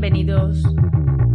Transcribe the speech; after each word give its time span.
bienvenidos 0.00 0.62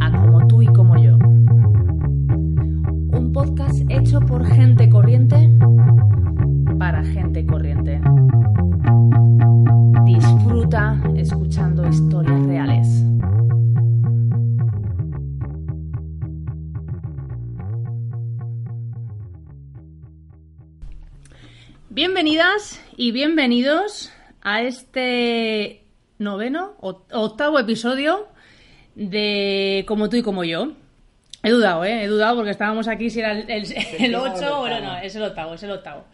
a 0.01 0.11
Como 0.11 0.47
tú 0.47 0.63
y 0.63 0.65
como 0.65 0.97
yo. 0.97 1.17
Un 1.17 3.29
podcast 3.31 3.79
hecho 3.91 4.19
por 4.21 4.43
gente 4.43 4.89
corriente 4.89 5.51
para 6.79 7.03
gente 7.03 7.45
corriente. 7.45 8.01
Disfruta 10.03 10.99
escuchando 11.15 11.87
historias 11.87 12.43
reales. 12.47 13.03
Bienvenidas 21.91 22.83
y 22.97 23.11
bienvenidos 23.11 24.11
a 24.41 24.63
este 24.63 25.85
noveno 26.17 26.73
octavo 26.79 27.59
episodio 27.59 28.33
de 28.95 29.83
Como 29.87 30.09
tú 30.09 30.17
y 30.17 30.21
como 30.21 30.43
yo. 30.43 30.73
He 31.43 31.51
dudado, 31.51 31.85
¿eh? 31.85 32.03
He 32.03 32.07
dudado 32.07 32.37
porque 32.37 32.51
estábamos 32.51 32.87
aquí 32.87 33.11
si 33.11 33.19
era 33.19 33.33
el, 33.33 33.47
el, 33.47 34.15
8 34.15 34.59
o 34.59 34.67
no, 34.67 34.79
no, 34.81 34.97
es 34.97 35.15
el 35.15 35.21
octavo, 35.21 35.53
es 35.53 35.61
el 35.61 35.71
octavo. 35.71 36.05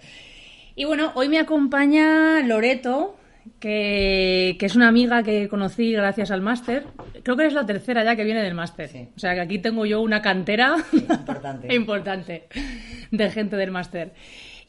Y 0.76 0.84
bueno, 0.84 1.13
hoy 1.16 1.30
me 1.30 1.40
acompaña 1.40 2.41
Loreto, 2.41 3.16
que, 3.59 4.57
que 4.59 4.66
es 4.66 4.76
una 4.76 4.90
amiga 4.90 5.23
que 5.23 5.48
conocí 5.48 5.94
gracias 5.94 6.31
al 6.31 6.41
máster. 6.41 6.85
Creo 7.23 7.38
que 7.38 7.45
es 7.45 7.54
la 7.54 7.66
tercera 7.66 8.04
ya 8.04 8.17
que 8.17 8.26
viene 8.26 8.44
del 8.44 8.55
máster. 8.55 8.90
Sí. 8.90 9.07
O 9.16 9.20
sea 9.20 9.34
que 9.34 9.40
aquí 9.40 9.59
tengo 9.59 9.85
yo 9.85 10.02
una 10.02 10.21
cantera 10.21 10.76
importante. 10.91 11.73
importante 11.73 12.48
de 13.12 13.29
gente 13.29 13.55
del 13.55 13.71
máster. 13.71 14.12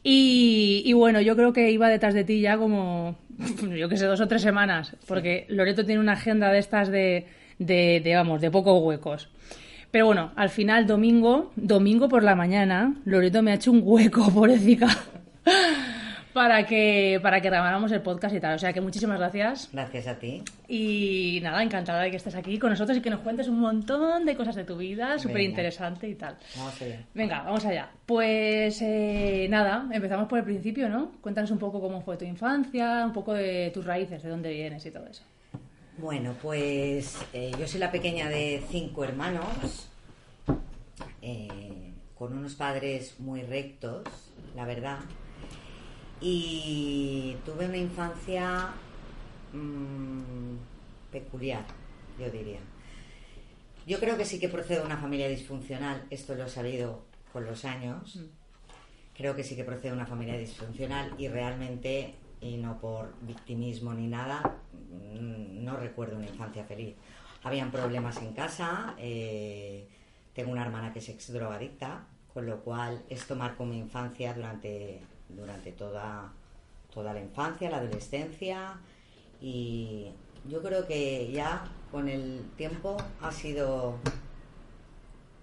Y, 0.05 0.83
y 0.85 0.93
bueno, 0.93 1.21
yo 1.21 1.35
creo 1.35 1.52
que 1.52 1.71
iba 1.71 1.88
detrás 1.88 2.15
de 2.15 2.24
ti 2.24 2.41
ya 2.41 2.57
como, 2.57 3.16
yo 3.77 3.88
que 3.88 3.97
sé, 3.97 4.07
dos 4.07 4.21
o 4.21 4.29
tres 4.29 4.43
semanas, 4.43 4.97
porque 5.07 5.47
Loreto 5.49 5.85
tiene 5.85 6.01
una 6.01 6.13
agenda 6.13 6.52
de 6.52 6.59
estas 6.59 6.88
de, 6.88 7.27
de, 7.66 8.01
de, 8.01 8.15
vamos, 8.15 8.41
de 8.41 8.51
pocos 8.51 8.83
huecos. 8.83 9.29
Pero 9.93 10.07
bueno, 10.07 10.32
al 10.37 10.49
final, 10.49 10.87
domingo, 10.87 11.52
domingo 11.55 12.09
por 12.09 12.23
la 12.23 12.35
mañana, 12.35 12.95
Loreto 13.04 13.43
me 13.43 13.52
ha 13.52 13.57
hecho 13.57 13.71
un 13.71 13.82
hueco, 13.85 14.30
pobrecita, 14.35 14.88
para 16.32 16.65
que, 16.65 17.21
para 17.23 17.43
que 17.43 17.51
grabáramos 17.51 17.93
el 17.93 18.01
podcast 18.01 18.35
y 18.35 18.41
tal. 18.41 18.54
O 18.54 18.59
sea 18.59 18.73
que 18.73 18.80
muchísimas 18.80 19.19
gracias. 19.19 19.69
Gracias 19.71 20.07
a 20.07 20.19
ti. 20.19 20.43
Y 20.66 21.41
nada, 21.43 21.63
encantada 21.63 22.01
de 22.01 22.10
que 22.10 22.16
estés 22.16 22.35
aquí 22.35 22.59
con 22.59 22.71
nosotros 22.71 22.96
y 22.96 23.02
que 23.02 23.10
nos 23.10 23.21
cuentes 23.21 23.49
un 23.49 23.60
montón 23.60 24.24
de 24.24 24.35
cosas 24.35 24.54
de 24.54 24.65
tu 24.65 24.79
vida, 24.79 25.19
súper 25.19 25.43
interesante 25.43 26.09
y 26.09 26.15
tal. 26.15 26.38
Vamos 26.57 26.80
allá. 26.80 27.01
Venga, 27.13 27.43
vamos 27.43 27.66
allá. 27.66 27.91
Pues 28.07 28.80
eh, 28.80 29.47
nada, 29.51 29.87
empezamos 29.93 30.26
por 30.26 30.38
el 30.38 30.45
principio, 30.47 30.88
¿no? 30.88 31.13
Cuéntanos 31.21 31.51
un 31.51 31.59
poco 31.59 31.82
cómo 31.82 32.01
fue 32.01 32.16
tu 32.16 32.24
infancia, 32.24 33.04
un 33.04 33.13
poco 33.13 33.35
de 33.35 33.71
tus 33.74 33.85
raíces, 33.85 34.23
de 34.23 34.30
dónde 34.30 34.51
vienes 34.54 34.87
y 34.87 34.91
todo 34.91 35.07
eso. 35.07 35.23
Bueno, 35.98 36.35
pues 36.40 37.18
eh, 37.35 37.52
yo 37.59 37.68
soy 37.68 37.79
la 37.79 37.93
pequeña 37.93 38.30
de 38.30 38.65
cinco 38.71 39.04
hermanos, 39.04 39.90
eh, 41.21 41.93
con 42.18 42.32
unos 42.32 42.54
padres 42.54 43.21
muy 43.21 43.43
rectos, 43.43 44.04
la 44.57 44.65
verdad. 44.65 45.01
Y 46.18 47.37
tuve 47.45 47.66
una 47.66 47.76
infancia 47.76 48.73
mmm, 49.52 50.57
peculiar, 51.13 51.66
yo 52.18 52.30
diría. 52.30 52.60
Yo 53.87 54.01
creo 54.01 54.16
que 54.16 54.24
sí 54.24 54.40
que 54.40 54.48
procedo 54.48 54.80
de 54.80 54.87
una 54.87 54.96
familia 54.96 55.29
disfuncional, 55.29 56.07
esto 56.09 56.35
lo 56.35 56.46
he 56.46 56.48
sabido 56.48 57.02
con 57.35 57.45
los 57.45 57.66
años. 57.66 58.18
Creo 59.15 59.37
que 59.37 59.45
sí 59.45 59.57
que 59.57 59.65
procedo 59.65 59.95
de 59.95 60.01
una 60.01 60.07
familia 60.07 60.38
disfuncional 60.38 61.13
y 61.18 61.29
realmente, 61.29 62.15
y 62.40 62.57
no 62.57 62.80
por 62.80 63.13
victimismo 63.20 63.93
ni 63.93 64.06
nada, 64.06 64.59
no 65.62 65.72
recuerdo 65.93 66.16
una 66.16 66.26
infancia 66.26 66.65
feliz. 66.65 66.97
Habían 67.44 67.71
problemas 67.71 68.16
en 68.22 68.32
casa, 68.32 68.94
eh, 68.98 69.87
tengo 70.34 70.50
una 70.50 70.62
hermana 70.62 70.93
que 70.93 71.00
es 71.00 71.09
ex 71.10 71.32
drogadicta, 71.32 72.06
con 72.32 72.47
lo 72.47 72.60
cual 72.60 73.03
esto 73.10 73.36
marcó 73.36 73.66
mi 73.66 73.78
infancia 73.78 74.32
durante, 74.32 75.03
durante 75.28 75.72
toda, 75.72 76.32
toda 76.92 77.12
la 77.12 77.20
infancia, 77.20 77.69
la 77.69 77.76
adolescencia 77.76 78.80
y 79.41 80.08
yo 80.48 80.62
creo 80.62 80.86
que 80.86 81.30
ya 81.30 81.64
con 81.91 82.09
el 82.09 82.48
tiempo 82.56 82.97
ha 83.20 83.30
sido 83.30 83.98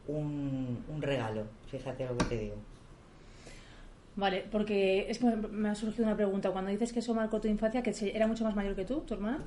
un, 0.08 0.84
un 0.88 1.02
regalo, 1.02 1.44
fíjate 1.70 2.08
lo 2.08 2.18
que 2.18 2.26
te 2.26 2.38
digo. 2.38 2.56
Vale, 4.16 4.46
porque 4.52 5.06
es 5.10 5.20
que 5.20 5.26
me 5.28 5.70
ha 5.70 5.76
surgido 5.76 6.06
una 6.06 6.16
pregunta. 6.16 6.52
Cuando 6.52 6.72
dices 6.72 6.92
que 6.92 7.00
eso 7.00 7.14
marcó 7.14 7.40
tu 7.40 7.48
infancia, 7.48 7.84
que 7.84 7.94
era 8.14 8.28
mucho 8.28 8.44
más 8.44 8.56
mayor 8.56 8.76
que 8.76 8.84
tú, 8.84 9.02
tu 9.02 9.14
hermana. 9.14 9.40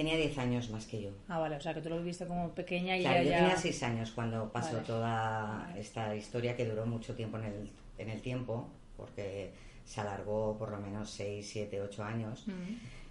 Tenía 0.00 0.16
10 0.16 0.38
años 0.38 0.70
más 0.70 0.86
que 0.86 1.02
yo. 1.02 1.10
Ah, 1.28 1.38
vale, 1.38 1.56
o 1.56 1.60
sea 1.60 1.74
que 1.74 1.82
tú 1.82 1.90
lo 1.90 1.98
viviste 1.98 2.26
como 2.26 2.54
pequeña 2.54 2.96
y 2.96 3.02
claro, 3.02 3.22
ya, 3.22 3.22
yo 3.22 3.36
tenía 3.36 3.56
6 3.58 3.82
años 3.82 4.10
cuando 4.12 4.50
pasó 4.50 4.76
Vale. 4.76 4.86
toda 4.86 5.74
esta 5.76 6.16
historia 6.16 6.56
que 6.56 6.64
duró 6.64 6.86
mucho 6.86 7.14
tiempo 7.14 7.36
en 7.36 7.44
el, 7.44 7.70
en 7.98 8.08
el 8.08 8.22
tiempo, 8.22 8.70
porque 8.96 9.52
se 9.84 10.00
alargó 10.00 10.56
por 10.56 10.70
lo 10.70 10.78
menos 10.78 11.10
6, 11.10 11.46
7, 11.46 11.82
8 11.82 12.02
años. 12.02 12.46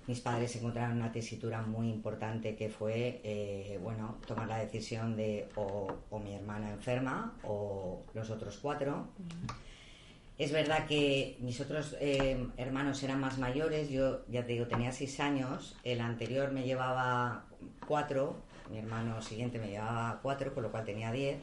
Mis 0.07 0.19
padres 0.19 0.55
encontraron 0.55 0.97
una 0.97 1.11
tesitura 1.11 1.61
muy 1.61 1.91
importante 1.91 2.55
que 2.55 2.69
fue, 2.69 3.21
eh, 3.23 3.79
bueno, 3.83 4.15
tomar 4.25 4.47
la 4.47 4.57
decisión 4.57 5.15
de 5.15 5.47
o, 5.57 5.95
o 6.09 6.17
mi 6.17 6.33
hermana 6.33 6.71
enferma 6.71 7.35
o 7.43 8.01
los 8.15 8.31
otros 8.31 8.57
cuatro. 8.57 9.09
Es 10.39 10.53
verdad 10.53 10.87
que 10.87 11.35
mis 11.41 11.59
otros 11.59 11.97
eh, 11.99 12.47
hermanos 12.55 13.03
eran 13.03 13.19
más 13.19 13.37
mayores, 13.37 13.89
yo 13.89 14.25
ya 14.29 14.45
te 14.45 14.53
digo, 14.53 14.67
tenía 14.67 14.93
seis 14.93 15.19
años, 15.19 15.75
el 15.83 15.99
anterior 15.99 16.51
me 16.53 16.63
llevaba 16.63 17.43
cuatro, 17.85 18.37
mi 18.71 18.77
hermano 18.79 19.21
siguiente 19.21 19.59
me 19.59 19.67
llevaba 19.67 20.19
cuatro, 20.23 20.53
con 20.53 20.63
lo 20.63 20.71
cual 20.71 20.85
tenía 20.85 21.11
diez, 21.11 21.39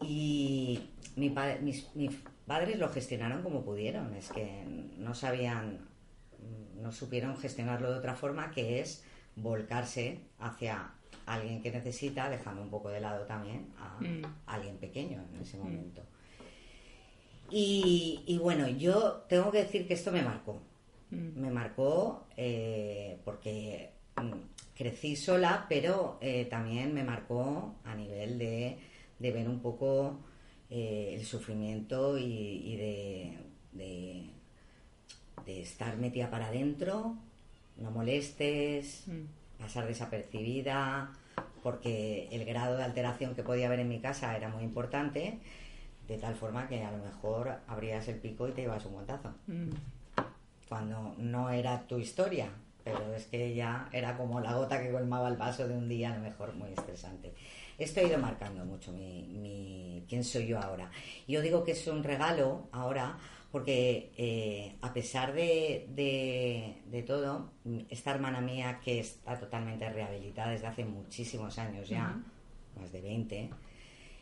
y 0.00 0.80
mi 1.14 1.30
pa- 1.30 1.58
mis, 1.60 1.94
mis 1.94 2.10
padres 2.44 2.76
lo 2.80 2.88
gestionaron 2.88 3.42
como 3.42 3.62
pudieron, 3.62 4.12
es 4.16 4.30
que 4.30 4.64
no 4.98 5.14
sabían, 5.14 5.78
no 6.82 6.90
supieron 6.90 7.36
gestionarlo 7.36 7.92
de 7.92 7.98
otra 7.98 8.16
forma, 8.16 8.50
que 8.50 8.80
es 8.80 9.04
volcarse 9.36 10.18
hacia 10.40 10.90
alguien 11.26 11.62
que 11.62 11.70
necesita, 11.70 12.28
dejando 12.28 12.62
un 12.62 12.70
poco 12.70 12.88
de 12.88 13.00
lado 13.00 13.26
también 13.26 13.72
a 13.78 14.00
Mm. 14.00 14.24
alguien 14.46 14.76
pequeño 14.78 15.24
en 15.32 15.40
ese 15.40 15.56
momento. 15.56 16.02
Y, 17.54 18.22
y 18.26 18.38
bueno, 18.38 18.66
yo 18.66 19.24
tengo 19.28 19.50
que 19.50 19.58
decir 19.58 19.86
que 19.86 19.92
esto 19.94 20.10
me 20.10 20.22
marcó. 20.22 20.58
Mm. 21.10 21.38
Me 21.38 21.50
marcó 21.50 22.24
eh, 22.36 23.18
porque 23.26 23.90
mm, 24.16 24.32
crecí 24.74 25.16
sola, 25.16 25.66
pero 25.68 26.16
eh, 26.22 26.46
también 26.46 26.94
me 26.94 27.04
marcó 27.04 27.74
a 27.84 27.94
nivel 27.94 28.38
de, 28.38 28.78
de 29.18 29.32
ver 29.32 29.48
un 29.48 29.60
poco 29.60 30.18
eh, 30.70 31.14
el 31.18 31.26
sufrimiento 31.26 32.16
y, 32.16 32.24
y 32.24 32.76
de, 32.76 33.38
de, 33.72 34.30
de 35.44 35.60
estar 35.60 35.98
metida 35.98 36.30
para 36.30 36.46
adentro, 36.46 37.16
no 37.76 37.90
molestes, 37.90 39.04
Mm. 39.06 39.60
pasar 39.62 39.86
desapercibida, 39.86 41.12
porque 41.62 42.28
el 42.32 42.44
grado 42.46 42.76
de 42.78 42.82
alteración 42.84 43.34
que 43.34 43.42
podía 43.42 43.66
haber 43.66 43.80
en 43.80 43.88
mi 43.90 44.00
casa 44.00 44.34
era 44.36 44.48
muy 44.48 44.64
importante, 44.64 45.38
de 46.12 46.18
tal 46.18 46.34
forma 46.34 46.68
que 46.68 46.82
a 46.84 46.90
lo 46.92 46.98
mejor 46.98 47.58
abrías 47.66 48.06
el 48.08 48.16
pico 48.16 48.46
y 48.48 48.52
te 48.52 48.62
ibas 48.62 48.84
un 48.86 48.92
guantazo, 48.92 49.32
Mm. 49.46 49.70
cuando 50.68 51.14
no 51.18 51.50
era 51.50 51.80
tu 51.86 51.98
historia, 51.98 52.48
pero 52.84 53.14
es 53.14 53.26
que 53.26 53.54
ya 53.54 53.88
era 53.92 54.16
como 54.16 54.40
la 54.40 54.54
gota 54.54 54.82
que 54.82 54.90
colmaba 54.90 55.28
el 55.28 55.36
vaso 55.36 55.66
de 55.68 55.74
un 55.76 55.88
día, 55.88 56.12
a 56.12 56.16
lo 56.16 56.22
mejor 56.22 56.54
muy 56.54 56.70
estresante. 56.72 57.32
Esto 57.78 58.00
ha 58.00 58.04
ido 58.04 58.18
marcando 58.18 58.64
mucho 58.64 58.92
mi, 58.92 59.22
mi- 59.24 60.04
quién 60.08 60.24
soy 60.24 60.46
yo 60.46 60.58
ahora. 60.60 60.90
Yo 61.28 61.40
digo 61.40 61.64
que 61.64 61.72
es 61.72 61.86
un 61.86 62.02
regalo 62.04 62.68
ahora 62.72 63.16
porque 63.50 64.12
eh, 64.16 64.76
a 64.80 64.92
pesar 64.94 65.32
de, 65.34 65.86
de- 65.94 66.76
de 66.86 67.02
todo, 67.02 67.50
esta 67.90 68.10
hermana 68.12 68.40
mía 68.40 68.80
que 68.82 69.00
está 69.00 69.38
totalmente 69.38 69.88
rehabilitada 69.90 70.52
desde 70.52 70.66
hace 70.68 70.84
muchísimos 70.84 71.58
años 71.58 71.88
ya, 71.88 72.18
más 72.80 72.90
de 72.92 73.00
20, 73.02 73.50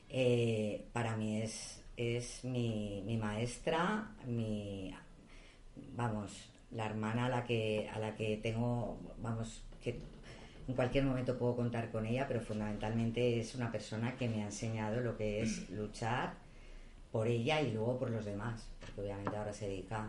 eh, 0.09 0.85
para 0.93 1.17
mí 1.17 1.41
es, 1.43 1.80
es 2.01 2.45
mi, 2.45 3.03
mi 3.05 3.17
maestra, 3.19 4.11
mi, 4.27 4.95
vamos, 5.95 6.51
la 6.71 6.87
hermana 6.87 7.27
a 7.27 7.29
la 7.29 7.45
que, 7.45 7.91
a 7.93 7.99
la 7.99 8.15
que 8.15 8.39
tengo, 8.39 8.99
vamos, 9.19 9.63
que 9.83 10.01
en 10.67 10.75
cualquier 10.75 11.05
momento 11.05 11.37
puedo 11.39 11.57
contar 11.57 11.91
con 11.91 12.07
ella, 12.07 12.27
pero 12.27 12.41
fundamentalmente 12.41 13.39
es 13.39 13.55
una 13.55 13.71
persona 13.71 14.17
que 14.17 14.29
me 14.29 14.43
ha 14.43 14.47
enseñado 14.47 15.01
lo 15.01 15.17
que 15.17 15.43
es 15.43 15.69
luchar 15.71 16.35
por 17.13 17.27
ella 17.27 17.61
y 17.61 17.73
luego 17.73 17.99
por 17.99 18.11
los 18.11 18.25
demás, 18.25 18.69
porque 18.81 19.03
obviamente 19.03 19.37
ahora 19.37 19.53
se 19.53 19.69
dedica 19.69 20.09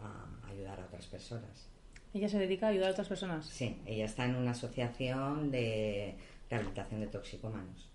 a 0.00 0.48
ayudar 0.48 0.80
a 0.80 0.86
otras 0.86 1.06
personas. 1.06 1.68
Ella 2.14 2.28
se 2.28 2.38
dedica 2.38 2.66
a 2.66 2.70
ayudar 2.70 2.88
a 2.88 2.92
otras 2.92 3.08
personas. 3.08 3.46
Sí, 3.46 3.80
ella 3.86 4.06
está 4.06 4.24
en 4.24 4.34
una 4.34 4.52
asociación 4.52 5.50
de 5.50 6.16
rehabilitación 6.50 7.00
de 7.00 7.06
toxicómanos. 7.06 7.88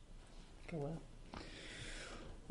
Qué 0.68 0.78
bueno. 0.78 1.12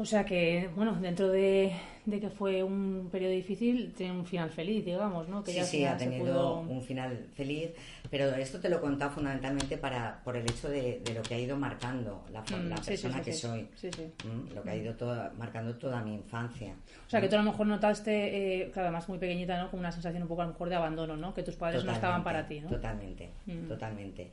O 0.03 0.05
sea 0.05 0.25
que, 0.25 0.69
bueno, 0.75 0.99
dentro 1.01 1.31
de, 1.31 1.73
que 2.11 2.29
fue 2.29 2.65
un 2.65 3.09
periodo 3.13 3.31
difícil, 3.35 3.93
tiene 3.97 4.13
un 4.13 4.27
final 4.27 4.51
feliz, 4.51 4.85
digamos, 4.85 5.29
¿no? 5.29 5.45
Que 5.45 5.53
sí, 5.53 5.63
sí, 5.65 5.85
ha 5.85 5.97
tenido 5.97 6.59
un 6.59 6.83
final 6.83 7.29
feliz, 7.37 7.71
pero 8.11 8.35
esto 8.35 8.59
te 8.59 8.69
lo 8.69 8.79
he 8.79 8.81
contado 8.81 9.13
fundamentalmente 9.13 9.79
para, 9.79 10.21
por 10.25 10.37
el 10.37 10.43
hecho 10.43 10.69
de, 10.69 11.01
lo 11.15 11.23
que 11.23 11.37
ha 11.37 11.39
ido 11.39 11.57
marcando 11.57 12.25
la, 12.33 12.41
mm, 12.41 12.85
persona 12.85 13.23
que 13.23 13.33
soy. 13.33 13.61
Mm, 13.63 14.53
lo 14.57 14.65
que 14.65 14.71
ha 14.71 14.75
ido 14.75 14.93
marcando 15.39 15.77
toda 15.77 16.03
mi 16.03 16.15
infancia. 16.15 16.75
O 17.07 17.11
sea, 17.11 17.21
que 17.21 17.29
tú 17.29 17.37
a 17.37 17.39
lo 17.39 17.53
mejor 17.53 17.69
notaste, 17.69 18.63
eh, 18.63 18.71
claro, 18.73 18.89
además 18.89 19.09
muy 19.09 19.19
pequeñita, 19.19 19.57
¿no? 19.57 19.71
Como 19.71 19.83
una 19.83 19.93
sensación 19.93 20.25
un 20.25 20.29
poco 20.29 20.43
a 20.43 20.47
lo 20.47 20.51
mejor 20.51 20.69
de 20.69 20.75
abandono, 20.75 21.17
¿no? 21.17 21.33
Que 21.33 21.45
tus 21.45 21.55
padres 21.55 21.85
no 21.85 21.93
estaban 21.93 22.25
para 22.25 22.49
ti, 22.49 22.59
¿no? 22.59 22.71
Totalmente, 22.71 23.31
mm. 23.47 23.69
totalmente 23.69 24.33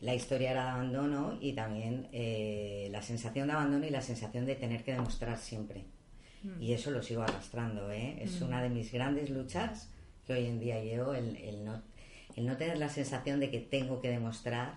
la 0.00 0.14
historia 0.14 0.50
era 0.50 0.64
de 0.64 0.70
abandono 0.70 1.38
y 1.40 1.52
también 1.54 2.08
eh, 2.12 2.88
la 2.90 3.02
sensación 3.02 3.48
de 3.48 3.54
abandono 3.54 3.86
y 3.86 3.90
la 3.90 4.02
sensación 4.02 4.44
de 4.44 4.54
tener 4.54 4.84
que 4.84 4.92
demostrar 4.92 5.38
siempre. 5.38 5.84
Mm. 6.42 6.62
Y 6.62 6.72
eso 6.72 6.90
lo 6.90 7.02
sigo 7.02 7.22
arrastrando, 7.22 7.90
¿eh? 7.90 8.18
Es 8.20 8.40
mm. 8.40 8.44
una 8.44 8.62
de 8.62 8.68
mis 8.68 8.92
grandes 8.92 9.30
luchas 9.30 9.90
que 10.26 10.34
hoy 10.34 10.46
en 10.46 10.60
día 10.60 10.82
llevo, 10.82 11.14
el, 11.14 11.36
el, 11.36 11.64
no, 11.64 11.82
el 12.36 12.46
no 12.46 12.56
tener 12.56 12.78
la 12.78 12.88
sensación 12.88 13.40
de 13.40 13.50
que 13.50 13.60
tengo 13.60 14.00
que 14.00 14.10
demostrar 14.10 14.74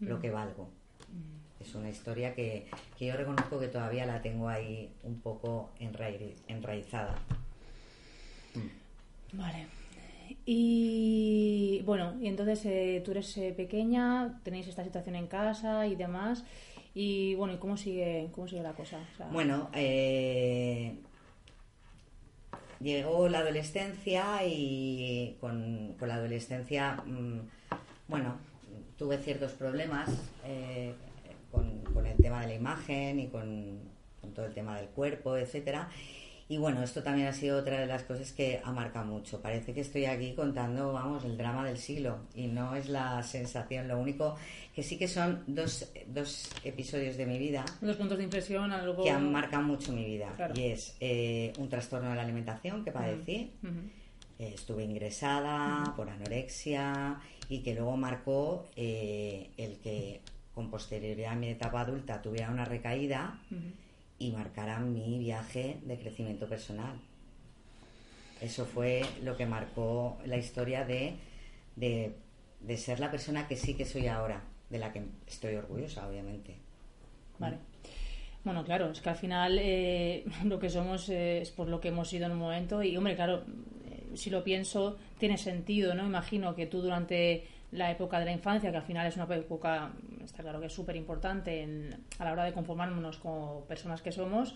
lo 0.00 0.18
mm. 0.18 0.20
que 0.20 0.30
valgo. 0.30 0.70
Es 1.58 1.74
una 1.74 1.90
historia 1.90 2.34
que, 2.34 2.66
que, 2.96 3.06
yo 3.06 3.16
reconozco 3.16 3.60
que 3.60 3.68
todavía 3.68 4.06
la 4.06 4.22
tengo 4.22 4.48
ahí 4.48 4.94
un 5.02 5.20
poco 5.20 5.70
enraizada. 5.78 7.18
Vale. 9.32 9.79
Y 10.44 11.82
bueno, 11.84 12.16
y 12.20 12.28
entonces 12.28 12.64
eh, 12.66 13.02
tú 13.04 13.12
eres 13.12 13.36
eh, 13.36 13.52
pequeña, 13.56 14.40
tenéis 14.42 14.68
esta 14.68 14.84
situación 14.84 15.16
en 15.16 15.26
casa 15.26 15.86
y 15.86 15.96
demás. 15.96 16.44
Y 16.94 17.34
bueno, 17.34 17.54
¿y 17.54 17.58
cómo 17.58 17.76
sigue, 17.76 18.28
cómo 18.32 18.48
sigue 18.48 18.62
la 18.62 18.72
cosa? 18.72 18.98
bueno, 19.32 19.70
eh, 19.74 20.96
llegó 22.80 23.28
la 23.28 23.38
adolescencia 23.40 24.44
y 24.44 25.36
con, 25.40 25.96
la 26.00 26.14
adolescencia, 26.14 27.02
mm, 27.06 27.40
bueno, 28.08 28.36
tuve 28.98 29.18
ciertos 29.18 29.52
problemas 29.52 30.10
con, 31.52 31.80
con, 31.94 32.06
el 32.06 32.16
tema 32.16 32.40
de 32.40 32.48
la 32.48 32.54
imagen 32.54 33.20
y 33.20 33.28
con, 33.28 33.78
con 34.20 34.32
todo 34.34 34.46
el 34.46 34.54
tema 34.54 34.76
del 34.76 34.88
cuerpo, 34.88 35.36
etcétera. 35.36 35.88
Y 36.50 36.58
bueno, 36.58 36.82
esto 36.82 37.00
también 37.04 37.28
ha 37.28 37.32
sido 37.32 37.60
otra 37.60 37.78
de 37.78 37.86
las 37.86 38.02
cosas 38.02 38.32
que 38.32 38.60
ha 38.64 38.72
marcado 38.72 39.06
mucho. 39.06 39.40
Parece 39.40 39.72
que 39.72 39.82
estoy 39.82 40.06
aquí 40.06 40.32
contando, 40.34 40.92
vamos, 40.92 41.24
el 41.24 41.38
drama 41.38 41.64
del 41.64 41.78
siglo 41.78 42.18
y 42.34 42.48
no 42.48 42.74
es 42.74 42.88
la 42.88 43.22
sensación. 43.22 43.86
Lo 43.86 44.00
único 44.00 44.34
que 44.74 44.82
sí 44.82 44.98
que 44.98 45.06
son 45.06 45.44
dos, 45.46 45.92
dos 46.08 46.50
episodios 46.64 47.16
de 47.16 47.24
mi 47.24 47.38
vida. 47.38 47.64
Dos 47.80 47.94
puntos 47.94 48.18
de 48.18 48.24
impresión, 48.24 48.72
algo... 48.72 49.04
Que 49.04 49.10
han 49.10 49.30
marcado 49.30 49.62
mucho 49.62 49.92
mi 49.92 50.04
vida. 50.04 50.32
Y 50.52 50.62
es 50.62 50.96
eh, 50.98 51.52
un 51.56 51.68
trastorno 51.68 52.10
de 52.10 52.16
la 52.16 52.22
alimentación 52.22 52.82
que 52.84 52.90
padecí. 52.90 53.52
Eh, 54.40 54.52
estuve 54.52 54.82
ingresada 54.82 55.94
por 55.94 56.10
anorexia 56.10 57.20
y 57.48 57.60
que 57.60 57.76
luego 57.76 57.96
marcó 57.96 58.66
eh, 58.74 59.50
el 59.56 59.78
que 59.78 60.20
con 60.52 60.68
posterioridad 60.68 61.34
a 61.34 61.36
mi 61.36 61.50
etapa 61.50 61.82
adulta 61.82 62.20
tuviera 62.20 62.50
una 62.50 62.64
recaída 62.64 63.38
y 64.20 64.30
marcarán 64.30 64.92
mi 64.92 65.18
viaje 65.18 65.78
de 65.82 65.98
crecimiento 65.98 66.46
personal. 66.46 67.00
Eso 68.40 68.66
fue 68.66 69.02
lo 69.24 69.36
que 69.36 69.46
marcó 69.46 70.18
la 70.26 70.36
historia 70.36 70.84
de, 70.84 71.16
de, 71.74 72.76
ser 72.76 73.00
la 73.00 73.10
persona 73.10 73.48
que 73.48 73.56
sí 73.56 73.74
que 73.74 73.86
soy 73.86 74.06
ahora, 74.06 74.42
de 74.68 74.78
la 74.78 74.92
que 74.92 75.02
estoy 75.26 75.56
orgullosa, 75.56 76.06
obviamente. 76.06 76.54
Vale. 77.38 77.56
Bueno, 78.44 78.62
claro, 78.64 78.90
es 78.90 79.00
que 79.00 79.08
al 79.08 79.16
final 79.16 79.58
eh, 79.58 80.24
lo 80.44 80.60
que 80.60 80.68
somos 80.68 81.08
es 81.08 81.50
por 81.50 81.68
lo 81.68 81.80
que 81.80 81.88
hemos 81.88 82.08
sido 82.08 82.26
en 82.26 82.32
un 82.32 82.38
momento 82.38 82.82
y, 82.82 82.96
hombre, 82.96 83.16
claro, 83.16 83.42
eh, 83.90 84.10
si 84.14 84.28
lo 84.28 84.44
pienso, 84.44 84.98
tiene 85.18 85.38
sentido, 85.38 85.94
¿no? 85.94 86.06
Imagino 86.06 86.54
que 86.54 86.66
tú 86.66 86.82
durante 86.82 87.46
la 87.72 87.90
época 87.90 88.18
de 88.18 88.26
la 88.26 88.32
infancia, 88.32 88.70
que 88.70 88.76
al 88.76 88.82
final 88.82 89.06
es 89.06 89.16
una 89.16 89.34
época, 89.34 89.92
está 90.30 90.42
claro 90.42 90.60
que 90.60 90.66
es 90.66 90.72
súper 90.72 90.96
importante 90.96 91.66
a 92.18 92.24
la 92.24 92.32
hora 92.32 92.44
de 92.44 92.52
conformarnos 92.52 93.18
como 93.18 93.64
personas 93.64 94.00
que 94.00 94.12
somos, 94.12 94.54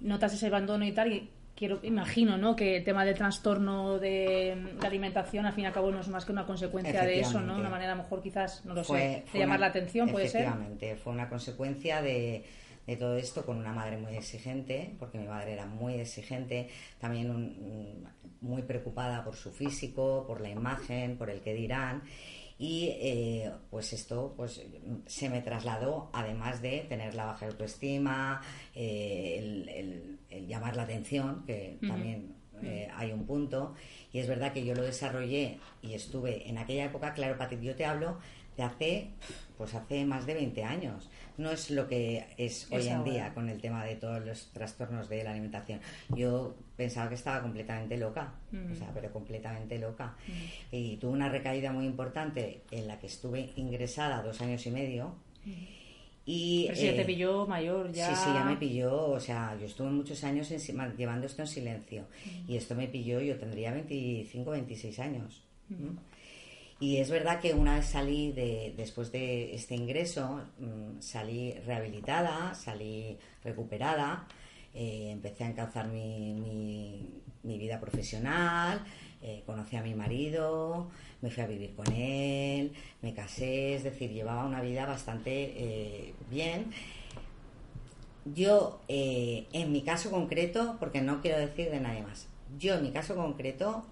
notas 0.00 0.34
ese 0.34 0.46
abandono 0.46 0.84
y 0.84 0.92
tal, 0.92 1.12
y 1.12 1.30
quiero, 1.54 1.80
imagino, 1.82 2.38
¿no? 2.38 2.56
Que 2.56 2.78
el 2.78 2.84
tema 2.84 3.04
del 3.04 3.14
trastorno 3.14 3.98
de, 3.98 4.76
alimentación, 4.82 5.44
al 5.44 5.52
fin 5.52 5.64
y 5.64 5.66
al 5.66 5.72
cabo, 5.72 5.90
no 5.90 6.00
es 6.00 6.08
más 6.08 6.24
que 6.24 6.32
una 6.32 6.46
consecuencia 6.46 7.04
de 7.04 7.20
eso, 7.20 7.40
¿no? 7.40 7.56
Una 7.56 7.68
manera, 7.68 7.94
mejor, 7.94 8.22
quizás, 8.22 8.64
no 8.64 8.74
lo 8.74 8.84
sé, 8.84 9.24
de 9.32 9.38
llamar 9.38 9.60
la 9.60 9.66
atención, 9.66 10.08
puede 10.08 10.28
ser. 10.28 10.42
Efectivamente, 10.42 10.96
fue 10.96 11.12
una 11.12 11.28
consecuencia 11.28 12.00
de, 12.00 12.44
de 12.86 12.96
todo 12.96 13.16
esto 13.16 13.44
con 13.44 13.58
una 13.58 13.72
madre 13.72 13.98
muy 13.98 14.16
exigente, 14.16 14.94
porque 14.98 15.18
mi 15.18 15.26
madre 15.26 15.52
era 15.52 15.66
muy 15.66 15.94
exigente, 15.94 16.68
también 16.98 18.02
muy 18.40 18.62
preocupada 18.62 19.22
por 19.22 19.36
su 19.36 19.52
físico, 19.52 20.24
por 20.26 20.40
la 20.40 20.48
imagen, 20.48 21.18
por 21.18 21.28
el 21.28 21.40
que 21.40 21.52
dirán 21.52 22.02
y 22.62 22.90
eh, 23.00 23.50
pues 23.70 23.92
esto 23.92 24.34
pues 24.36 24.62
se 25.06 25.28
me 25.28 25.40
trasladó 25.40 26.10
además 26.12 26.62
de 26.62 26.86
tener 26.88 27.12
la 27.16 27.24
baja 27.24 27.46
autoestima 27.46 28.40
eh, 28.72 30.16
el, 30.30 30.46
llamar 30.46 30.76
la 30.76 30.84
atención 30.84 31.42
que 31.44 31.78
también 31.84 32.36
eh, 32.62 32.88
hay 32.94 33.10
un 33.10 33.26
punto. 33.26 33.74
Y 34.12 34.20
es 34.20 34.28
verdad 34.28 34.52
que 34.52 34.64
yo 34.64 34.76
lo 34.76 34.82
desarrollé 34.82 35.58
y 35.82 35.94
estuve 35.94 36.48
en 36.48 36.56
aquella 36.56 36.84
época 36.84 37.14
claro 37.14 37.36
Pati 37.36 37.58
yo 37.60 37.74
te 37.74 37.84
hablo 37.84 38.18
de 38.56 38.62
hace 38.62 39.10
pues 39.58 39.74
hace 39.74 40.04
más 40.04 40.24
de 40.24 40.34
20 40.34 40.62
años 40.62 41.10
no 41.42 41.50
es 41.50 41.70
lo 41.70 41.88
que 41.88 42.24
es 42.38 42.68
hoy 42.70 42.88
en 42.88 43.04
día 43.04 43.34
con 43.34 43.48
el 43.48 43.60
tema 43.60 43.84
de 43.84 43.96
todos 43.96 44.24
los 44.24 44.52
trastornos 44.52 45.08
de 45.08 45.24
la 45.24 45.32
alimentación. 45.32 45.80
Yo 46.14 46.54
pensaba 46.76 47.08
que 47.08 47.16
estaba 47.16 47.42
completamente 47.42 47.96
loca, 47.96 48.34
o 48.52 48.74
sea, 48.74 48.90
pero 48.94 49.12
completamente 49.12 49.78
loca. 49.78 50.16
Y 50.70 50.96
tuve 50.96 51.12
una 51.12 51.28
recaída 51.28 51.72
muy 51.72 51.86
importante 51.86 52.62
en 52.70 52.86
la 52.86 52.98
que 52.98 53.08
estuve 53.08 53.50
ingresada 53.56 54.22
dos 54.22 54.40
años 54.40 54.64
y 54.66 54.70
medio. 54.70 55.14
Y, 56.24 56.66
Pero 56.68 56.78
si 56.78 56.86
ya 56.86 56.94
te 56.94 57.02
eh, 57.02 57.04
pilló 57.04 57.46
mayor 57.48 57.90
ya. 57.92 58.14
Sí, 58.14 58.22
sí, 58.24 58.30
ya 58.32 58.44
me 58.44 58.56
pilló. 58.56 59.08
O 59.10 59.18
sea, 59.18 59.56
yo 59.58 59.66
estuve 59.66 59.90
muchos 59.90 60.22
años 60.22 60.48
llevando 60.96 61.26
esto 61.26 61.42
en 61.42 61.48
silencio. 61.48 62.04
Y 62.46 62.56
esto 62.56 62.76
me 62.76 62.86
pilló, 62.86 63.20
yo 63.20 63.36
tendría 63.36 63.72
25, 63.72 64.50
26 64.50 64.98
años. 65.00 65.42
Y 66.82 66.96
es 66.96 67.10
verdad 67.10 67.38
que 67.38 67.54
una 67.54 67.76
vez 67.76 67.86
salí 67.86 68.32
de, 68.32 68.74
después 68.76 69.12
de 69.12 69.54
este 69.54 69.76
ingreso, 69.76 70.42
mm, 70.58 71.00
salí 71.00 71.52
rehabilitada, 71.64 72.56
salí 72.56 73.18
recuperada, 73.44 74.26
eh, 74.74 75.10
empecé 75.12 75.44
a 75.44 75.50
encauzar 75.50 75.86
mi, 75.86 76.34
mi, 77.44 77.56
vida 77.56 77.78
profesional, 77.78 78.84
eh, 79.22 79.44
conocí 79.46 79.76
a 79.76 79.82
mi 79.84 79.94
marido, 79.94 80.90
me 81.20 81.30
fui 81.30 81.44
a 81.44 81.46
vivir 81.46 81.72
con 81.76 81.86
él, 81.92 82.72
me 83.00 83.14
casé, 83.14 83.76
es 83.76 83.84
decir, 83.84 84.10
llevaba 84.10 84.44
una 84.44 84.60
vida 84.60 84.84
bastante 84.84 85.30
eh, 85.56 86.14
bien. 86.32 86.72
Yo, 88.24 88.80
en 88.88 89.70
mi 89.70 89.82
caso 89.82 90.10
concreto, 90.10 90.78
porque 90.80 91.00
no 91.00 91.20
quiero 91.22 91.38
decir 91.38 91.70
de 91.70 91.78
nadie 91.78 92.02
más, 92.02 92.26
yo 92.58 92.74
en 92.74 92.82
mi 92.82 92.90
caso 92.90 93.14
concreto, 93.14 93.84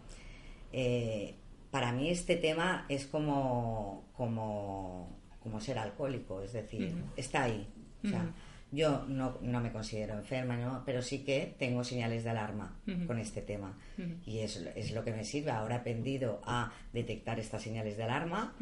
para 1.70 1.92
mí 1.92 2.10
este 2.10 2.36
tema 2.36 2.84
es 2.88 3.06
como, 3.06 4.04
como, 4.16 5.16
como 5.40 5.60
ser 5.60 5.78
alcohólico, 5.78 6.42
es 6.42 6.52
decir, 6.52 6.94
está 7.16 7.44
ahí. 7.44 7.66
O 8.04 8.08
sea, 8.08 8.32
yo 8.72 9.04
no, 9.08 9.38
no, 9.42 9.60
me 9.60 9.72
considero 9.72 10.14
enferma, 10.14 10.56
¿no? 10.56 10.82
pero 10.86 11.02
sí 11.02 11.24
que 11.24 11.54
tengo 11.58 11.82
señales 11.82 12.24
de 12.24 12.30
alarma 12.30 12.76
con 13.06 13.18
este 13.18 13.42
tema. 13.42 13.76
Y 14.24 14.38
es, 14.38 14.56
es, 14.74 14.92
lo 14.92 15.04
que 15.04 15.12
me 15.12 15.24
sirve. 15.24 15.50
Ahora 15.50 15.76
he 15.76 15.78
aprendido 15.78 16.40
a 16.44 16.72
detectar 16.92 17.38
estas 17.38 17.62
señales 17.62 17.96
de 17.96 18.04
alarma 18.04 18.54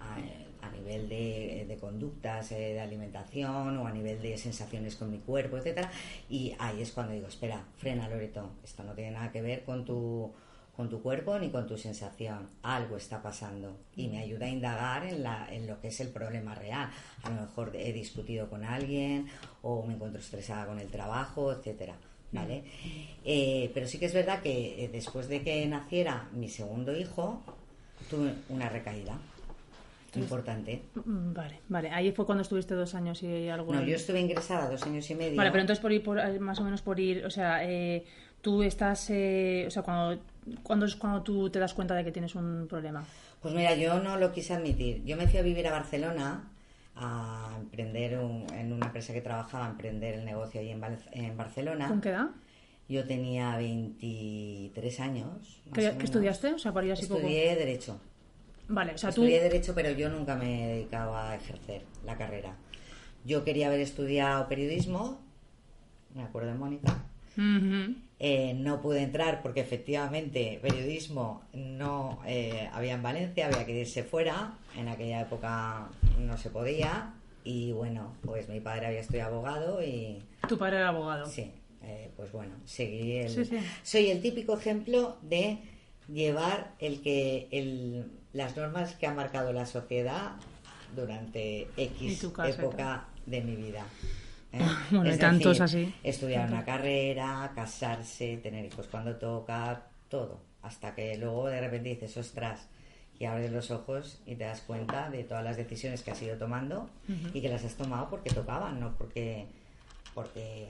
a, 0.00 0.66
a, 0.66 0.70
nivel 0.70 1.08
de, 1.08 1.64
de 1.66 1.76
conductas 1.76 2.52
eh, 2.52 2.74
de 2.74 2.80
alimentación 2.80 3.76
o 3.78 3.86
a 3.86 3.92
nivel 3.92 4.20
de 4.20 4.36
sensaciones 4.36 4.96
con 4.96 5.10
mi 5.10 5.18
cuerpo, 5.18 5.56
etcétera 5.56 5.90
Y 6.28 6.54
ahí 6.58 6.82
es 6.82 6.92
cuando 6.92 7.12
digo, 7.12 7.28
espera, 7.28 7.64
frena 7.76 8.08
Loreto, 8.08 8.50
esto 8.64 8.82
no 8.82 8.94
tiene 8.94 9.12
nada 9.12 9.32
que 9.32 9.42
ver 9.42 9.64
con 9.64 9.84
tu 9.84 10.32
con 10.82 10.90
tu 10.90 11.00
cuerpo 11.00 11.38
ni 11.38 11.48
con 11.48 11.64
tu 11.64 11.78
sensación. 11.78 12.48
Algo 12.64 12.96
está 12.96 13.22
pasando 13.22 13.76
y 13.94 14.08
me 14.08 14.18
ayuda 14.18 14.46
a 14.46 14.48
indagar 14.48 15.04
en, 15.04 15.22
la, 15.22 15.46
en 15.48 15.68
lo 15.68 15.80
que 15.80 15.88
es 15.88 16.00
el 16.00 16.08
problema 16.08 16.56
real. 16.56 16.90
A 17.22 17.30
lo 17.30 17.42
mejor 17.42 17.70
he 17.76 17.92
discutido 17.92 18.50
con 18.50 18.64
alguien 18.64 19.28
o 19.62 19.86
me 19.86 19.94
encuentro 19.94 20.20
estresada 20.20 20.66
con 20.66 20.80
el 20.80 20.88
trabajo, 20.88 21.52
etcétera. 21.52 21.94
¿Vale? 22.32 22.64
Eh, 23.24 23.70
pero 23.74 23.86
sí 23.86 23.98
que 23.98 24.06
es 24.06 24.14
verdad 24.14 24.42
que 24.42 24.84
eh, 24.84 24.88
después 24.88 25.28
de 25.28 25.42
que 25.42 25.64
naciera 25.66 26.28
mi 26.32 26.48
segundo 26.48 26.96
hijo, 26.96 27.42
tuve 28.10 28.32
una 28.48 28.68
recaída 28.68 29.16
importante. 30.16 30.82
Mm, 30.96 31.32
vale, 31.32 31.60
vale. 31.68 31.90
Ahí 31.90 32.10
fue 32.10 32.26
cuando 32.26 32.42
estuviste 32.42 32.74
dos 32.74 32.94
años 32.96 33.22
y 33.22 33.48
algo. 33.48 33.72
No, 33.72 33.84
yo 33.84 33.94
estuve 33.94 34.18
ingresada 34.18 34.68
dos 34.68 34.82
años 34.82 35.08
y 35.10 35.14
medio. 35.14 35.36
Vale, 35.36 35.50
pero 35.50 35.60
entonces 35.60 35.80
por 35.80 35.92
ir, 35.92 36.02
por, 36.02 36.18
eh, 36.18 36.40
más 36.40 36.58
o 36.58 36.64
menos 36.64 36.82
por 36.82 36.98
ir, 36.98 37.24
o 37.24 37.30
sea, 37.30 37.60
tú 38.40 38.64
estás, 38.64 39.02
o 39.04 39.70
sea, 39.70 39.82
cuando 39.84 40.20
¿Cuándo 40.62 40.86
es 40.86 40.96
cuando 40.96 41.22
tú 41.22 41.50
te 41.50 41.58
das 41.58 41.74
cuenta 41.74 41.94
de 41.94 42.04
que 42.04 42.12
tienes 42.12 42.34
un 42.34 42.66
problema? 42.68 43.04
Pues 43.40 43.54
mira, 43.54 43.74
yo 43.74 44.00
no 44.00 44.16
lo 44.16 44.32
quise 44.32 44.54
admitir. 44.54 45.04
Yo 45.04 45.16
me 45.16 45.28
fui 45.28 45.38
a 45.38 45.42
vivir 45.42 45.66
a 45.66 45.72
Barcelona 45.72 46.48
a 46.94 47.56
emprender 47.58 48.12
en 48.12 48.72
una 48.72 48.86
empresa 48.86 49.12
que 49.12 49.20
trabajaba, 49.20 49.66
a 49.66 49.70
emprender 49.70 50.14
el 50.14 50.24
negocio 50.24 50.60
ahí 50.60 50.70
en, 50.70 50.80
en 51.12 51.36
Barcelona. 51.36 51.88
¿Con 51.88 52.00
qué 52.00 52.10
edad? 52.10 52.30
Yo 52.88 53.06
tenía 53.06 53.56
23 53.56 55.00
años. 55.00 55.62
¿Qué, 55.72 55.86
estudiaste? 56.00 56.52
O 56.52 56.58
sea, 56.58 56.72
para 56.72 56.92
Estudié 56.92 57.56
Derecho. 57.56 57.98
Vale, 58.68 58.94
o 58.94 58.98
sea, 58.98 59.10
Estudié 59.10 59.40
Derecho, 59.40 59.74
pero 59.74 59.90
yo 59.92 60.10
nunca 60.10 60.36
me 60.36 60.64
he 60.64 60.74
dedicado 60.74 61.16
a 61.16 61.34
ejercer 61.34 61.84
la 62.04 62.16
carrera. 62.16 62.56
Yo 63.24 63.44
quería 63.44 63.68
haber 63.68 63.80
estudiado 63.80 64.48
periodismo, 64.48 65.20
me 66.14 66.22
acuerdo 66.22 66.50
de 66.50 66.58
Mónica. 66.58 67.04
Eh, 68.18 68.54
no 68.54 68.80
pude 68.80 69.02
entrar 69.02 69.42
porque 69.42 69.60
efectivamente 69.60 70.58
periodismo 70.62 71.42
no 71.52 72.20
eh, 72.26 72.68
había 72.72 72.94
en 72.94 73.02
Valencia, 73.02 73.46
había 73.46 73.66
que 73.66 73.80
irse 73.80 74.02
fuera. 74.04 74.54
En 74.76 74.88
aquella 74.88 75.22
época 75.22 75.88
no 76.18 76.36
se 76.36 76.50
podía. 76.50 77.14
Y 77.44 77.72
bueno, 77.72 78.14
pues 78.24 78.48
mi 78.48 78.60
padre 78.60 78.86
había 78.86 79.00
estudiado 79.00 79.34
abogado 79.34 79.82
y... 79.82 80.22
¿Tu 80.48 80.56
padre 80.56 80.76
era 80.76 80.88
abogado? 80.88 81.26
Sí, 81.26 81.50
eh, 81.82 82.12
pues 82.16 82.30
bueno, 82.30 82.54
seguí 82.64 83.16
el... 83.16 83.62
Soy 83.82 84.10
el 84.10 84.22
típico 84.22 84.56
ejemplo 84.56 85.16
de 85.22 85.58
llevar 86.08 86.74
el 86.78 87.00
que 87.00 87.48
el, 87.50 88.12
las 88.32 88.56
normas 88.56 88.94
que 88.94 89.06
ha 89.06 89.14
marcado 89.14 89.52
la 89.52 89.66
sociedad 89.66 90.32
durante 90.94 91.68
X 91.76 92.24
época 92.46 93.08
de 93.26 93.40
mi 93.40 93.56
vida. 93.56 93.84
¿Eh? 94.52 94.60
Bueno, 94.90 95.16
tantos 95.18 95.60
así. 95.60 95.94
Estudiar 96.02 96.48
una 96.48 96.64
carrera, 96.64 97.50
casarse, 97.54 98.36
tener 98.38 98.64
hijos 98.64 98.86
cuando 98.88 99.16
toca, 99.16 99.86
todo. 100.08 100.40
Hasta 100.62 100.94
que 100.94 101.16
luego 101.16 101.48
de 101.48 101.60
repente 101.60 101.88
dices, 101.90 102.16
ostras, 102.16 102.68
y 103.18 103.24
abres 103.24 103.52
los 103.52 103.70
ojos 103.70 104.20
y 104.26 104.34
te 104.34 104.44
das 104.44 104.62
cuenta 104.62 105.10
de 105.10 105.24
todas 105.24 105.44
las 105.44 105.56
decisiones 105.56 106.02
que 106.02 106.10
has 106.10 106.22
ido 106.22 106.36
tomando 106.36 106.90
y 107.32 107.40
que 107.40 107.48
las 107.48 107.64
has 107.64 107.74
tomado 107.74 108.08
porque 108.10 108.30
tocaban, 108.30 108.80
no 108.80 108.94
porque, 108.96 109.46
porque 110.14 110.68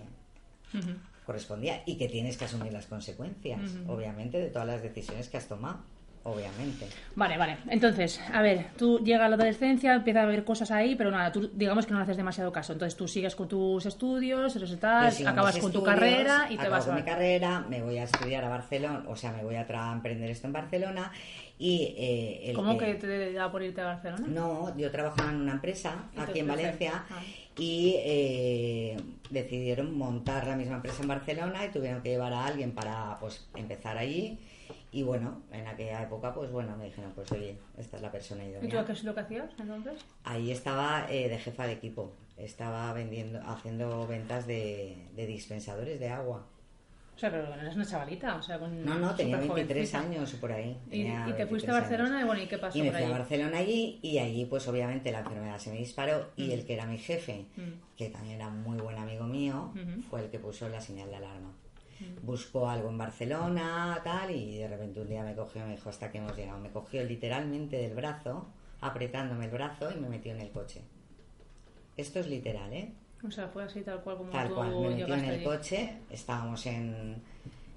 correspondía 1.24 1.82
y 1.86 1.96
que 1.96 2.08
tienes 2.08 2.36
que 2.36 2.44
asumir 2.44 2.72
las 2.72 2.86
consecuencias, 2.86 3.60
obviamente, 3.86 4.38
de 4.38 4.50
todas 4.50 4.66
las 4.68 4.82
decisiones 4.82 5.28
que 5.28 5.36
has 5.38 5.48
tomado 5.48 5.78
obviamente. 6.24 6.86
Vale, 7.14 7.36
vale. 7.36 7.58
Entonces, 7.68 8.20
a 8.32 8.42
ver, 8.42 8.66
tú 8.76 9.00
llegas 9.00 9.22
a 9.22 9.28
la 9.28 9.36
adolescencia, 9.36 9.94
empieza 9.94 10.22
a 10.22 10.26
ver 10.26 10.44
cosas 10.44 10.70
ahí, 10.70 10.94
pero 10.94 11.10
nada, 11.10 11.32
tú 11.32 11.50
digamos 11.52 11.86
que 11.86 11.92
no 11.92 12.00
haces 12.00 12.16
demasiado 12.16 12.52
caso. 12.52 12.72
Entonces 12.72 12.96
tú 12.96 13.08
sigues 13.08 13.34
con 13.34 13.48
tus 13.48 13.84
estudios, 13.86 14.56
acabas 15.26 15.58
con 15.58 15.72
tu 15.72 15.82
carrera 15.82 16.46
y 16.50 16.56
te 16.56 16.68
vas 16.68 16.88
a... 16.88 16.94
mi 16.94 17.02
carrera, 17.02 17.64
me 17.68 17.82
voy 17.82 17.98
a 17.98 18.04
estudiar 18.04 18.44
a 18.44 18.48
Barcelona, 18.48 19.04
o 19.08 19.16
sea, 19.16 19.32
me 19.32 19.42
voy 19.42 19.56
a 19.56 19.92
emprender 19.92 20.30
esto 20.30 20.46
en 20.46 20.52
Barcelona 20.52 21.12
y... 21.58 21.94
Eh, 21.96 22.52
¿Cómo 22.54 22.78
que... 22.78 22.94
te 22.94 23.32
da 23.32 23.50
por 23.50 23.62
irte 23.62 23.80
a 23.80 23.86
Barcelona? 23.86 24.26
No, 24.28 24.76
yo 24.76 24.90
trabajaba 24.90 25.30
en 25.30 25.40
una 25.40 25.52
empresa 25.52 26.08
aquí 26.16 26.40
en 26.40 26.48
Valencia 26.48 27.04
ah. 27.10 27.20
y 27.58 27.96
eh, 27.98 28.96
decidieron 29.30 29.96
montar 29.96 30.46
la 30.46 30.56
misma 30.56 30.76
empresa 30.76 31.02
en 31.02 31.08
Barcelona 31.08 31.64
y 31.64 31.70
tuvieron 31.70 32.02
que 32.02 32.10
llevar 32.10 32.32
a 32.32 32.46
alguien 32.46 32.72
para 32.72 33.16
pues 33.20 33.48
empezar 33.54 33.98
allí 33.98 34.38
y 34.94 35.02
bueno, 35.02 35.42
en 35.50 35.66
aquella 35.66 36.02
época, 36.02 36.34
pues 36.34 36.50
bueno, 36.50 36.76
me 36.76 36.84
dijeron, 36.84 37.12
pues 37.14 37.32
oye, 37.32 37.56
esta 37.78 37.96
es 37.96 38.02
la 38.02 38.12
persona 38.12 38.44
idónea. 38.44 38.68
¿Y 38.68 38.68
tú 38.68 38.84
qué 38.84 38.92
es 38.92 39.04
lo 39.04 39.14
que 39.14 39.20
hacías 39.20 39.50
entonces? 39.58 40.04
Ahí 40.22 40.50
estaba 40.50 41.06
eh, 41.08 41.30
de 41.30 41.38
jefa 41.38 41.66
de 41.66 41.72
equipo. 41.72 42.12
Estaba 42.36 42.92
vendiendo, 42.92 43.40
haciendo 43.40 44.06
ventas 44.06 44.46
de, 44.46 45.08
dispensadores 45.16 45.98
de 45.98 46.10
agua. 46.10 46.46
O 47.16 47.18
sea, 47.18 47.30
pero 47.30 47.48
no 47.48 47.54
eres 47.54 47.74
una 47.74 47.86
chavalita, 47.86 48.36
o 48.36 48.42
sea, 48.42 48.58
con 48.58 48.84
No, 48.84 48.98
no, 48.98 49.14
tenía 49.14 49.38
23 49.38 49.94
años 49.94 50.34
o 50.34 50.36
por 50.38 50.52
ahí. 50.52 50.78
¿Y, 50.90 51.04
te 51.32 51.46
fuiste 51.46 51.70
a 51.70 51.74
Barcelona 51.74 52.20
y 52.20 52.24
bueno, 52.24 52.42
¿y 52.42 52.46
qué 52.46 52.58
pasó 52.58 52.76
Y 52.76 52.82
me 52.82 52.92
fui 52.92 53.02
a 53.02 53.10
Barcelona 53.10 53.58
allí 53.58 53.98
y 54.02 54.18
allí 54.18 54.44
pues 54.44 54.68
obviamente 54.68 55.10
la 55.10 55.20
enfermedad 55.20 55.58
se 55.58 55.70
me 55.70 55.78
disparó 55.78 56.30
y 56.36 56.48
mm. 56.48 56.50
el 56.50 56.66
que 56.66 56.74
era 56.74 56.84
mi 56.84 56.98
jefe, 56.98 57.46
mm. 57.56 57.96
que 57.96 58.10
también 58.10 58.36
era 58.36 58.50
muy 58.50 58.78
buen 58.78 58.98
amigo 58.98 59.24
mío, 59.24 59.72
fue 60.10 60.24
el 60.24 60.30
que 60.30 60.38
puso 60.38 60.68
la 60.68 60.82
señal 60.82 61.08
de 61.08 61.16
alarma 61.16 61.52
buscó 62.22 62.68
algo 62.68 62.88
en 62.88 62.98
Barcelona, 62.98 64.00
tal, 64.02 64.30
y 64.30 64.58
de 64.58 64.68
repente 64.68 65.00
un 65.00 65.08
día 65.08 65.22
me 65.22 65.34
cogió 65.34 65.62
y 65.62 65.66
me 65.66 65.76
dijo, 65.76 65.88
hasta 65.90 66.10
que 66.10 66.18
hemos 66.18 66.36
llegado. 66.36 66.58
Me 66.58 66.70
cogió 66.70 67.02
literalmente 67.04 67.76
del 67.76 67.94
brazo, 67.94 68.46
apretándome 68.80 69.46
el 69.46 69.50
brazo 69.50 69.90
y 69.90 70.00
me 70.00 70.08
metió 70.08 70.32
en 70.32 70.40
el 70.40 70.50
coche. 70.50 70.82
Esto 71.96 72.20
es 72.20 72.26
literal, 72.26 72.72
¿eh? 72.72 72.92
O 73.26 73.30
sea, 73.30 73.48
fue 73.48 73.62
así 73.62 73.82
tal 73.82 74.00
cual 74.00 74.16
como 74.16 74.30
Tal 74.30 74.52
cual, 74.52 74.70
me 74.70 74.88
metió 74.90 75.14
en 75.14 75.24
el 75.24 75.44
coche, 75.44 75.98
estábamos 76.10 76.66
en, 76.66 77.22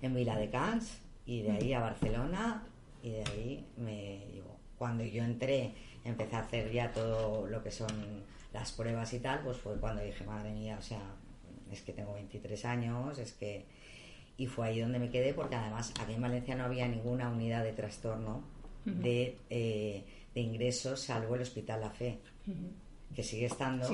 en 0.02 0.14
Vila 0.16 0.38
de 0.38 0.50
Cans 0.50 1.00
y 1.26 1.42
de 1.42 1.52
ahí 1.52 1.74
a 1.74 1.80
Barcelona 1.82 2.64
y 3.04 3.12
de 3.12 3.24
ahí 3.26 3.66
me 3.78 4.26
llegó. 4.34 4.56
Cuando 4.78 5.04
yo 5.04 5.24
entré, 5.24 5.74
empecé 6.04 6.36
a 6.36 6.40
hacer 6.40 6.72
ya 6.72 6.92
todo 6.92 7.48
lo 7.48 7.64
que 7.64 7.72
son 7.72 8.24
las 8.54 8.72
pruebas 8.72 9.14
y 9.14 9.20
tal, 9.20 9.42
pues 9.42 9.58
fue 9.58 9.76
cuando 9.78 10.02
dije, 10.02 10.24
madre 10.24 10.52
mía, 10.54 10.78
o 10.80 10.82
sea, 10.82 11.02
es 11.72 11.82
que 11.82 11.94
tengo 11.94 12.14
23 12.14 12.66
años, 12.66 13.20
es 13.20 13.34
que 13.34 13.66
y 14.38 14.48
fue 14.48 14.68
ahí 14.68 14.82
donde 14.82 15.00
me 15.00 15.10
quedé 15.10 15.34
porque 15.34 15.56
además 15.56 15.94
aquí 16.00 16.14
en 16.14 16.22
Valencia 16.22 16.56
no 16.56 16.66
había 16.66 16.88
ninguna 16.88 17.30
unidad 17.30 17.64
de 17.64 17.74
trastorno 17.74 18.44
de, 18.84 19.38
eh, 19.50 20.04
de, 20.34 20.42
ingresos 20.42 21.00
salvo 21.00 21.36
el 21.36 21.42
Hospital 21.42 21.82
La 21.82 21.90
Fe. 21.90 22.20
Que 23.16 23.24
sigue 23.24 23.46
estando, 23.46 23.88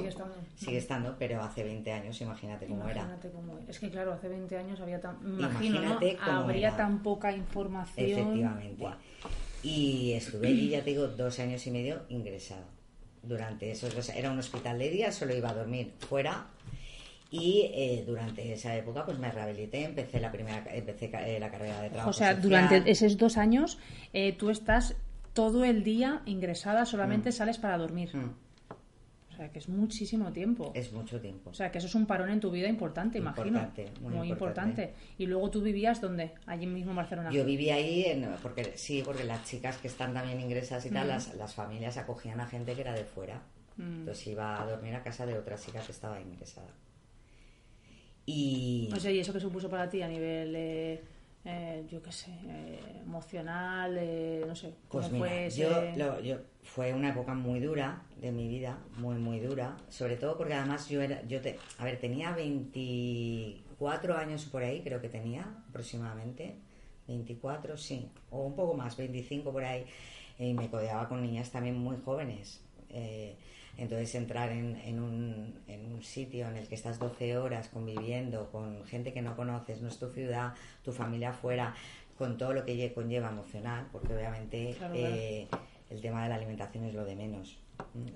sigue 0.55 0.77
estando, 0.77 1.15
pero 1.19 1.41
hace 1.43 1.63
20 1.63 1.91
años, 1.91 2.19
imagínate 2.21 2.65
cómo 2.65 2.89
era. 2.89 3.17
Es 3.67 3.79
que 3.79 3.89
claro, 3.91 4.13
hace 4.13 4.27
20 4.27 4.57
años 4.57 4.79
había 4.79 4.99
tan, 4.99 5.17
imagínate 5.23 6.17
habría 6.19 6.75
tan 6.75 7.03
poca 7.03 7.31
información. 7.31 8.09
Efectivamente. 8.09 8.85
Y 9.61 10.13
estuve 10.13 10.47
allí, 10.47 10.69
ya 10.69 10.83
te 10.83 10.89
digo, 10.89 11.07
dos 11.07 11.39
años 11.39 11.65
y 11.67 11.71
medio 11.71 12.01
ingresado. 12.09 12.65
Durante 13.21 13.69
esos 13.69 13.93
dos, 13.93 14.09
era 14.09 14.31
un 14.31 14.39
hospital 14.39 14.79
de 14.79 14.89
día, 14.89 15.11
solo 15.11 15.35
iba 15.35 15.49
a 15.51 15.53
dormir 15.53 15.93
fuera 15.99 16.47
y 17.31 17.71
eh, 17.73 18.03
durante 18.05 18.51
esa 18.51 18.75
época 18.75 19.05
pues 19.05 19.17
me 19.17 19.31
rehabilité, 19.31 19.85
empecé 19.85 20.19
la 20.19 20.31
primera 20.33 20.63
empecé 20.69 21.09
eh, 21.25 21.39
la 21.39 21.49
carrera 21.49 21.81
de 21.81 21.89
trabajo. 21.89 22.09
O 22.09 22.13
sea, 22.13 22.35
durante 22.35 22.83
esos 22.91 23.17
dos 23.17 23.37
años 23.37 23.79
eh, 24.11 24.33
tú 24.33 24.49
estás 24.49 24.97
todo 25.33 25.63
el 25.63 25.85
día 25.85 26.23
ingresada, 26.25 26.85
solamente 26.85 27.29
mm. 27.29 27.31
sales 27.31 27.57
para 27.57 27.77
dormir. 27.77 28.13
Mm. 28.13 28.31
O 29.29 29.33
sea, 29.37 29.49
que 29.49 29.59
es 29.59 29.69
muchísimo 29.69 30.33
tiempo. 30.33 30.73
Es 30.75 30.91
mucho 30.91 31.21
tiempo. 31.21 31.51
O 31.51 31.53
sea, 31.53 31.71
que 31.71 31.77
eso 31.77 31.87
es 31.87 31.95
un 31.95 32.05
parón 32.05 32.29
en 32.31 32.41
tu 32.41 32.51
vida 32.51 32.67
importante, 32.67 33.17
importante 33.17 33.83
imagino. 33.83 34.09
Muy, 34.09 34.29
importante. 34.29 34.93
Y 35.17 35.25
luego 35.25 35.49
tú 35.49 35.61
vivías 35.61 36.01
dónde? 36.01 36.33
Allí 36.47 36.67
mismo 36.67 36.91
en 36.91 36.97
Barcelona. 36.97 37.31
Yo 37.31 37.45
vivía 37.45 37.75
ahí, 37.75 38.21
porque 38.43 38.73
sí, 38.75 39.03
porque 39.05 39.23
las 39.23 39.45
chicas 39.45 39.77
que 39.77 39.87
están 39.87 40.13
también 40.13 40.41
ingresadas 40.41 40.85
y 40.85 40.89
tal, 40.89 41.05
mm. 41.05 41.09
las, 41.09 41.33
las, 41.35 41.53
familias 41.53 41.95
acogían 41.95 42.41
a 42.41 42.45
gente 42.45 42.73
que 42.75 42.81
era 42.81 42.91
de 42.91 43.05
fuera. 43.05 43.41
Entonces 43.77 44.27
iba 44.27 44.61
a 44.61 44.65
dormir 44.65 44.93
a 44.93 45.01
casa 45.01 45.25
de 45.25 45.39
otra 45.39 45.55
chica 45.55 45.79
que 45.79 45.93
estaba 45.93 46.19
ingresada. 46.19 46.67
Y... 48.25 48.89
O 48.93 48.99
sea, 48.99 49.11
¿y 49.11 49.19
eso 49.19 49.33
qué 49.33 49.39
supuso 49.39 49.69
para 49.69 49.89
ti 49.89 50.01
a 50.01 50.07
nivel, 50.07 50.55
eh, 50.55 51.01
eh, 51.43 51.85
yo 51.89 52.01
qué 52.01 52.11
sé, 52.11 52.31
eh, 52.45 52.79
emocional, 53.01 53.99
no 54.47 54.55
sé? 54.55 54.73
¿cómo 54.87 55.07
pues 55.09 55.19
fue 55.19 55.49
yo, 55.49 56.21
yo, 56.21 56.37
fue 56.61 56.93
una 56.93 57.09
época 57.09 57.33
muy 57.33 57.59
dura 57.59 58.03
de 58.19 58.31
mi 58.31 58.47
vida, 58.47 58.77
muy, 58.97 59.15
muy 59.15 59.39
dura, 59.39 59.75
sobre 59.89 60.17
todo 60.17 60.37
porque 60.37 60.53
además 60.53 60.87
yo 60.87 61.01
era, 61.01 61.25
yo 61.27 61.41
te, 61.41 61.57
a 61.79 61.85
ver, 61.85 61.99
tenía 61.99 62.31
24 62.33 64.15
años 64.15 64.45
por 64.45 64.63
ahí, 64.63 64.81
creo 64.81 65.01
que 65.01 65.09
tenía 65.09 65.63
aproximadamente, 65.69 66.55
24, 67.07 67.75
sí, 67.77 68.07
o 68.29 68.43
un 68.43 68.55
poco 68.55 68.75
más, 68.75 68.95
25 68.95 69.51
por 69.51 69.63
ahí, 69.63 69.85
y 70.37 70.53
me 70.53 70.69
codeaba 70.69 71.07
con 71.09 71.21
niñas 71.21 71.51
también 71.51 71.77
muy 71.77 71.97
jóvenes. 71.97 72.61
Eh, 72.89 73.35
entonces 73.77 74.13
entrar 74.15 74.51
en, 74.51 74.75
en, 74.77 74.99
un, 74.99 75.59
en, 75.67 75.91
un, 75.91 76.01
sitio 76.03 76.47
en 76.47 76.57
el 76.57 76.67
que 76.67 76.75
estás 76.75 76.99
12 76.99 77.37
horas 77.37 77.69
conviviendo 77.69 78.51
con 78.51 78.85
gente 78.85 79.13
que 79.13 79.21
no 79.21 79.35
conoces, 79.35 79.81
no 79.81 79.87
es 79.87 79.97
tu 79.97 80.09
ciudad, 80.09 80.53
tu 80.83 80.91
familia 80.91 81.29
afuera, 81.29 81.73
con 82.17 82.37
todo 82.37 82.53
lo 82.53 82.65
que 82.65 82.93
conlleva 82.93 83.29
emocional, 83.29 83.87
porque 83.91 84.13
obviamente 84.13 84.75
eh, 84.93 85.47
el 85.89 86.01
tema 86.01 86.23
de 86.23 86.29
la 86.29 86.35
alimentación 86.35 86.85
es 86.85 86.93
lo 86.93 87.05
de 87.05 87.15
menos. 87.15 87.57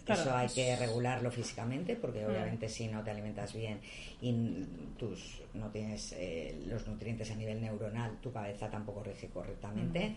Eso 0.07 0.35
hay 0.35 0.47
que 0.47 0.75
regularlo 0.75 1.31
físicamente 1.31 1.95
porque 1.95 2.23
mm. 2.23 2.29
obviamente 2.29 2.69
si 2.69 2.87
no 2.87 3.03
te 3.03 3.11
alimentas 3.11 3.53
bien 3.53 3.79
y 4.21 4.63
tus 4.97 5.41
no 5.53 5.69
tienes 5.69 6.13
eh, 6.17 6.55
los 6.67 6.87
nutrientes 6.87 7.31
a 7.31 7.35
nivel 7.35 7.61
neuronal, 7.61 8.17
tu 8.21 8.31
cabeza 8.31 8.69
tampoco 8.69 9.03
rige 9.03 9.27
correctamente, 9.29 10.09
mm. 10.09 10.15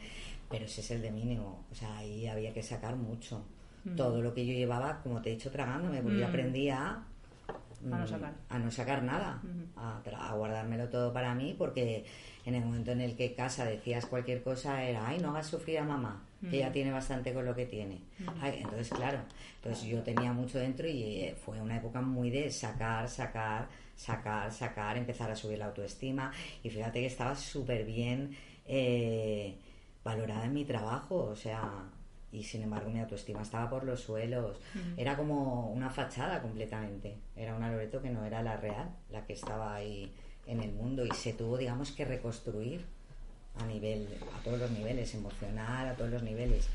pero 0.51 0.67
ese 0.67 0.81
es 0.83 0.91
el 0.91 1.03
de 1.03 1.11
mínimo. 1.11 1.65
O 1.71 1.75
sea, 1.75 1.97
ahí 1.99 2.27
había 2.27 2.53
que 2.53 2.63
sacar 2.63 2.97
mucho 2.97 3.43
todo 3.97 4.23
lo 4.23 4.35
que 4.35 4.47
yo 4.47 4.53
llevaba, 4.53 5.01
como 5.03 5.21
te 5.21 5.31
he 5.31 5.33
dicho, 5.35 5.51
tragándome, 5.51 6.03
porque 6.03 6.19
yo 6.19 6.27
aprendí 6.27 6.69
a, 6.71 7.03
no 7.83 8.07
sacar. 8.07 8.35
a 8.49 8.59
no 8.59 8.71
sacar 8.71 9.03
nada, 9.03 9.41
a, 9.77 10.35
guardármelo 10.35 10.89
todo 10.89 11.13
para 11.13 11.35
mí, 11.35 11.55
porque 11.57 12.05
en 12.45 12.55
el 12.55 12.65
momento 12.65 12.93
en 12.93 13.01
el 13.01 13.17
que 13.17 13.35
casa 13.35 13.65
decías 13.65 14.07
cualquier 14.07 14.43
cosa 14.43 14.83
era, 14.83 15.07
ay, 15.07 15.19
no 15.19 15.31
hagas 15.31 15.47
sufrir 15.47 15.79
a 15.79 15.85
mamá, 15.85 16.23
que 16.51 16.59
ya 16.59 16.73
tiene 16.73 16.91
bastante 16.91 17.33
con 17.33 17.45
lo 17.45 17.55
que 17.55 17.67
tiene. 17.67 18.01
entonces, 18.43 18.91
claro, 18.91 19.19
entonces 19.57 19.85
yo 19.89 20.03
tenía 20.03 20.33
mucho 20.33 20.59
dentro 20.59 20.87
y 20.89 21.03
eh, 21.03 21.37
fue 21.45 21.61
una 21.61 21.77
época 21.77 22.01
muy 22.01 22.31
de 22.31 22.51
sacar, 22.51 23.09
sacar, 23.09 23.69
sacar, 23.97 24.53
sacar, 24.53 24.97
empezar 24.97 25.31
a 25.31 25.37
subir 25.37 25.59
la 25.59 25.67
autoestima. 25.67 26.33
Y 26.63 26.71
fíjate 26.71 27.01
que 27.01 27.07
estaba 27.07 27.35
súper 27.35 27.85
bien 27.85 28.37
eh, 28.67 29.57
valorada 30.05 30.45
en 30.45 30.55
mi 30.55 30.65
trabajo, 30.65 31.17
o 31.17 31.37
sea, 31.37 31.85
y 32.31 32.43
sin 32.43 32.63
embargo 32.63 32.91
mi 32.91 33.01
autoestima 33.01 33.43
estaba 33.43 33.71
por 33.71 33.85
los 33.85 34.01
suelos. 34.01 34.59
Era 34.97 35.17
como 35.17 35.71
una 35.71 35.91
fachada 35.91 36.43
completamente. 36.43 37.17
Era 37.37 37.55
una 37.55 37.71
Loreto 37.71 38.03
que 38.03 38.11
no 38.11 38.25
era 38.25 38.43
la 38.43 38.57
real, 38.57 38.91
la 39.11 39.25
que 39.27 39.33
estaba 39.33 39.75
ahí 39.75 40.13
en 40.47 40.61
el 40.61 40.73
mundo 40.73 41.05
y 41.05 41.11
se 41.13 41.33
tuvo, 41.33 41.57
digamos, 41.57 41.93
que 41.93 42.05
reconstruir 42.05 42.85
a 43.61 43.67
nivel, 43.67 44.09
a 44.39 44.43
todos 44.43 44.59
los 44.59 44.71
niveles, 44.71 45.15
emocional, 45.15 45.89
a 45.89 45.95
todos 45.95 46.11
los 46.11 46.23
niveles. 46.23 46.69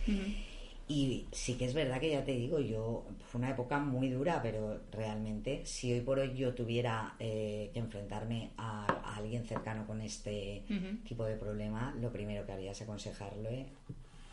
Y 0.87 1.27
sí 1.31 1.55
que 1.55 1.65
es 1.65 1.73
verdad 1.73 1.99
que 1.99 2.11
ya 2.11 2.25
te 2.25 2.33
digo, 2.33 2.59
yo 2.59 3.05
fue 3.27 3.39
una 3.39 3.51
época 3.51 3.79
muy 3.79 4.09
dura, 4.09 4.41
pero 4.41 4.81
realmente 4.91 5.65
si 5.65 5.93
hoy 5.93 6.01
por 6.01 6.19
hoy 6.19 6.33
yo 6.35 6.53
tuviera 6.53 7.15
eh, 7.19 7.69
que 7.73 7.79
enfrentarme 7.79 8.51
a, 8.57 8.85
alguien 9.15 9.45
cercano 9.45 9.85
con 9.85 10.01
este 10.01 10.63
tipo 11.07 11.23
de 11.23 11.37
problema, 11.37 11.95
lo 12.01 12.11
primero 12.11 12.45
que 12.45 12.51
haría 12.51 12.71
es 12.71 12.81
aconsejarle 12.81 13.67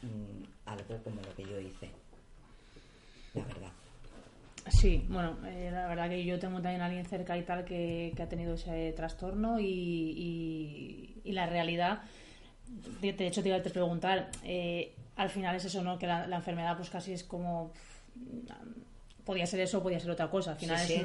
mm, 0.02 0.44
algo 0.66 1.02
como 1.02 1.20
lo 1.20 1.34
que 1.34 1.42
yo 1.42 1.60
hice. 1.60 1.90
La 3.34 3.44
verdad. 3.44 3.72
Sí, 4.68 5.04
bueno, 5.08 5.36
eh, 5.46 5.70
la 5.72 5.88
verdad 5.88 6.08
que 6.08 6.24
yo 6.24 6.38
tengo 6.38 6.60
también 6.60 6.82
a 6.82 6.86
alguien 6.86 7.06
cerca 7.06 7.36
y 7.36 7.42
tal 7.42 7.64
que, 7.64 8.14
ha 8.20 8.28
tenido 8.28 8.54
ese 8.54 8.92
trastorno 8.92 9.58
y, 9.58 11.16
y, 11.24 11.32
la 11.32 11.46
realidad, 11.46 12.02
de 13.00 13.26
hecho 13.26 13.42
te 13.42 13.48
iba 13.48 13.58
a 13.58 13.62
preguntar, 13.62 14.30
eh, 14.44 14.94
al 15.16 15.30
final 15.30 15.56
es 15.56 15.64
eso, 15.64 15.82
¿no? 15.82 15.98
Que 15.98 16.06
la, 16.06 16.24
enfermedad 16.36 16.76
pues 16.76 16.90
casi 16.90 17.12
es 17.12 17.24
como 17.24 17.72
podía 19.24 19.46
ser 19.46 19.60
eso, 19.60 19.82
podía 19.82 20.00
ser 20.00 20.10
otra 20.10 20.30
cosa. 20.30 20.52
Al 20.52 20.56
final 20.56 20.80
es 20.80 21.02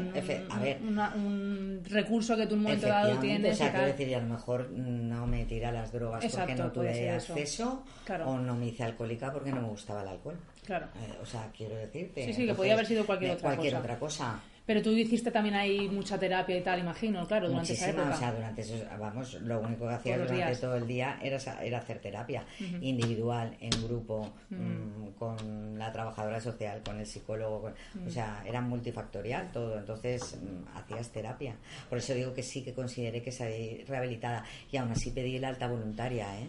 un, 1.15 1.81
recurso 1.85 2.35
que 2.35 2.47
tú 2.47 2.53
en 2.53 2.59
un 2.59 2.63
momento 2.63 2.87
dado 2.87 3.19
tienes. 3.19 3.53
O 3.53 3.57
sea, 3.57 3.71
quiero 3.71 3.87
decir, 3.87 4.15
a 4.15 4.21
lo 4.21 4.27
mejor 4.27 4.69
no 4.71 5.27
me 5.27 5.45
tira 5.45 5.71
las 5.71 5.91
drogas 5.91 6.25
porque 6.25 6.55
no 6.55 6.71
tuve 6.71 7.09
acceso 7.09 7.83
o 8.25 8.37
no 8.37 8.55
me 8.55 8.67
hice 8.67 8.83
alcohólica 8.83 9.31
porque 9.31 9.51
no 9.51 9.61
me 9.61 9.67
gustaba 9.67 10.01
el 10.01 10.09
alcohol. 10.09 10.37
Claro. 10.65 10.87
Eh, 10.95 11.17
o 11.21 11.25
sea, 11.25 11.51
quiero 11.55 11.75
decirte. 11.75 12.25
Sí, 12.25 12.33
sí, 12.33 12.45
que 12.45 12.53
podía 12.53 12.73
haber 12.73 12.85
sido 12.85 13.05
cualquier 13.05 13.31
otra 13.31 13.49
cualquier 13.49 13.75
otra 13.75 13.99
cosa. 13.99 14.39
Pero 14.65 14.81
tú 14.81 14.89
hiciste 14.91 15.29
también 15.29 15.55
ahí 15.55 15.87
mucha 15.87 16.17
terapia 16.17 16.57
y 16.57 16.61
tal, 16.61 16.79
imagino, 16.79 17.25
claro, 17.27 17.49
durante 17.49 17.73
esa 17.73 17.89
época. 17.91 18.09
o 18.09 18.17
sea, 18.17 18.33
durante 18.33 18.61
eso, 18.61 18.73
vamos, 18.99 19.33
lo 19.41 19.59
único 19.59 19.87
que 19.87 19.93
hacía 19.93 20.17
durante 20.17 20.55
todo 20.55 20.75
el 20.75 20.87
día 20.87 21.19
era, 21.21 21.37
era 21.61 21.77
hacer 21.77 21.99
terapia, 21.99 22.43
individual, 22.81 23.55
en 23.59 23.69
grupo, 23.83 24.33
mm, 24.49 25.09
con 25.19 25.77
la 25.77 25.91
trabajadora 25.91 26.39
social, 26.41 26.81
con 26.83 26.99
el 26.99 27.05
psicólogo, 27.05 27.73
o 28.05 28.09
sea, 28.09 28.43
era 28.45 28.59
multifactorial 28.61 29.51
todo, 29.51 29.77
entonces 29.77 30.37
mm, 30.41 30.77
hacías 30.77 31.09
terapia. 31.09 31.55
Por 31.87 31.99
eso 31.99 32.13
digo 32.13 32.33
que 32.33 32.41
sí 32.41 32.63
que 32.63 32.73
consideré 32.73 33.21
que 33.21 33.31
salí 33.31 33.83
rehabilitada 33.87 34.43
y 34.71 34.77
aún 34.77 34.91
así 34.91 35.11
pedí 35.11 35.37
la 35.37 35.49
alta 35.49 35.67
voluntaria, 35.67 36.39
¿eh? 36.39 36.47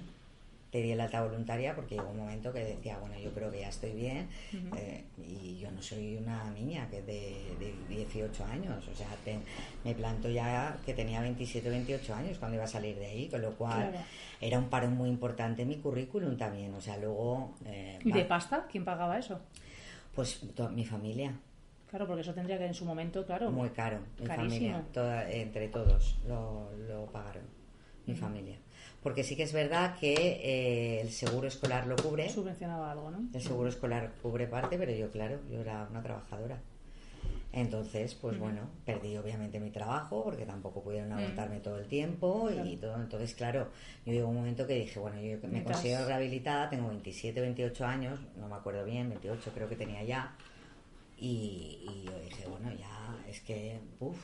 Pedí 0.70 0.90
el 0.90 1.00
alta 1.00 1.22
voluntaria 1.22 1.74
porque 1.74 1.94
llegó 1.94 2.10
un 2.10 2.18
momento 2.18 2.52
que 2.52 2.64
decía, 2.64 2.98
bueno, 2.98 3.18
yo 3.18 3.32
creo 3.32 3.50
que 3.50 3.60
ya 3.60 3.68
estoy 3.68 3.92
bien 3.92 4.28
eh, 4.76 5.04
y 5.18 5.58
yo 5.58 5.70
no 5.70 5.80
soy 5.80 6.16
una 6.16 6.50
niña 6.50 6.88
que 6.90 7.02
de, 7.02 7.54
de 7.58 7.74
18 7.88 8.44
años, 8.44 8.86
o 8.88 8.94
sea, 8.94 9.08
me 9.84 9.94
planto 9.94 10.28
ya 10.28 10.76
que 10.84 10.92
tenía 10.94 11.20
27 11.20 11.68
28 11.68 12.14
años 12.14 12.38
cuando 12.38 12.56
iba 12.56 12.64
a 12.64 12.68
salir 12.68 12.96
de 12.96 13.06
ahí, 13.06 13.28
con 13.28 13.42
lo 13.42 13.52
cual 13.52 13.92
era 14.40 14.58
un 14.58 14.68
paro 14.68 14.88
muy 14.88 15.08
importante 15.08 15.62
en 15.62 15.68
mi 15.68 15.76
currículum 15.76 16.36
también, 16.36 16.74
o 16.74 16.80
sea, 16.80 16.96
luego... 16.96 17.54
Eh, 17.64 17.98
¿Y 18.04 18.12
de 18.12 18.24
pasta? 18.24 18.66
¿Quién 18.70 18.84
pagaba 18.84 19.18
eso? 19.18 19.40
Pues 20.14 20.40
mi 20.72 20.84
familia. 20.84 21.38
Claro, 21.88 22.06
porque 22.06 22.22
eso 22.22 22.34
tendría 22.34 22.58
que 22.58 22.66
en 22.66 22.74
su 22.74 22.84
momento, 22.84 23.24
claro. 23.24 23.50
Muy 23.50 23.70
caro, 23.70 24.00
mi 24.18 24.26
familia, 24.26 24.84
entre 25.30 25.68
todos 25.68 26.18
lo, 26.26 26.72
lo 26.88 27.06
pagaron, 27.06 27.44
mi 28.06 28.14
familia 28.14 28.58
porque 29.06 29.22
sí 29.22 29.36
que 29.36 29.44
es 29.44 29.52
verdad 29.52 29.96
que 30.00 30.14
eh, 30.14 31.00
el 31.00 31.12
seguro 31.12 31.46
escolar 31.46 31.86
lo 31.86 31.94
cubre. 31.94 32.28
Subvencionaba 32.28 32.90
algo, 32.90 33.12
¿no? 33.12 33.28
El 33.32 33.40
seguro 33.40 33.68
escolar 33.68 34.10
cubre 34.20 34.48
parte, 34.48 34.76
pero 34.78 34.90
yo, 34.90 35.12
claro, 35.12 35.38
yo 35.48 35.60
era 35.60 35.86
una 35.88 36.02
trabajadora. 36.02 36.60
Entonces, 37.52 38.16
pues 38.16 38.36
bueno, 38.36 38.62
perdí 38.84 39.16
obviamente 39.16 39.60
mi 39.60 39.70
trabajo 39.70 40.24
porque 40.24 40.44
tampoco 40.44 40.82
pudieron 40.82 41.12
aguantarme 41.12 41.60
todo 41.60 41.78
el 41.78 41.86
tiempo 41.86 42.50
y 42.50 42.78
todo. 42.78 42.96
Entonces, 42.96 43.32
claro, 43.36 43.68
yo 44.04 44.12
llegó 44.12 44.26
un 44.26 44.34
momento 44.34 44.66
que 44.66 44.74
dije, 44.74 44.98
bueno, 44.98 45.20
yo 45.20 45.38
me 45.46 45.62
considero 45.62 46.04
rehabilitada, 46.04 46.68
tengo 46.68 46.88
27, 46.88 47.40
28 47.40 47.86
años, 47.86 48.18
no 48.36 48.48
me 48.48 48.56
acuerdo 48.56 48.84
bien, 48.84 49.08
28 49.08 49.52
creo 49.54 49.68
que 49.68 49.76
tenía 49.76 50.02
ya. 50.02 50.34
Y, 51.16 52.02
yo 52.04 52.20
dije, 52.24 52.48
bueno, 52.48 52.72
ya, 52.76 53.16
es 53.30 53.38
que, 53.38 53.78
uff, 54.00 54.18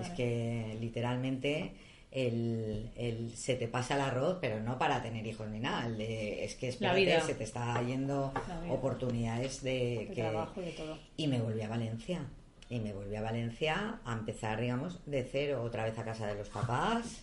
es 0.00 0.10
que 0.10 0.78
literalmente 0.80 1.74
el, 2.14 2.92
el, 2.96 3.36
se 3.36 3.56
te 3.56 3.66
pasa 3.66 3.96
el 3.96 4.00
arroz, 4.00 4.38
pero 4.40 4.60
no 4.60 4.78
para 4.78 5.02
tener 5.02 5.26
hijos 5.26 5.48
ni 5.48 5.58
nada. 5.58 5.88
es 5.98 6.54
que 6.54 6.68
espérate, 6.68 7.20
se 7.20 7.34
te 7.34 7.42
está 7.44 7.82
yendo 7.82 8.32
oportunidades 8.70 9.62
de, 9.62 10.06
que, 10.14 10.22
trabajo 10.22 10.62
y 10.62 10.66
de 10.66 10.72
todo. 10.72 10.98
Y 11.16 11.26
me 11.26 11.40
volví 11.40 11.60
a 11.60 11.68
Valencia. 11.68 12.24
Y 12.70 12.78
me 12.78 12.92
volví 12.92 13.16
a 13.16 13.20
Valencia 13.20 13.98
a 14.04 14.12
empezar, 14.12 14.60
digamos, 14.60 15.00
de 15.06 15.24
cero, 15.24 15.62
otra 15.64 15.84
vez 15.84 15.98
a 15.98 16.04
casa 16.04 16.28
de 16.28 16.36
los 16.36 16.48
papás, 16.48 17.22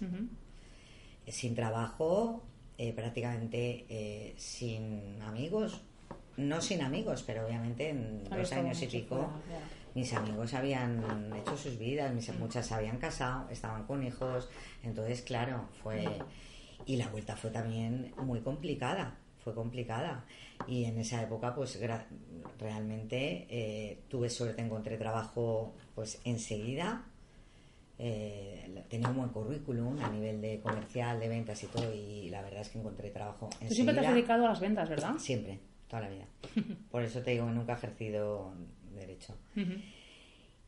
sin 1.28 1.56
trabajo, 1.56 2.44
eh, 2.78 2.92
prácticamente 2.92 3.86
eh, 3.88 4.34
sin 4.36 5.22
amigos. 5.22 5.82
No 6.36 6.62
sin 6.62 6.82
amigos, 6.82 7.24
pero 7.26 7.46
obviamente 7.46 7.90
en 7.90 8.24
dos 8.26 8.52
años 8.52 8.82
y 8.82 8.88
pico 8.88 9.30
mis 9.94 10.14
amigos 10.14 10.54
habían 10.54 11.34
hecho 11.36 11.58
sus 11.58 11.78
vidas, 11.78 12.14
mis, 12.14 12.34
muchas 12.38 12.66
se 12.66 12.74
habían 12.74 12.98
casado, 12.98 13.50
estaban 13.50 13.86
con 13.86 14.04
hijos, 14.04 14.50
entonces 14.84 15.22
claro, 15.22 15.68
fue... 15.84 16.06
Y 16.86 16.96
la 16.96 17.08
vuelta 17.10 17.36
fue 17.36 17.52
también 17.52 18.12
muy 18.18 18.42
complicada, 18.42 19.16
fue 19.44 19.54
complicada. 19.54 20.26
Y 20.68 20.86
en 20.86 20.98
esa 20.98 21.22
época 21.22 21.54
pues 21.54 21.80
realmente 22.60 23.46
eh, 23.50 24.04
tuve 24.08 24.30
suerte, 24.30 24.62
encontré 24.62 24.98
trabajo 24.98 25.76
pues 25.94 26.20
enseguida, 26.24 27.06
eh, 28.00 28.84
tenía 28.90 29.10
un 29.10 29.18
buen 29.18 29.30
currículum 29.30 30.00
a 30.00 30.10
nivel 30.10 30.42
de 30.42 30.60
comercial, 30.60 31.20
de 31.20 31.30
ventas 31.30 31.62
y 31.64 31.68
todo, 31.68 31.94
y 31.94 32.30
la 32.30 32.42
verdad 32.42 32.62
es 32.62 32.70
que 32.70 32.80
encontré 32.80 33.12
trabajo 33.12 33.46
enseguida. 33.46 33.70
Tú 33.70 33.76
siempre 33.76 33.96
te 33.96 34.02
has 34.02 34.14
dedicado 34.14 34.46
a 34.46 34.50
las 34.50 34.60
ventas, 34.60 34.90
¿verdad? 34.90 35.14
Siempre, 35.20 35.60
toda 35.88 36.04
la 36.04 36.10
vida. 36.10 36.26
Por 36.92 37.04
eso 37.04 37.22
te 37.22 37.32
digo 37.32 37.46
que 37.46 37.52
nunca 37.52 37.74
he 37.74 37.76
ejercido 37.76 38.56
derecho. 39.02 39.36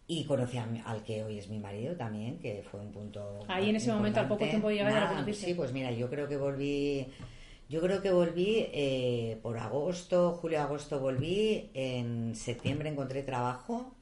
Y 0.06 0.26
conocí 0.26 0.58
al 0.58 1.04
que 1.04 1.24
hoy 1.24 1.40
es 1.40 1.48
mi 1.48 1.60
marido 1.60 1.96
también, 1.96 2.40
que 2.40 2.64
fue 2.70 2.82
un 2.82 2.92
punto. 2.92 3.40
Ahí 3.48 3.70
en 3.70 3.78
ese 3.78 3.92
momento, 3.92 4.20
al 4.20 4.28
poco 4.28 4.46
tiempo 4.46 4.70
de 4.70 4.76
llegar 4.76 4.96
a 4.96 5.34
Sí, 5.34 5.54
pues 5.54 5.72
mira, 5.72 5.92
yo 5.92 6.10
creo 6.10 6.28
que 6.28 6.38
volví. 6.38 7.08
Yo 7.70 7.82
creo 7.82 8.02
que 8.02 8.12
volví 8.12 8.68
eh, 8.74 9.40
por 9.42 9.58
agosto, 9.58 10.34
julio-agosto 10.34 11.00
volví, 11.00 11.72
en 11.74 12.36
septiembre 12.36 12.90
encontré 12.90 13.24
trabajo, 13.24 13.96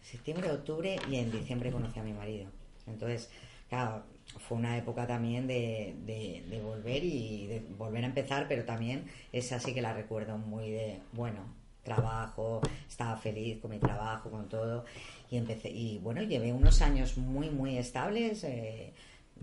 septiembre, 0.00 0.50
octubre 0.50 0.96
y 1.08 1.16
en 1.16 1.30
diciembre 1.30 1.70
conocí 1.70 2.00
a 2.00 2.02
mi 2.02 2.14
marido. 2.14 2.48
Entonces, 2.86 3.30
claro, 3.68 4.02
fue 4.38 4.58
una 4.58 4.76
época 4.76 5.06
también 5.06 5.46
de, 5.46 5.94
de, 6.04 6.60
volver 6.60 7.04
y 7.04 7.46
de 7.46 7.60
volver 7.76 8.04
a 8.04 8.06
empezar, 8.06 8.46
pero 8.48 8.64
también 8.64 9.04
esa 9.32 9.60
sí 9.60 9.74
que 9.74 9.82
la 9.82 9.92
recuerdo 9.92 10.38
muy 10.38 10.70
de, 10.70 11.00
bueno, 11.12 11.40
trabajo, 11.86 12.60
estaba 12.86 13.16
feliz 13.16 13.60
con 13.60 13.70
mi 13.70 13.78
trabajo, 13.78 14.30
con 14.30 14.48
todo. 14.48 14.84
Y 15.30 15.38
empecé, 15.38 15.70
y 15.70 15.98
bueno, 15.98 16.22
llevé 16.22 16.52
unos 16.52 16.82
años 16.82 17.16
muy, 17.16 17.48
muy 17.48 17.78
estables. 17.78 18.44
Eh, 18.44 18.92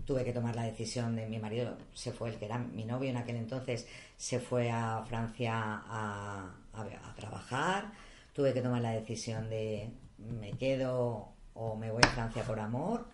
tuve 0.06 0.23
que 0.23 0.34
tomar 0.34 0.56
la 0.56 0.63
decisión 0.63 1.15
de 1.15 1.27
mi 1.27 1.39
marido, 1.39 1.77
se 1.93 2.12
fue 2.12 2.29
el 2.29 2.36
que 2.38 2.45
era 2.45 2.58
mi 2.58 2.86
novio 2.86 3.10
en 3.10 3.17
aquel 3.17 3.36
entonces, 3.38 3.88
se 4.17 4.39
fue 4.39 4.71
a 4.71 5.03
Francia 5.08 5.53
a, 5.56 6.51
a, 6.73 7.15
trabajar. 7.15 7.91
Tuve 8.34 8.53
que 8.53 8.62
tomar 8.62 8.82
la 8.82 8.91
decisión 8.91 9.49
de 9.49 9.89
me 10.17 10.51
quedo 10.53 11.29
o 11.53 11.75
me 11.75 11.91
voy 11.91 12.01
a 12.03 12.10
Francia 12.10 12.43
por 12.43 12.60
amor. 12.60 13.06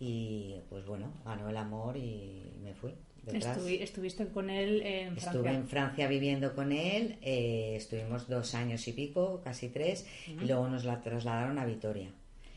Y 0.00 0.60
pues 0.70 0.84
bueno, 0.86 1.12
ganó 1.24 1.48
el 1.48 1.56
amor 1.56 1.96
y 1.96 2.58
me 2.62 2.74
fui 2.74 2.94
estuviste 3.32 4.28
con 4.28 4.50
él 4.50 4.82
en 4.82 5.16
Francia. 5.16 5.30
Estuve 5.30 5.50
en 5.50 5.68
Francia 5.68 6.08
viviendo 6.08 6.54
con 6.54 6.72
él, 6.72 7.16
eh, 7.22 7.74
estuvimos 7.76 8.28
dos 8.28 8.54
años 8.54 8.86
y 8.88 8.92
pico, 8.92 9.40
casi 9.42 9.68
tres, 9.68 10.06
y 10.26 10.44
luego 10.44 10.68
nos 10.68 10.84
la 10.84 11.00
trasladaron 11.00 11.58
a 11.58 11.64
Vitoria. 11.64 12.10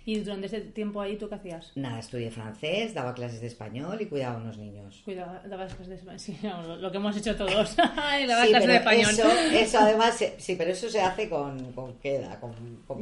¿Y 0.08 0.22
durante 0.22 0.46
ese 0.46 0.62
tiempo 0.62 1.02
ahí 1.02 1.17
tú 1.17 1.28
qué 1.28 1.36
hacías? 1.36 1.74
Nada, 1.76 2.00
estudié 2.00 2.32
francés, 2.32 2.93
daba 2.93 3.13
clases 3.13 3.41
de 3.41 3.48
español 3.48 3.98
y 4.00 4.06
cuidaba 4.06 4.36
a 4.36 4.38
unos 4.38 4.58
niños. 4.58 5.02
Cuidaba, 5.04 5.41
dabas 5.46 5.74
clases 5.74 5.89
de 5.89 5.96
español, 5.96 6.20
sí, 6.22 6.39
lo, 6.80 6.89
que 6.89 6.98
hemos 6.98 7.17
hecho 7.17 7.36
todos, 7.36 7.76
daba 7.76 8.46
clases 8.46 8.67
de 8.67 8.76
español. 8.78 9.10
Eso, 9.10 9.30
eso 9.52 9.80
además, 9.80 10.24
sí, 10.38 10.56
pero 10.58 10.72
eso 10.72 10.88
se 10.88 11.02
hace 11.02 11.28
con, 11.28 11.74
con 11.74 11.96
qué 11.96 12.15
edad, 12.15 12.39
con, 12.39 12.54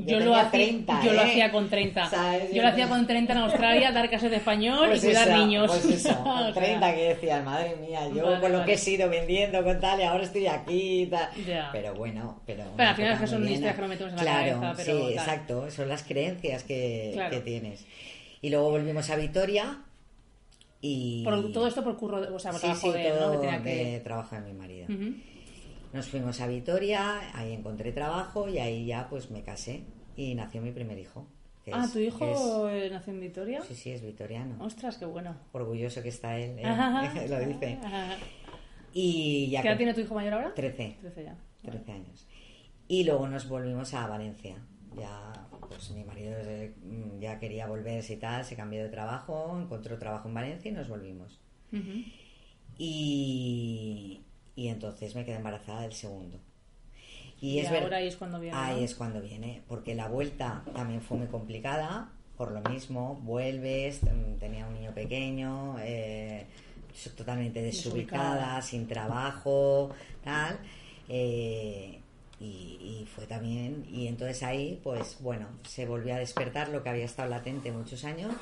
yo, 0.04 0.20
lo 0.20 0.36
hacía, 0.36 0.50
30, 0.50 1.04
Yo 1.04 1.14
lo 1.14 1.22
¿eh? 1.22 1.26
hacía 1.26 1.52
con 1.52 1.70
30. 1.70 2.10
Yo 2.52 2.62
lo 2.64 2.68
hacía 2.70 2.90
con 2.90 3.06
30 3.06 3.34
en 3.34 3.40
Australia, 3.40 3.92
dar 3.92 4.10
clases 4.10 4.32
de 4.32 4.38
español 4.38 4.86
y 4.86 4.90
pues 4.90 5.06
cuidar 5.06 5.30
niños. 5.30 5.70
Pues 5.70 5.86
eso, 5.86 6.24
con 6.24 6.54
30 6.56 6.96
que 6.96 7.04
decías, 7.10 7.46
madre 7.46 7.76
mía, 7.76 8.10
yo 8.16 8.42
con 8.42 8.52
lo 8.52 8.66
que 8.66 8.74
he 8.74 8.78
sido 8.80 9.08
vendiendo 9.12 9.64
con 9.64 9.80
tal 9.80 10.00
y 10.00 10.04
ahora 10.06 10.24
estoy 10.24 10.48
aquí 10.48 11.04
y 11.04 11.06
tal. 11.06 11.30
Pero 11.72 11.94
bueno, 11.94 12.42
pero... 12.48 12.64
Pero 12.76 12.90
al 12.90 12.96
final 12.96 13.14
es 13.14 13.20
que 13.20 13.28
son 13.28 13.48
historias 13.48 13.76
que 13.76 13.82
no 13.84 13.88
metemos 13.90 14.14
en 14.14 14.26
la 14.26 14.26
cabeza. 14.26 14.74
Pero, 14.76 15.08
sí, 15.08 15.14
exacto, 15.14 15.70
son 15.70 15.88
las 15.88 16.02
creencias 16.02 16.64
que, 16.64 16.95
que 17.30 17.42
tienes. 17.44 17.86
Y 18.42 18.50
luego 18.50 18.70
volvimos 18.72 19.10
a 19.10 19.16
Vitoria 19.16 19.82
y... 20.82 21.24
todo 21.54 21.68
esto 21.68 21.84
por 21.84 21.98
curro, 21.98 22.36
o 22.36 22.40
sea, 22.40 22.52
trabajo 22.52 22.92
de, 22.92 23.10
¿no? 23.20 23.42
que 23.42 23.62
que... 23.64 24.02
trabajo 24.04 24.36
de 24.36 24.42
mi 24.42 24.54
marido. 24.54 24.88
Nos 25.94 26.08
fuimos 26.08 26.42
a 26.42 26.48
Vitoria, 26.48 27.22
ahí 27.34 27.54
encontré 27.54 27.92
trabajo 27.92 28.50
y 28.50 28.60
ahí 28.60 28.86
ya 28.86 29.08
pues 29.10 29.32
me 29.32 29.42
casé 29.42 29.84
y 30.16 30.36
nació 30.36 30.62
mi 30.62 30.72
primer 30.72 31.00
hijo. 31.00 31.26
Ah, 31.72 31.86
es- 31.86 31.94
¿tu 31.94 32.00
hijo 32.00 32.70
nació 32.92 33.14
en 33.14 33.20
Vitoria? 33.20 33.62
sí, 33.64 33.74
sí, 33.74 33.92
es 33.92 34.02
vitoriano. 34.02 34.64
Ostras, 34.64 34.98
qué 34.98 35.06
bueno. 35.06 35.36
Orgulloso 35.52 36.04
que 36.04 36.10
está 36.10 36.38
él, 36.38 36.60
eh, 36.60 36.66
Ajá. 36.66 37.12
lo 37.28 37.40
dice. 37.40 37.80
Ajá. 37.84 38.18
Y 38.94 39.50
ya 39.50 39.62
¿Qué 39.62 39.70
edad 39.70 39.78
tiene 39.78 39.94
tu 39.94 40.02
hijo 40.02 40.14
mayor 40.14 40.34
ahora? 40.36 40.54
13. 40.54 40.98
13 41.02 41.24
ya. 41.24 41.36
13 41.64 41.92
años. 41.92 42.28
Y 42.88 43.04
luego 43.04 43.28
nos 43.28 43.50
volvimos 43.50 43.94
a 43.94 44.08
Valencia. 44.08 44.56
Ya, 44.96 45.45
pues 45.68 45.92
mi 45.92 46.04
marido 46.04 46.34
eh, 46.40 46.74
mm, 46.84 47.20
ya 47.20 47.40
quería 47.40 47.68
volverse 47.68 48.14
y 48.14 48.18
tal, 48.18 48.44
se 48.46 48.56
cambió 48.56 48.84
de 48.84 48.90
trabajo, 48.90 49.58
encontró 49.62 49.98
trabajo 49.98 50.28
en 50.28 50.34
Valencia 50.34 50.70
y 50.70 50.74
nos 50.74 50.88
volvimos. 50.90 51.40
Y, 52.78 54.22
y 54.56 54.68
entonces 54.68 55.16
me 55.16 55.26
quedé 55.26 55.36
embarazada 55.38 55.82
del 55.82 55.94
segundo. 55.94 56.40
Y, 57.42 57.52
Y 57.56 57.60
es 57.60 57.70
ahora 57.70 57.98
ahí 57.98 58.08
es 58.08 58.16
cuando 58.16 58.40
viene, 58.40 58.58
Ahí 58.58 58.84
es 58.84 58.96
cuando 58.96 59.22
viene, 59.22 59.62
porque 59.68 59.94
la 59.96 60.08
vuelta 60.08 60.64
también 60.74 61.02
fue 61.02 61.18
muy 61.18 61.28
complicada, 61.28 62.10
por 62.38 62.52
lo 62.52 62.62
mismo, 62.70 63.16
vuelves, 63.24 64.02
mm, 64.04 64.38
tenía 64.40 64.66
un 64.68 64.74
niño 64.74 64.94
pequeño, 64.94 65.78
eh, 65.80 66.46
totalmente 67.18 67.62
desubicada, 67.62 68.34
Desubicada. 68.36 68.62
sin 68.62 68.88
trabajo, 68.88 69.90
tal. 70.24 70.60
eh, 71.10 72.00
y, 72.40 72.46
y 73.02 73.08
fue 73.14 73.26
también, 73.28 73.86
y 73.92 74.08
entonces 74.08 74.44
ahí, 74.44 74.80
pues 74.84 75.18
bueno, 75.22 75.48
se 75.68 75.86
volvió 75.86 76.14
a 76.16 76.18
despertar 76.20 76.70
lo 76.70 76.84
que 76.84 76.90
había 76.90 77.06
estado 77.06 77.30
latente 77.30 77.72
muchos 77.72 78.04
años 78.06 78.34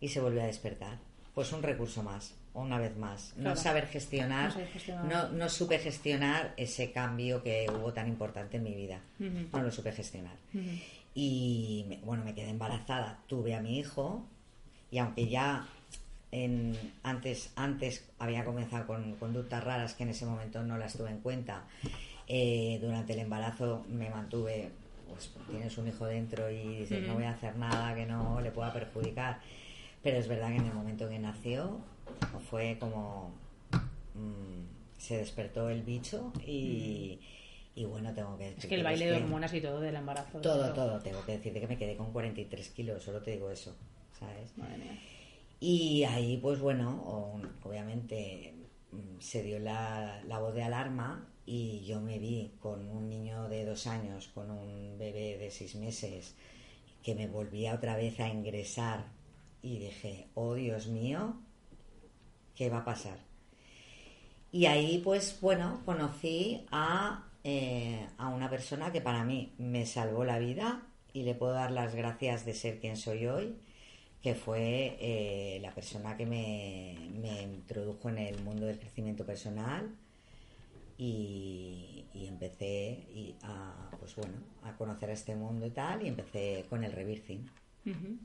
y 0.00 0.08
se 0.08 0.20
volvió 0.20 0.42
a 0.42 0.46
despertar. 0.46 0.98
Pues 1.34 1.52
un 1.52 1.62
recurso 1.62 2.02
más, 2.02 2.34
una 2.54 2.78
vez 2.78 2.96
más. 2.96 3.32
No 3.36 3.42
Claro. 3.42 3.56
saber 3.60 3.86
gestionar, 3.88 4.56
No 4.56 4.66
gestionar. 4.72 5.04
no, 5.06 5.28
no 5.30 5.48
supe 5.48 5.78
gestionar 5.80 6.54
ese 6.56 6.92
cambio 6.92 7.42
que 7.42 7.66
hubo 7.68 7.92
tan 7.92 8.06
importante 8.08 8.56
en 8.58 8.62
mi 8.62 8.74
vida. 8.74 9.00
No 9.18 9.62
lo 9.62 9.70
supe 9.72 9.90
gestionar. 9.92 10.36
Y 11.14 11.84
me- 11.88 11.96
bueno, 11.98 12.24
me 12.24 12.34
quedé 12.34 12.50
embarazada, 12.50 13.18
tuve 13.26 13.54
a 13.54 13.60
mi 13.60 13.78
hijo 13.78 14.24
y 14.90 14.98
aunque 14.98 15.28
ya 15.28 15.66
en, 16.32 16.76
antes, 17.02 17.50
antes 17.56 18.04
había 18.18 18.44
comenzado 18.44 18.86
con 18.86 19.14
conductas 19.16 19.62
raras 19.62 19.94
que 19.94 20.02
en 20.04 20.08
ese 20.10 20.26
momento 20.26 20.62
no 20.64 20.76
las 20.78 20.96
tuve 20.96 21.10
en 21.10 21.20
cuenta, 21.20 21.64
eh, 22.28 22.78
durante 22.80 23.12
el 23.12 23.20
embarazo 23.20 23.84
me 23.88 24.08
mantuve, 24.10 24.70
pues 25.08 25.30
tienes 25.50 25.76
un 25.78 25.88
hijo 25.88 26.06
dentro 26.06 26.50
y 26.50 26.78
dices, 26.78 27.06
no 27.06 27.14
voy 27.14 27.24
a 27.24 27.30
hacer 27.30 27.56
nada 27.56 27.94
que 27.94 28.06
no 28.06 28.40
le 28.40 28.50
pueda 28.50 28.72
perjudicar. 28.72 29.40
Pero 30.02 30.18
es 30.18 30.28
verdad 30.28 30.48
que 30.48 30.56
en 30.56 30.66
el 30.66 30.74
momento 30.74 31.08
que 31.08 31.18
nació 31.18 31.78
fue 32.50 32.76
como 32.78 33.32
mm, 34.14 34.98
se 34.98 35.18
despertó 35.18 35.68
el 35.70 35.82
bicho 35.82 36.32
y, 36.46 37.18
y 37.74 37.84
bueno, 37.84 38.12
tengo 38.14 38.36
que 38.36 38.44
decir 38.44 38.58
Es 38.60 38.66
que 38.66 38.74
el 38.74 38.84
baile 38.84 39.06
de 39.06 39.16
hormonas 39.16 39.52
y 39.54 39.60
todo 39.60 39.80
del 39.80 39.96
embarazo. 39.96 40.40
todo, 40.40 40.58
claro. 40.58 40.74
todo. 40.74 40.98
Tengo 41.00 41.24
que 41.24 41.32
decirte 41.32 41.60
que 41.60 41.66
me 41.66 41.78
quedé 41.78 41.96
con 41.96 42.12
43 42.12 42.68
kilos, 42.70 43.02
solo 43.02 43.20
te 43.22 43.32
digo 43.32 43.50
eso, 43.50 43.74
¿sabes? 44.18 44.56
Madre 44.58 44.78
mía. 44.78 44.98
Y 45.60 46.04
ahí, 46.04 46.36
pues 46.38 46.60
bueno, 46.60 47.40
obviamente 47.62 48.52
mm, 48.92 49.20
se 49.20 49.42
dio 49.42 49.58
la, 49.58 50.22
la 50.26 50.38
voz 50.38 50.54
de 50.54 50.62
alarma 50.62 51.26
y 51.46 51.84
yo 51.84 52.00
me 52.00 52.18
vi 52.18 52.52
con 52.60 52.88
un 52.88 53.08
niño 53.08 53.48
de 53.48 53.64
dos 53.64 53.86
años, 53.86 54.28
con 54.28 54.50
un 54.50 54.96
bebé 54.98 55.36
de 55.38 55.50
seis 55.50 55.74
meses, 55.74 56.34
que 57.02 57.14
me 57.14 57.26
volvía 57.26 57.74
otra 57.74 57.96
vez 57.96 58.18
a 58.20 58.28
ingresar 58.28 59.06
y 59.62 59.78
dije, 59.78 60.28
oh 60.34 60.54
Dios 60.54 60.86
mío, 60.86 61.36
¿qué 62.54 62.70
va 62.70 62.78
a 62.78 62.84
pasar? 62.84 63.18
Y 64.52 64.66
ahí, 64.66 65.00
pues 65.02 65.38
bueno, 65.40 65.82
conocí 65.84 66.64
a, 66.70 67.28
eh, 67.42 68.06
a 68.16 68.28
una 68.28 68.48
persona 68.48 68.92
que 68.92 69.00
para 69.00 69.24
mí 69.24 69.52
me 69.58 69.84
salvó 69.84 70.24
la 70.24 70.38
vida 70.38 70.82
y 71.12 71.24
le 71.24 71.34
puedo 71.34 71.52
dar 71.52 71.72
las 71.72 71.94
gracias 71.94 72.46
de 72.46 72.54
ser 72.54 72.80
quien 72.80 72.96
soy 72.96 73.26
hoy, 73.26 73.56
que 74.22 74.34
fue 74.34 74.96
eh, 75.00 75.58
la 75.60 75.74
persona 75.74 76.16
que 76.16 76.24
me, 76.24 76.96
me 77.20 77.42
introdujo 77.42 78.08
en 78.08 78.18
el 78.18 78.42
mundo 78.42 78.64
del 78.64 78.78
crecimiento 78.78 79.26
personal 79.26 79.94
y, 80.98 82.04
y 82.14 82.26
empecé 82.26 83.06
y 83.12 83.34
a, 83.42 83.90
pues 83.98 84.14
bueno, 84.16 84.34
a 84.62 84.72
conocer 84.76 85.10
este 85.10 85.34
mundo 85.34 85.66
y 85.66 85.70
tal 85.70 86.02
y 86.02 86.08
empecé 86.08 86.64
con 86.68 86.84
el 86.84 86.92
rebirthing. 86.92 87.48
Ujú. 87.86 88.18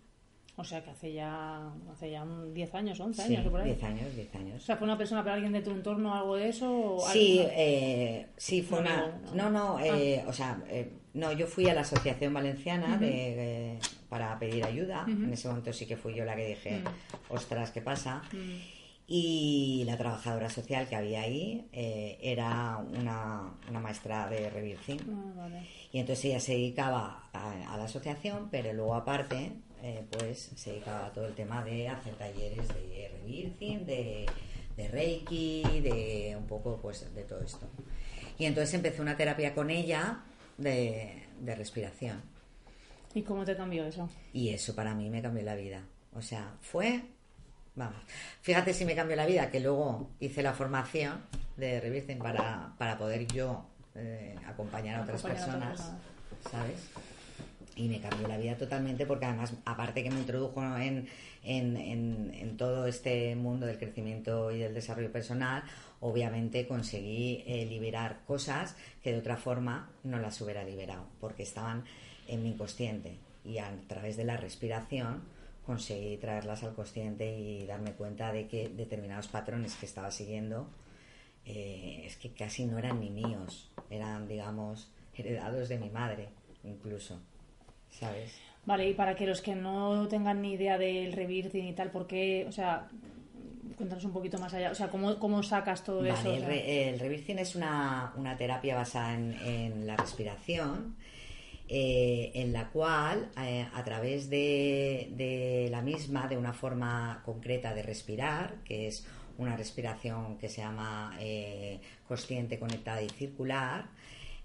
O 0.55 0.63
sea 0.65 0.83
que 0.83 0.89
hace 0.89 1.13
ya, 1.13 1.71
hace 1.89 2.11
ya 2.11 2.23
un 2.23 2.53
10 2.53 2.75
años, 2.75 2.99
11 2.99 3.21
Sí, 3.25 3.33
años 3.35 3.47
o 3.47 3.51
por 3.51 3.61
ahí. 3.61 3.67
10 3.69 3.83
años, 3.83 4.13
10 4.13 4.35
O 4.35 4.37
años. 4.39 4.63
sea, 4.63 4.75
¿fue 4.75 4.85
una 4.85 4.97
persona 4.97 5.23
para 5.23 5.35
alguien 5.35 5.53
de 5.53 5.61
tu 5.61 5.71
entorno 5.71 6.13
algo 6.13 6.35
de 6.35 6.49
eso? 6.49 6.95
o 6.95 7.07
Sí, 7.09 7.39
eh, 7.41 8.27
sí, 8.35 8.61
fue 8.61 8.79
Un 8.79 8.85
una... 8.87 9.07
No, 9.33 9.49
¿no? 9.49 9.77
no, 9.77 9.79
eh, 9.79 10.21
o 10.27 10.33
sea, 10.33 10.61
eh, 10.67 10.91
no, 11.13 11.31
yo 11.31 11.47
fui 11.47 11.69
a 11.69 11.73
la 11.73 11.81
Asociación 11.81 12.33
Valenciana 12.33 12.89
Ujú. 12.95 12.99
de, 12.99 13.73
eh, 13.75 13.79
para 14.09 14.37
pedir 14.37 14.65
ayuda. 14.65 15.03
Ujú. 15.03 15.11
En 15.23 15.31
ese 15.33 15.47
momento 15.47 15.71
sí 15.71 15.85
que 15.85 15.95
fui 15.95 16.13
yo 16.13 16.25
la 16.25 16.35
que 16.35 16.47
dije, 16.47 16.81
ostras, 17.29 17.71
¿qué 17.71 17.81
pasa? 17.81 18.21
Y 19.11 19.83
la 19.87 19.97
trabajadora 19.97 20.51
social 20.51 20.87
que 20.87 20.95
había 20.95 21.21
ahí 21.21 21.67
eh, 21.73 22.19
era 22.21 22.77
una, 22.77 23.55
una 23.67 23.79
maestra 23.79 24.29
de 24.29 24.51
Rebirthing. 24.51 24.99
Ah, 24.99 25.33
vale. 25.35 25.67
Y 25.91 25.97
entonces 25.97 26.25
ella 26.25 26.39
se 26.39 26.51
dedicaba 26.51 27.27
a, 27.33 27.73
a 27.73 27.77
la 27.77 27.85
asociación, 27.85 28.49
pero 28.51 28.71
luego 28.71 28.93
aparte, 28.93 29.51
eh, 29.81 30.05
pues 30.11 30.51
se 30.55 30.73
dedicaba 30.73 31.07
a 31.07 31.11
todo 31.11 31.25
el 31.25 31.33
tema 31.33 31.63
de 31.63 31.87
hacer 31.87 32.13
talleres 32.17 32.67
de 32.67 33.11
rebirthing, 33.23 33.83
de, 33.87 34.27
de 34.77 34.87
reiki, 34.89 35.63
de 35.81 36.35
un 36.37 36.45
poco 36.45 36.77
pues 36.79 37.11
de 37.15 37.23
todo 37.23 37.41
esto. 37.41 37.67
Y 38.37 38.45
entonces 38.45 38.75
empecé 38.75 39.01
una 39.01 39.17
terapia 39.17 39.55
con 39.55 39.71
ella 39.71 40.23
de, 40.59 41.23
de 41.41 41.55
respiración. 41.55 42.21
¿Y 43.15 43.23
cómo 43.23 43.43
te 43.43 43.55
cambió 43.55 43.85
eso? 43.85 44.07
Y 44.33 44.49
eso 44.49 44.75
para 44.75 44.93
mí 44.93 45.09
me 45.09 45.23
cambió 45.23 45.43
la 45.43 45.55
vida. 45.55 45.83
O 46.13 46.21
sea, 46.21 46.55
fue, 46.61 47.01
vamos, 47.79 48.01
fíjate 48.41 48.73
si 48.73 48.85
me 48.85 48.93
cambió 48.95 49.15
la 49.15 49.25
vida, 49.25 49.49
que 49.49 49.59
luego 49.59 50.11
hice 50.19 50.43
la 50.43 50.53
formación 50.53 51.21
de 51.57 51.79
Rebirthing 51.81 52.19
para, 52.19 52.73
para 52.77 52.97
poder 52.97 53.25
yo 53.27 53.65
eh, 53.95 54.35
acompañar 54.45 54.99
a 54.99 55.03
otras 55.03 55.23
Acompañar 55.25 55.49
a 55.49 55.55
otras 55.63 55.81
personas, 55.81 56.51
¿sabes? 56.51 56.89
Y 57.75 57.87
me 57.87 58.01
cambió 58.01 58.27
la 58.27 58.37
vida 58.37 58.55
totalmente 58.55 59.05
porque 59.05 59.25
además, 59.25 59.53
aparte 59.65 60.03
que 60.03 60.11
me 60.11 60.19
introdujo 60.19 60.61
en, 60.77 61.07
en, 61.43 61.77
en- 61.77 62.31
en 62.33 62.57
todo 62.57 62.85
este 62.87 63.35
mundo 63.35 63.65
del 63.65 63.77
crecimiento 63.77 64.51
y 64.51 64.59
del 64.59 64.73
desarrollo 64.73 65.11
personal, 65.11 65.63
obviamente 66.01 66.67
conseguí 66.67 67.43
eh, 67.47 67.65
liberar 67.65 68.19
cosas 68.27 68.75
que 69.01 69.13
de 69.13 69.19
otra 69.19 69.37
forma 69.37 69.89
no 70.03 70.19
las 70.19 70.41
hubiera 70.41 70.63
liberado 70.63 71.05
porque 71.21 71.43
estaban 71.43 71.85
en 72.27 72.43
mi 72.43 72.49
inconsciente. 72.49 73.17
Y 73.45 73.59
a 73.59 73.71
través 73.87 74.17
de 74.17 74.25
la 74.25 74.35
respiración 74.35 75.23
conseguí 75.69 76.17
traerlas 76.17 76.63
al 76.63 76.73
consciente 76.73 77.37
y 77.37 77.63
darme 77.67 77.91
cuenta 77.91 78.31
de 78.33 78.47
que 78.47 78.69
determinados 78.69 79.27
patrones 79.27 79.75
que 79.75 79.85
estaba 79.85 80.09
siguiendo 80.09 80.67
eh, 81.45 82.01
es 82.07 82.17
que 82.17 82.31
casi 82.31 82.65
no 82.65 82.79
eran 82.79 82.99
ni 82.99 83.11
míos, 83.11 83.69
eran, 83.91 84.27
digamos, 84.27 84.89
heredados 85.15 85.69
de 85.69 85.77
mi 85.77 85.91
madre, 85.91 86.29
incluso, 86.63 87.19
¿sabes? 87.91 88.33
Vale, 88.65 88.89
y 88.89 88.93
para 88.95 89.15
que 89.15 89.27
los 89.27 89.41
que 89.41 89.53
no 89.55 90.07
tengan 90.07 90.41
ni 90.41 90.53
idea 90.53 90.79
del 90.79 91.13
rebirthing 91.13 91.67
y 91.67 91.73
tal, 91.73 91.91
¿por 91.91 92.07
qué? 92.07 92.45
O 92.47 92.51
sea, 92.51 92.87
cuéntanos 93.77 94.03
un 94.05 94.11
poquito 94.11 94.39
más 94.39 94.51
allá. 94.55 94.71
O 94.71 94.75
sea, 94.75 94.89
¿cómo, 94.89 95.19
cómo 95.19 95.43
sacas 95.43 95.83
todo 95.83 96.03
eso? 96.03 96.33
El, 96.33 96.43
re- 96.45 96.89
el 96.89 97.39
es 97.39 97.55
una, 97.55 98.11
una 98.17 98.35
terapia 98.35 98.75
basada 98.75 99.13
en, 99.13 99.33
en 99.45 99.85
la 99.87 99.95
respiración, 99.95 100.95
eh, 101.69 102.31
en 102.33 102.51
la 102.51 102.69
cual, 102.69 103.29
eh, 103.41 103.67
a 103.73 103.83
través 103.83 104.29
de, 104.29 105.67
la 105.69 105.81
misma, 105.81 106.27
de 106.27 106.35
una 106.37 106.53
forma 106.53 107.21
concreta 107.23 107.73
de 107.73 107.83
respirar, 107.83 108.55
que 108.65 108.87
es 108.87 109.05
una 109.37 109.55
respiración 109.55 110.37
que 110.37 110.49
se 110.49 110.61
llama 110.61 111.15
eh, 111.19 111.79
consciente, 112.07 112.59
conectada 112.59 113.01
y 113.01 113.09
circular, 113.09 113.87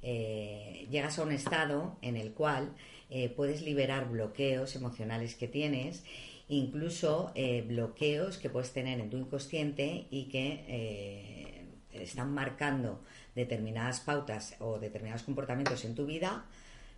llegas 0.03 1.19
a 1.19 1.23
un 1.23 1.33
estado 1.33 1.97
en 2.03 2.19
el 2.19 2.33
cual 2.33 2.75
puedes 3.37 3.63
liberar 3.63 4.11
bloqueos 4.11 4.77
emocionales 4.77 5.35
que 5.35 5.49
tienes, 5.49 6.05
incluso 6.47 7.33
bloqueos 7.67 8.37
que 8.37 8.51
puedes 8.51 8.75
tener 8.75 9.01
en 9.01 9.09
tu 9.09 9.17
inconsciente 9.17 10.07
y 10.11 10.25
que 10.25 10.63
eh, 11.95 12.03
están 12.03 12.35
marcando 12.35 13.01
determinadas 13.35 14.01
pautas 14.01 14.57
o 14.59 14.79
determinados 14.79 15.23
comportamientos 15.23 15.85
en 15.85 15.95
tu 15.95 16.07
vida, 16.07 16.45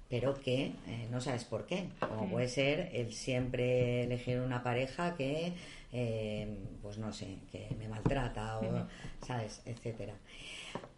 pero 0.09 0.35
que 0.35 0.73
eh, 0.87 1.09
no 1.11 1.21
sabes 1.21 1.45
por 1.45 1.67
qué. 1.67 1.89
Como 1.99 2.31
puede 2.31 2.49
ser 2.49 2.91
el 2.93 3.13
siempre 3.13 4.05
elegir 4.05 4.39
una 4.41 4.63
pareja 4.63 5.17
que, 5.17 5.53
eh, 5.93 6.49
pues 6.83 6.99
no 6.99 7.13
sé, 7.13 7.39
que 7.51 7.69
me 7.79 7.89
maltrata 7.89 8.61
o, 8.61 8.87
¿sabes? 9.27 9.63
Etcétera. 9.67 10.15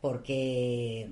Porque 0.02 1.08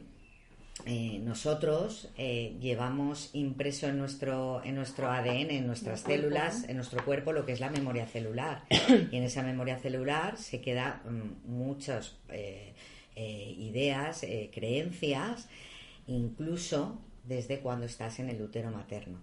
eh, 0.84 1.20
nosotros 1.22 2.10
llevamos 2.16 3.30
impreso 3.32 3.86
en 3.86 3.98
nuestro, 3.98 4.62
en 4.62 4.74
nuestro 4.74 5.10
ADN, 5.10 5.50
en 5.50 5.66
nuestras 5.66 6.00
células, 6.00 6.68
en 6.68 6.76
nuestro 6.76 7.02
cuerpo, 7.02 7.32
lo 7.32 7.46
que 7.46 7.52
es 7.52 7.60
la 7.60 7.70
memoria 7.70 8.06
celular. 8.06 8.64
y 9.10 9.16
en 9.16 9.22
esa 9.22 9.42
memoria 9.42 9.78
celular 9.78 10.36
se 10.36 10.60
quedan 10.60 11.00
mm, 11.06 11.50
muchos 11.50 12.18
eh, 12.28 12.74
ideas, 13.16 14.26
creencias, 14.52 15.48
incluso 16.06 17.00
desde 17.26 17.60
cuando 17.60 17.86
estás 17.86 18.18
en 18.18 18.28
el 18.30 18.40
útero 18.40 18.70
materno. 18.70 19.18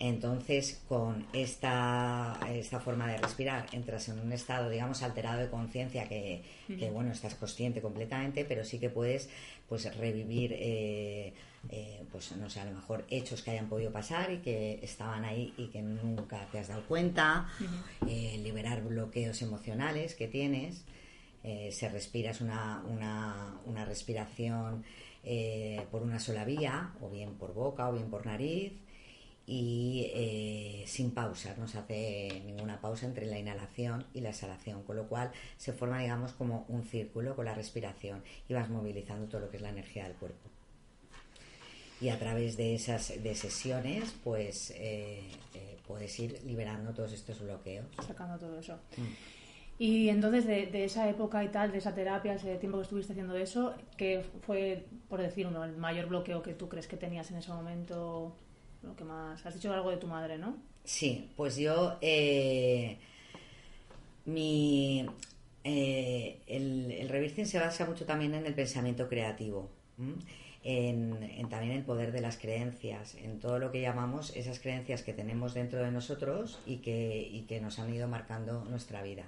Entonces, 0.00 0.80
con 0.88 1.26
esta, 1.34 2.40
esta 2.48 2.80
forma 2.80 3.06
de 3.06 3.18
respirar, 3.18 3.66
entras 3.72 4.08
en 4.08 4.18
un 4.18 4.32
estado, 4.32 4.70
digamos, 4.70 5.02
alterado 5.02 5.40
de 5.42 5.50
conciencia 5.50 6.08
que, 6.08 6.42
bueno, 6.90 7.12
estás 7.12 7.34
consciente 7.34 7.82
completamente, 7.82 8.46
pero 8.46 8.64
sí 8.64 8.78
que 8.78 8.88
puedes, 8.88 9.28
pues, 9.68 9.94
revivir, 9.98 10.54
eh, 10.54 11.34
eh, 11.68 12.02
pues, 12.10 12.32
no 12.32 12.48
sé, 12.48 12.60
a 12.60 12.64
lo 12.64 12.72
mejor 12.72 13.04
hechos 13.10 13.42
que 13.42 13.50
hayan 13.50 13.68
podido 13.68 13.92
pasar 13.92 14.32
y 14.32 14.38
que 14.38 14.80
estaban 14.82 15.26
ahí 15.26 15.52
y 15.58 15.66
que 15.66 15.82
nunca 15.82 16.48
te 16.50 16.60
has 16.60 16.68
dado 16.68 16.82
cuenta, 16.86 17.50
eh, 18.08 18.40
liberar 18.42 18.82
bloqueos 18.82 19.42
emocionales 19.42 20.14
que 20.14 20.28
tienes, 20.28 20.82
se 21.42 21.88
respiras 21.88 22.40
una, 22.42 22.82
una, 22.86 23.58
una 23.64 23.84
respiración 23.86 24.84
por 25.90 26.02
una 26.02 26.18
sola 26.18 26.44
vía, 26.44 26.94
o 27.00 27.10
bien 27.10 27.34
por 27.34 27.54
boca 27.54 27.88
o 27.88 27.92
bien 27.92 28.10
por 28.10 28.26
nariz, 28.26 28.72
y 29.50 30.12
eh, 30.14 30.84
sin 30.86 31.10
pausa, 31.10 31.56
no 31.58 31.66
se 31.66 31.78
hace 31.78 32.40
ninguna 32.46 32.80
pausa 32.80 33.06
entre 33.06 33.26
la 33.26 33.36
inhalación 33.36 34.06
y 34.14 34.20
la 34.20 34.30
exhalación, 34.30 34.84
con 34.84 34.94
lo 34.94 35.08
cual 35.08 35.32
se 35.56 35.72
forma, 35.72 35.98
digamos, 35.98 36.32
como 36.34 36.64
un 36.68 36.84
círculo 36.84 37.34
con 37.34 37.46
la 37.46 37.54
respiración 37.54 38.22
y 38.48 38.54
vas 38.54 38.70
movilizando 38.70 39.26
todo 39.26 39.40
lo 39.40 39.50
que 39.50 39.56
es 39.56 39.62
la 39.64 39.70
energía 39.70 40.04
del 40.04 40.14
cuerpo. 40.14 40.48
Y 42.00 42.10
a 42.10 42.18
través 42.20 42.56
de 42.56 42.76
esas 42.76 43.20
de 43.20 43.34
sesiones, 43.34 44.14
pues 44.22 44.70
eh, 44.76 45.24
eh, 45.54 45.78
puedes 45.84 46.16
ir 46.20 46.40
liberando 46.46 46.94
todos 46.94 47.12
estos 47.12 47.40
bloqueos. 47.40 47.86
Sacando 48.06 48.38
todo 48.38 48.60
eso. 48.60 48.78
Mm. 48.96 49.02
Y 49.80 50.10
entonces, 50.10 50.46
de, 50.46 50.84
esa 50.84 51.08
época 51.08 51.42
y 51.42 51.48
tal, 51.48 51.72
de 51.72 51.78
esa 51.78 51.94
terapia, 51.94 52.34
ese 52.34 52.54
tiempo 52.56 52.78
que 52.78 52.84
estuviste 52.84 53.14
haciendo 53.14 53.34
eso, 53.34 53.74
¿qué 53.96 54.22
fue, 54.42 54.84
por 55.08 55.20
decir 55.20 55.48
uno, 55.48 55.64
el 55.64 55.76
mayor 55.76 56.06
bloqueo 56.06 56.42
que 56.42 56.54
tú 56.54 56.68
crees 56.68 56.86
que 56.86 56.96
tenías 56.96 57.28
en 57.32 57.38
ese 57.38 57.50
momento? 57.50 58.36
lo 58.82 58.96
que 58.96 59.04
más. 59.04 59.44
Has 59.44 59.54
dicho 59.54 59.72
algo 59.72 59.90
de 59.90 59.96
tu 59.96 60.06
madre, 60.06 60.38
¿no? 60.38 60.56
Sí, 60.84 61.30
pues 61.36 61.56
yo. 61.56 61.98
Eh, 62.00 62.98
mi. 64.24 65.06
Eh, 65.62 66.40
el, 66.46 66.90
el 66.90 67.46
se 67.46 67.58
basa 67.58 67.84
mucho 67.84 68.06
también 68.06 68.34
en 68.34 68.46
el 68.46 68.54
pensamiento 68.54 69.08
creativo. 69.08 69.68
En, 70.62 71.48
también 71.50 71.72
el 71.72 71.84
poder 71.84 72.12
de 72.12 72.22
las 72.22 72.38
creencias, 72.38 73.14
en 73.16 73.38
todo 73.38 73.58
lo 73.58 73.70
que 73.70 73.82
llamamos 73.82 74.34
esas 74.34 74.58
creencias 74.60 75.02
que 75.02 75.12
tenemos 75.12 75.52
dentro 75.52 75.82
de 75.82 75.90
nosotros 75.90 76.58
y 76.66 76.78
que, 76.78 77.28
y 77.30 77.42
que 77.42 77.60
nos 77.60 77.78
han 77.78 77.92
ido 77.94 78.08
marcando 78.08 78.64
nuestra 78.64 79.02
vida. 79.02 79.26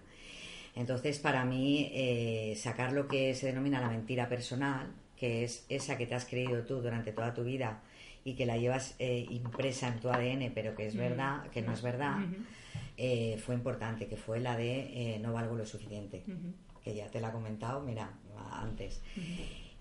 Entonces, 0.74 1.18
para 1.18 1.44
mí, 1.44 1.90
eh, 1.92 2.54
sacar 2.56 2.92
lo 2.92 3.06
que 3.08 3.34
se 3.34 3.46
denomina 3.46 3.80
la 3.80 3.90
mentira 3.90 4.28
personal, 4.28 4.92
que 5.16 5.44
es 5.44 5.66
esa 5.68 5.96
que 5.96 6.06
te 6.06 6.14
has 6.14 6.24
creído 6.24 6.64
tú 6.64 6.80
durante 6.80 7.12
toda 7.12 7.34
tu 7.34 7.44
vida 7.44 7.82
y 8.24 8.34
que 8.34 8.46
la 8.46 8.56
llevas 8.56 8.94
eh, 8.98 9.26
impresa 9.30 9.88
en 9.88 10.00
tu 10.00 10.08
ADN, 10.08 10.50
pero 10.54 10.74
que 10.74 10.86
es 10.86 10.96
verdad, 10.96 11.48
que 11.50 11.62
no 11.62 11.72
es 11.72 11.82
verdad, 11.82 12.18
eh, 12.96 13.38
fue 13.44 13.54
importante, 13.54 14.06
que 14.06 14.16
fue 14.16 14.40
la 14.40 14.56
de 14.56 15.14
eh, 15.14 15.18
no 15.18 15.32
valgo 15.32 15.56
lo 15.56 15.66
suficiente, 15.66 16.24
que 16.82 16.94
ya 16.94 17.08
te 17.08 17.20
la 17.20 17.28
he 17.28 17.32
comentado, 17.32 17.80
mira, 17.82 18.10
antes. 18.52 19.00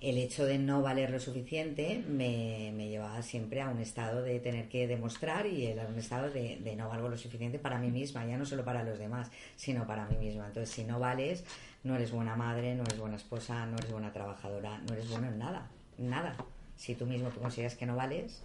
El 0.02 0.18
hecho 0.18 0.46
de 0.46 0.58
no 0.58 0.82
valer 0.82 1.12
lo 1.12 1.20
suficiente 1.20 2.04
me, 2.08 2.74
me, 2.76 2.90
llevaba 2.90 3.22
siempre 3.22 3.62
a 3.62 3.70
un 3.70 3.80
estado 3.80 4.24
de 4.24 4.40
tener 4.40 4.68
que 4.68 4.88
demostrar 4.88 5.46
y 5.46 5.68
a 5.68 5.86
un 5.88 5.98
estado 6.00 6.32
de, 6.32 6.76
no 6.76 6.90
valgo 6.90 7.08
lo 7.08 7.18
suficiente 7.18 7.60
para 7.60 7.78
mí 7.78 7.92
misma, 7.92 8.26
ya 8.26 8.36
no 8.36 8.46
solo 8.46 8.66
para 8.66 8.84
los 8.84 8.98
demás, 8.98 9.30
sino 9.56 9.86
para 9.86 10.08
mí 10.08 10.18
misma. 10.18 10.48
Entonces, 10.48 10.74
si 10.74 10.84
no 10.86 11.00
vales, 11.00 11.44
no 11.84 11.96
eres 11.96 12.12
buena 12.12 12.36
madre, 12.36 12.74
no 12.74 12.82
eres 12.82 12.98
buena 12.98 13.18
esposa, 13.18 13.68
no 13.68 13.78
eres 13.78 13.92
buena 13.92 14.12
trabajadora, 14.12 14.82
no 14.88 14.94
eres 14.94 15.08
bueno 15.08 15.28
en 15.28 15.38
nada, 15.38 15.70
nada 16.00 16.36
si 16.82 16.96
tú 16.96 17.06
mismo 17.06 17.30
tú 17.30 17.40
consideras 17.40 17.76
que 17.76 17.86
no 17.86 17.96
vales, 17.96 18.42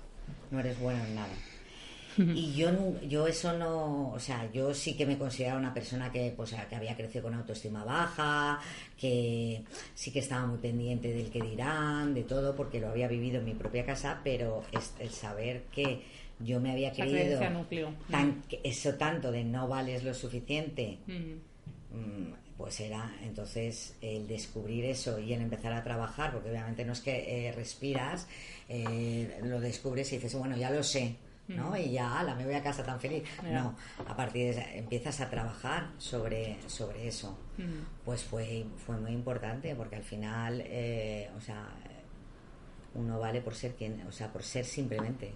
no 0.50 0.60
eres 0.60 0.78
bueno 0.78 1.02
en 1.02 1.14
nada. 1.14 1.32
Y 2.18 2.54
yo, 2.54 2.70
yo 3.02 3.26
eso 3.26 3.56
no, 3.56 4.10
o 4.12 4.18
sea, 4.18 4.50
yo 4.52 4.72
sí 4.74 4.94
que 4.94 5.04
me 5.04 5.18
consideraba 5.18 5.58
una 5.58 5.74
persona 5.74 6.10
que, 6.10 6.32
pues, 6.36 6.54
que 6.68 6.76
había 6.76 6.96
crecido 6.96 7.24
con 7.24 7.34
autoestima 7.34 7.84
baja, 7.84 8.60
que 8.98 9.62
sí 9.94 10.10
que 10.10 10.20
estaba 10.20 10.46
muy 10.46 10.58
pendiente 10.58 11.12
del 11.12 11.30
que 11.30 11.40
dirán, 11.40 12.14
de 12.14 12.22
todo, 12.22 12.56
porque 12.56 12.80
lo 12.80 12.88
había 12.88 13.08
vivido 13.08 13.38
en 13.38 13.44
mi 13.44 13.54
propia 13.54 13.84
casa, 13.84 14.20
pero 14.24 14.62
el 14.98 15.10
saber 15.10 15.64
que 15.74 16.02
yo 16.40 16.60
me 16.60 16.72
había 16.72 16.92
creído 16.92 17.40
tan, 18.10 18.42
eso 18.62 18.94
tanto 18.94 19.32
de 19.32 19.44
no 19.44 19.68
vales 19.68 20.04
lo 20.04 20.14
suficiente, 20.14 20.98
pues 22.56 22.80
era 22.80 23.14
entonces 23.22 23.94
el 24.00 24.26
descubrir 24.26 24.86
eso 24.86 25.18
y 25.18 25.32
el 25.32 25.42
empezar 25.42 25.72
a 25.72 25.82
trabajar, 25.82 26.32
porque 26.32 26.50
obviamente 26.50 26.84
no 26.84 26.92
es 26.92 27.00
que 27.00 27.48
eh, 27.48 27.52
respiras, 27.52 28.26
eh, 28.68 29.38
lo 29.42 29.60
descubres 29.60 30.12
y 30.12 30.16
dices, 30.16 30.34
bueno, 30.34 30.56
ya 30.56 30.70
lo 30.70 30.82
sé, 30.82 31.16
¿no? 31.48 31.76
Y 31.76 31.92
ya, 31.92 32.18
ala, 32.18 32.34
me 32.34 32.44
voy 32.44 32.54
a 32.54 32.62
casa 32.62 32.84
tan 32.84 33.00
feliz. 33.00 33.24
No, 33.42 33.74
a 34.06 34.16
partir 34.16 34.54
de 34.54 34.78
empiezas 34.78 35.20
a 35.20 35.30
trabajar 35.30 35.90
sobre, 35.98 36.58
sobre 36.66 37.08
eso. 37.08 37.38
Pues 38.04 38.24
fue, 38.24 38.66
fue 38.84 38.96
muy 38.98 39.12
importante, 39.12 39.74
porque 39.74 39.96
al 39.96 40.04
final, 40.04 40.62
eh, 40.64 41.30
o 41.36 41.40
sea, 41.40 41.68
uno 42.94 43.18
vale 43.18 43.40
por 43.40 43.54
ser 43.54 43.74
quien, 43.74 44.06
o 44.06 44.12
sea, 44.12 44.32
por 44.32 44.42
ser 44.42 44.64
simplemente, 44.64 45.34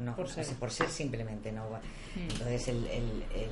no, 0.00 0.16
por, 0.16 0.28
ser. 0.28 0.46
por 0.56 0.70
ser 0.70 0.88
simplemente, 0.88 1.52
no. 1.52 1.68
Entonces 2.16 2.68
el, 2.68 2.86
el 2.86 3.50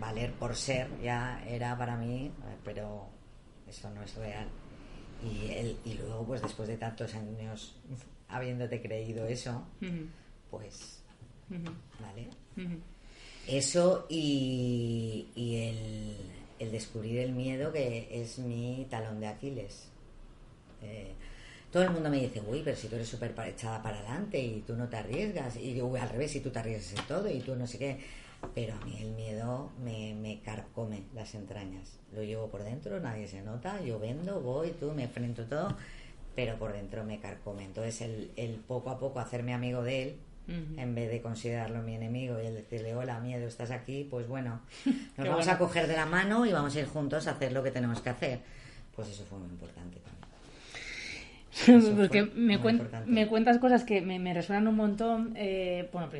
valer 0.00 0.32
por 0.32 0.56
ser 0.56 0.88
ya 1.00 1.42
era 1.46 1.76
para 1.76 1.96
mí, 1.96 2.30
pero 2.64 3.08
eso 3.68 3.90
no 3.90 4.02
es 4.02 4.14
real. 4.16 4.48
Y, 5.22 5.50
el, 5.52 5.78
y 5.84 5.94
luego, 5.94 6.24
pues 6.26 6.42
después 6.42 6.68
de 6.68 6.76
tantos 6.76 7.14
años 7.14 7.76
habiéndote 8.28 8.82
creído 8.82 9.26
eso, 9.26 9.66
pues, 10.50 11.03
¿vale? 11.48 12.28
Eso 13.46 14.06
y, 14.08 15.28
y 15.34 15.56
el, 15.56 16.16
el, 16.58 16.72
descubrir 16.72 17.18
el 17.18 17.32
miedo 17.32 17.72
que 17.72 18.08
es 18.10 18.38
mi 18.38 18.86
talón 18.90 19.20
de 19.20 19.26
Aquiles. 19.26 19.88
Eh, 20.82 21.12
todo 21.70 21.82
el 21.82 21.90
mundo 21.90 22.08
me 22.08 22.20
dice, 22.20 22.40
uy, 22.46 22.62
pero 22.64 22.76
si 22.76 22.88
tú 22.88 22.94
eres 22.94 23.08
súper 23.08 23.34
echada 23.46 23.82
para 23.82 23.98
adelante 23.98 24.38
y 24.40 24.60
tú 24.60 24.76
no 24.76 24.88
te 24.88 24.96
arriesgas, 24.96 25.56
y 25.56 25.74
yo, 25.74 25.92
al 25.96 26.08
revés, 26.08 26.30
si 26.30 26.40
tú 26.40 26.50
te 26.50 26.60
arriesgas 26.60 27.00
en 27.00 27.06
todo 27.06 27.28
y 27.28 27.40
tú 27.40 27.56
no 27.56 27.66
sé 27.66 27.78
qué 27.78 27.98
pero 28.54 28.74
a 28.74 28.84
mí 28.84 28.96
el 29.00 29.12
miedo 29.12 29.70
me, 29.82 30.14
me 30.14 30.40
carcome 30.40 31.04
las 31.14 31.34
entrañas. 31.34 31.98
Lo 32.12 32.22
llevo 32.22 32.48
por 32.48 32.62
dentro, 32.62 33.00
nadie 33.00 33.28
se 33.28 33.42
nota, 33.42 33.80
yo 33.82 33.98
vendo, 33.98 34.40
voy, 34.40 34.72
tú, 34.72 34.92
me 34.92 35.04
enfrento 35.04 35.44
todo, 35.46 35.76
pero 36.34 36.58
por 36.58 36.72
dentro 36.72 37.04
me 37.04 37.20
carcome. 37.20 37.64
Entonces 37.64 38.00
el, 38.02 38.32
el 38.36 38.56
poco 38.56 38.90
a 38.90 38.98
poco 38.98 39.20
hacerme 39.20 39.54
amigo 39.54 39.82
de 39.82 40.02
él, 40.02 40.16
en 40.46 40.94
vez 40.94 41.10
de 41.10 41.22
considerarlo 41.22 41.82
mi 41.82 41.94
enemigo 41.94 42.40
y 42.42 42.46
el 42.46 42.54
decirle, 42.54 42.94
hola, 42.94 43.20
miedo, 43.20 43.46
estás 43.46 43.70
aquí, 43.70 44.06
pues 44.10 44.28
bueno, 44.28 44.60
nos 45.16 45.28
vamos 45.28 45.48
a 45.48 45.58
coger 45.58 45.86
de 45.86 45.96
la 45.96 46.06
mano 46.06 46.44
y 46.46 46.52
vamos 46.52 46.74
a 46.76 46.80
ir 46.80 46.86
juntos 46.86 47.26
a 47.26 47.32
hacer 47.32 47.52
lo 47.52 47.62
que 47.62 47.70
tenemos 47.70 48.00
que 48.00 48.10
hacer. 48.10 48.40
Pues 48.94 49.08
eso 49.08 49.24
fue 49.24 49.38
muy 49.38 49.48
importante 49.48 49.98
también. 49.98 50.24
Porque 51.96 52.24
me, 52.24 52.58
me, 53.06 53.28
cuentas 53.28 53.58
cosas 53.58 53.84
que 53.84 54.00
me, 54.00 54.34
resuenan 54.34 54.66
un 54.66 54.76
montón. 54.76 55.34
Eh, 55.36 55.88
bueno, 55.92 56.10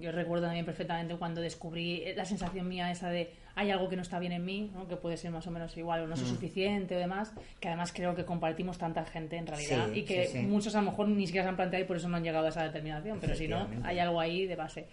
yo 0.00 0.12
recuerdo 0.12 0.46
también 0.46 0.64
perfectamente 0.64 1.16
cuando 1.16 1.40
descubrí 1.40 2.04
la 2.14 2.24
sensación 2.24 2.68
mía 2.68 2.90
esa 2.90 3.10
de 3.10 3.32
hay 3.56 3.70
algo 3.70 3.88
que 3.88 3.96
no 3.96 4.02
está 4.02 4.18
bien 4.18 4.32
en 4.32 4.44
mí, 4.44 4.70
que 4.88 4.96
puede 4.96 5.16
ser 5.16 5.30
más 5.30 5.46
o 5.46 5.50
menos 5.50 5.76
igual 5.76 6.02
o 6.02 6.06
no 6.06 6.14
es 6.14 6.22
mm. 6.22 6.26
suficiente 6.26 6.96
o 6.96 6.98
demás, 6.98 7.32
que 7.60 7.68
además 7.68 7.92
creo 7.92 8.14
que 8.14 8.24
compartimos 8.24 8.78
tanta 8.78 9.04
gente 9.04 9.36
en 9.36 9.46
realidad 9.46 9.92
y 9.92 10.02
que 10.02 10.44
muchos 10.48 10.74
a 10.74 10.80
lo 10.80 10.90
mejor 10.90 11.08
ni 11.08 11.26
siquiera 11.26 11.44
se 11.44 11.50
han 11.50 11.56
planteado 11.56 11.84
y 11.84 11.86
por 11.86 11.96
eso 11.96 12.08
no 12.08 12.16
han 12.16 12.24
llegado 12.24 12.46
a 12.46 12.48
esa 12.48 12.64
determinación, 12.64 13.18
pero 13.20 13.34
si 13.34 13.48
no, 13.48 13.66
hay 13.82 13.98
algo 13.98 14.20
ahí 14.20 14.46
de 14.46 14.56
base. 14.56 14.86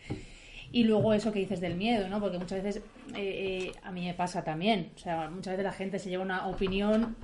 Y 0.73 0.85
luego 0.85 1.13
eso 1.13 1.33
que 1.33 1.39
dices 1.39 1.59
del 1.59 1.75
miedo, 1.75 2.07
¿no? 2.07 2.21
Porque 2.21 2.37
muchas 2.37 2.63
veces 2.63 2.83
eh, 3.13 3.69
eh, 3.69 3.71
a 3.83 3.91
mí 3.91 4.05
me 4.05 4.13
pasa 4.13 4.41
también. 4.41 4.91
O 4.95 4.99
sea, 4.99 5.29
muchas 5.29 5.53
veces 5.53 5.65
la 5.65 5.73
gente 5.73 5.99
se 5.99 6.09
lleva 6.09 6.23
una 6.23 6.47
opinión 6.47 7.17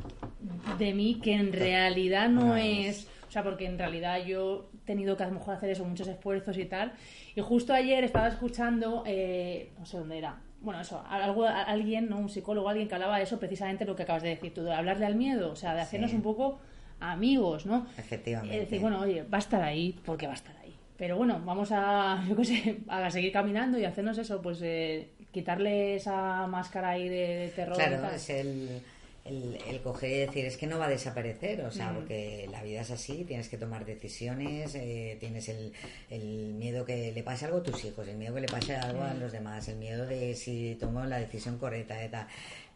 de 0.78 0.94
mí 0.94 1.20
que 1.24 1.34
en 1.34 1.54
realidad 1.54 2.28
no 2.28 2.58
es... 2.58 3.08
O 3.28 3.32
sea, 3.32 3.44
porque 3.44 3.66
en 3.66 3.78
realidad 3.78 4.26
yo 4.26 4.70
he 4.74 4.86
tenido 4.86 5.16
que 5.16 5.24
a 5.24 5.28
lo 5.28 5.36
mejor 5.36 5.56
hacer 5.56 5.70
eso, 5.70 5.86
muchos 5.86 6.08
esfuerzos 6.10 6.58
y 6.58 6.66
tal. 6.66 6.92
Y 7.36 7.42
justo 7.42 7.74
ayer 7.74 8.04
estaba 8.04 8.28
escuchando, 8.28 9.04
eh, 9.06 9.72
no 9.80 9.86
sé 9.86 9.98
dónde 9.98 10.18
era, 10.18 10.42
bueno, 10.68 10.82
eso, 10.82 11.02
algo, 11.10 11.46
alguien, 11.46 12.10
¿no? 12.10 12.18
un 12.18 12.28
psicólogo, 12.28 12.68
alguien 12.68 12.90
que 12.90 12.94
hablaba 12.94 13.16
de 13.16 13.24
eso, 13.24 13.40
precisamente 13.40 13.86
lo 13.86 13.96
que 13.96 14.04
acabas 14.04 14.22
de 14.22 14.28
decir 14.28 14.54
tú, 14.54 14.64
de 14.64 14.74
hablarle 14.74 15.06
al 15.06 15.16
miedo, 15.16 15.50
o 15.50 15.56
sea, 15.56 15.74
de 15.74 15.80
hacernos 15.80 16.12
un 16.12 16.22
poco 16.22 16.60
amigos, 17.00 17.66
¿no? 17.66 17.88
Efectivamente. 17.98 18.54
Es 18.54 18.64
decir, 18.64 18.82
bueno, 18.82 19.00
oye, 19.00 19.24
va 19.24 19.38
a 19.38 19.40
estar 19.40 19.64
ahí 19.64 19.98
porque 20.04 20.26
va 20.26 20.34
a 20.34 20.36
estar 20.36 20.54
ahí. 20.58 20.76
Pero 20.98 21.16
bueno, 21.16 21.42
vamos 21.46 21.70
a, 21.72 22.22
yo 22.28 22.36
qué 22.36 22.44
sé, 22.44 22.80
a 22.90 23.10
seguir 23.10 23.32
caminando 23.32 23.80
y 23.80 23.86
hacernos 23.86 24.18
eso, 24.18 24.42
pues 24.42 24.60
eh, 24.62 25.08
quitarle 25.32 25.96
esa 25.96 26.46
máscara 26.48 26.90
ahí 26.90 27.08
de, 27.08 27.50
terror. 27.56 27.78
Claro, 27.78 28.10
es 28.14 28.30
el, 28.30 28.82
el, 29.28 29.82
coger 29.82 30.10
y 30.10 30.18
decir, 30.20 30.46
es 30.46 30.58
que 30.58 30.68
no 30.68 30.80
va 30.80 30.86
a 30.86 30.90
desaparecer, 30.90 31.62
o 31.62 31.72
sea, 31.72 31.92
mm. 31.92 31.96
porque 31.96 32.48
la 32.52 32.64
vida 32.64 32.82
es 32.82 32.92
así, 32.92 33.24
tienes 33.26 33.50
que 33.50 33.58
tomar 33.58 33.86
decisiones, 33.86 34.76
eh, 34.76 35.18
tienes 35.20 35.50
el, 35.50 35.74
el, 36.10 36.54
miedo 36.54 36.86
que 36.86 37.12
le 37.12 37.24
pase 37.24 37.46
algo 37.46 37.60
a 37.60 37.64
tus 37.64 37.84
hijos, 37.86 38.08
el 38.08 38.18
miedo 38.18 38.36
que 38.36 38.42
le 38.42 38.48
pase 38.48 38.76
algo 38.76 39.04
a 39.04 39.14
los 39.14 39.32
demás, 39.32 39.68
el 39.68 39.78
miedo 39.78 40.06
de 40.06 40.36
si 40.36 40.76
tomo 40.80 41.06
la 41.06 41.20
decisión 41.20 41.58
correcta, 41.58 41.96
de 41.96 42.10
tal 42.10 42.28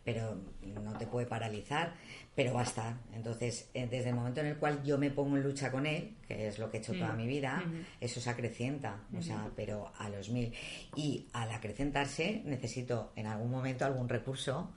pero 0.04 0.36
no 0.84 0.98
te 0.98 1.06
puede 1.06 1.28
paralizar, 1.28 1.94
pero 2.36 2.54
va 2.54 2.62
a 2.62 2.64
estar. 2.64 2.96
Entonces, 3.14 3.70
eh, 3.74 3.88
desde 3.90 4.10
el 4.10 4.16
momento 4.16 4.40
en 4.42 4.48
el 4.48 4.58
cual 4.58 4.84
yo 4.84 4.98
me 4.98 5.12
pongo 5.12 5.38
en 5.38 5.44
lucha 5.44 5.72
con 5.72 5.86
él, 5.86 6.16
que 6.28 6.48
es 6.48 6.60
lo 6.60 6.72
que 6.72 6.78
he 6.78 6.80
hecho 6.80 6.94
toda 6.94 7.14
Mm. 7.14 7.18
mi 7.18 7.28
vida, 7.28 7.64
eso 8.00 8.20
se 8.20 8.30
acrecienta, 8.30 9.04
o 9.18 9.22
sea, 9.22 9.50
pero 9.56 9.92
a 9.98 10.10
los 10.10 10.30
mil. 10.30 10.54
Y 10.96 11.28
al 11.34 11.52
acrecentarse 11.52 12.42
necesito 12.46 13.12
en 13.16 13.28
algún 13.28 13.52
momento 13.52 13.86
algún 13.86 14.10
recurso 14.10 14.72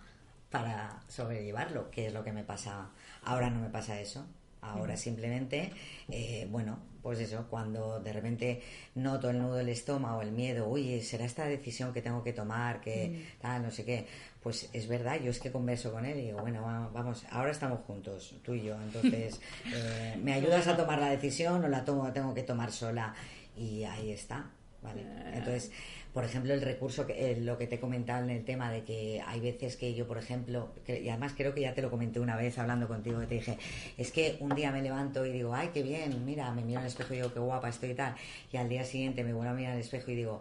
para 0.59 1.01
sobrellevarlo, 1.09 1.91
que 1.91 2.07
es 2.07 2.13
lo 2.15 2.23
que 2.23 2.33
me 2.33 2.45
pasa. 2.45 2.91
Ahora 3.25 3.51
no 3.51 3.61
me 3.61 3.71
pasa 3.71 4.01
eso. 4.01 4.25
Ahora 4.63 4.97
simplemente, 4.97 5.73
eh, 6.09 6.47
bueno, 6.51 6.79
pues 7.03 7.19
eso, 7.19 7.47
cuando 7.51 8.01
de 8.01 8.13
repente 8.15 8.63
noto 8.95 9.29
el 9.29 9.39
nudo 9.39 9.57
del 9.57 9.69
estómago, 9.69 10.23
el 10.23 10.33
miedo, 10.33 10.69
uy, 10.69 11.03
será 11.03 11.25
esta 11.27 11.45
decisión 11.45 11.93
que 11.93 12.01
tengo 12.01 12.23
que 12.23 12.33
tomar, 12.33 12.81
que 12.81 13.27
tal, 13.43 13.63
no 13.63 13.71
sé 13.71 13.85
qué, 13.85 14.07
pues 14.43 14.71
es 14.73 14.89
verdad, 14.89 15.21
yo 15.21 15.31
es 15.31 15.39
que 15.39 15.53
converso 15.53 15.93
con 15.93 16.07
él 16.07 16.19
y 16.19 16.23
digo, 16.27 16.41
bueno, 16.41 16.63
va- 16.63 16.89
vamos, 16.95 17.27
ahora 17.31 17.51
estamos 17.51 17.81
juntos, 17.87 18.37
tú 18.43 18.55
y 18.55 18.63
yo, 18.63 18.81
entonces, 18.81 19.39
eh, 19.75 20.17
¿me 20.23 20.33
ayudas 20.33 20.67
a 20.67 20.77
tomar 20.79 20.99
la 20.99 21.11
decisión 21.11 21.63
o 21.63 21.69
la 21.69 21.85
tomo, 21.85 22.11
tengo 22.13 22.33
que 22.33 22.43
tomar 22.45 22.73
sola? 22.73 23.13
Y 23.57 23.85
ahí 23.85 24.13
está, 24.13 24.47
¿vale? 24.85 25.03
Entonces, 25.35 25.73
por 26.13 26.25
ejemplo, 26.25 26.55
el 26.55 26.61
recurso, 26.63 27.07
que, 27.07 27.33
eh, 27.33 27.41
lo 27.41 27.59
que 27.59 27.67
te 27.67 27.75
he 27.77 27.81
comentado 27.81 28.23
en 28.23 28.31
el 28.31 28.45
tema 28.45 28.71
de 28.71 28.85
que 28.85 29.21
hay 29.27 29.41
veces 29.41 29.77
que 29.77 29.95
yo, 29.95 30.07
por 30.07 30.19
ejemplo, 30.19 30.69
que- 30.87 31.01
y 31.01 31.09
además 31.09 31.33
creo 31.37 31.53
que 31.55 31.63
ya 31.63 31.75
te 31.75 31.83
lo 31.83 31.91
comenté 31.91 32.21
una 32.21 32.37
vez 32.37 32.57
hablando 32.59 32.87
contigo, 32.87 33.19
que 33.21 33.27
te 33.27 33.35
dije, 33.35 33.59
es 33.99 34.13
que 34.13 34.37
un 34.39 34.55
día 34.55 34.71
me 34.71 34.81
levanto 34.83 35.27
y 35.27 35.33
digo, 35.33 35.53
ay, 35.55 35.71
qué 35.75 35.83
bien, 35.83 36.25
mira, 36.25 36.53
me 36.53 36.63
miro 36.63 36.79
al 36.81 36.87
espejo 36.87 37.15
y 37.15 37.17
digo, 37.17 37.33
qué 37.33 37.41
guapa 37.41 37.69
estoy 37.69 37.91
y 37.91 37.95
tal, 37.95 38.15
y 38.53 38.57
al 38.59 38.69
día 38.69 38.85
siguiente 38.85 39.25
me 39.25 39.33
vuelvo 39.33 39.51
a 39.51 39.55
mirar 39.55 39.73
al 39.73 39.81
espejo 39.81 40.13
y 40.13 40.15
digo, 40.15 40.41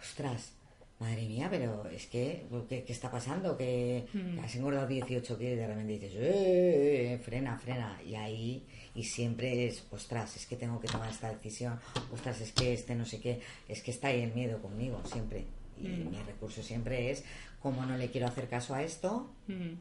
ostras, 0.00 0.52
madre 1.00 1.26
mía, 1.26 1.48
pero 1.50 1.88
es 1.88 2.06
que, 2.06 2.46
¿qué, 2.68 2.84
qué 2.84 2.92
está 2.92 3.10
pasando? 3.10 3.56
Que 3.56 4.06
Mm. 4.12 4.38
has 4.38 4.54
engordado 4.54 4.86
18 4.86 5.36
kilos 5.38 5.52
y 5.54 5.56
de 5.56 5.66
repente 5.66 5.92
dices, 5.94 6.12
"Eh, 6.16 7.20
frena, 7.22 7.58
frena, 7.58 8.00
y 8.06 8.14
ahí, 8.14 8.64
y 8.94 9.02
siempre 9.04 9.66
es, 9.66 9.84
ostras, 9.90 10.36
es 10.36 10.46
que 10.46 10.56
tengo 10.56 10.80
que 10.80 10.88
tomar 10.88 11.10
esta 11.10 11.28
decisión, 11.30 11.78
ostras, 12.12 12.40
es 12.40 12.52
que 12.52 12.72
este 12.72 12.94
no 12.94 13.04
sé 13.04 13.20
qué, 13.20 13.40
es 13.68 13.82
que 13.82 13.90
está 13.90 14.08
ahí 14.08 14.22
el 14.22 14.32
miedo 14.34 14.62
conmigo, 14.62 15.00
siempre. 15.04 15.44
Y 15.76 15.88
Mm. 15.88 16.10
mi 16.10 16.22
recurso 16.22 16.62
siempre 16.62 17.10
es, 17.10 17.24
como 17.60 17.84
no 17.84 17.96
le 17.96 18.10
quiero 18.10 18.28
hacer 18.28 18.48
caso 18.48 18.74
a 18.74 18.82
esto, 18.82 19.30
Mm, 19.48 19.74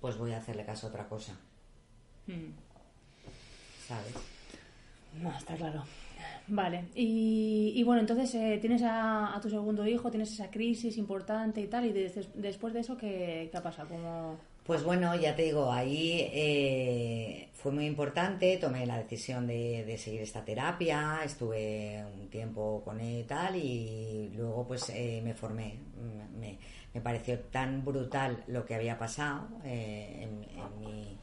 pues 0.00 0.16
voy 0.16 0.32
a 0.32 0.38
hacerle 0.38 0.64
caso 0.64 0.86
a 0.86 0.90
otra 0.90 1.08
cosa. 1.08 1.36
¿sabes? 3.88 4.14
No, 5.20 5.36
está 5.36 5.56
claro. 5.56 5.82
Vale, 6.48 6.84
y, 6.94 7.82
bueno, 7.84 8.00
entonces 8.00 8.34
eh, 8.34 8.58
tienes 8.60 8.82
a, 8.82 9.34
a 9.36 9.40
tu 9.40 9.48
segundo 9.48 9.86
hijo, 9.86 10.10
tienes 10.10 10.32
esa 10.32 10.50
crisis 10.50 10.96
importante 10.96 11.60
y 11.60 11.66
tal, 11.66 11.86
y 11.86 11.92
des- 11.92 12.28
después 12.34 12.74
de 12.74 12.80
eso, 12.80 12.96
¿qué, 12.96 13.48
qué 13.50 13.56
ha 13.56 13.62
pasado? 13.62 13.88
Como... 13.88 14.36
Pues 14.64 14.84
bueno, 14.84 15.14
ya 15.16 15.34
te 15.34 15.42
digo, 15.44 15.72
ahí 15.72 16.28
eh, 16.32 17.48
fue 17.54 17.72
muy 17.72 17.86
importante, 17.86 18.56
tomé 18.58 18.86
la 18.86 18.98
decisión 18.98 19.46
de, 19.46 19.84
de 19.84 19.98
seguir 19.98 20.20
esta 20.22 20.44
terapia, 20.44 21.20
estuve 21.24 22.04
un 22.20 22.28
tiempo 22.28 22.82
con 22.84 23.00
él 23.00 23.20
y 23.20 23.24
tal, 23.24 23.56
y 23.56 24.30
luego 24.36 24.66
pues 24.68 24.88
eh, 24.90 25.20
me 25.24 25.34
formé. 25.34 25.74
Me, 26.38 26.56
me 26.94 27.00
pareció 27.00 27.38
tan 27.50 27.84
brutal 27.84 28.44
lo 28.48 28.64
que 28.64 28.74
había 28.74 28.98
pasado 28.98 29.48
eh, 29.64 30.20
en, 30.22 30.44
en 30.58 30.78
mi, 30.80 31.16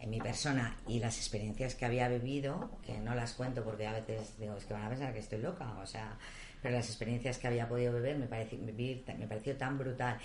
en 0.00 0.10
mi 0.10 0.18
persona 0.20 0.76
y 0.88 0.98
las 0.98 1.18
experiencias 1.18 1.74
que 1.74 1.84
había 1.84 2.08
vivido, 2.08 2.70
que 2.86 2.98
no 2.98 3.14
las 3.14 3.34
cuento 3.34 3.62
porque 3.62 3.86
a 3.86 3.92
veces 3.92 4.38
digo, 4.38 4.56
es 4.56 4.64
que 4.64 4.72
van 4.74 4.84
a 4.84 4.88
pensar 4.88 5.12
que 5.12 5.18
estoy 5.18 5.40
loca, 5.40 5.78
o 5.82 5.86
sea, 5.86 6.16
pero 6.62 6.74
las 6.74 6.86
experiencias 6.88 7.38
que 7.38 7.46
había 7.48 7.68
podido 7.68 7.92
beber 7.92 8.16
me, 8.18 8.26
pareció, 8.26 8.58
vivir, 8.58 9.04
me 9.18 9.26
pareció 9.26 9.56
tan 9.56 9.78
brutal. 9.78 10.18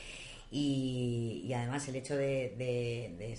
Y, 0.52 1.44
y 1.46 1.54
además 1.54 1.88
el 1.88 1.96
hecho 1.96 2.16
de, 2.16 2.56
de, 2.58 3.16
de, 3.18 3.38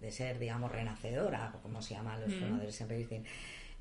de 0.00 0.10
ser, 0.12 0.38
digamos, 0.38 0.70
renacedora, 0.72 1.52
como 1.62 1.80
se 1.80 1.94
llaman 1.94 2.20
los 2.20 2.30
Mm. 2.32 2.38
formadores 2.40 2.74
siempre 2.74 2.96
dicen, 2.98 3.24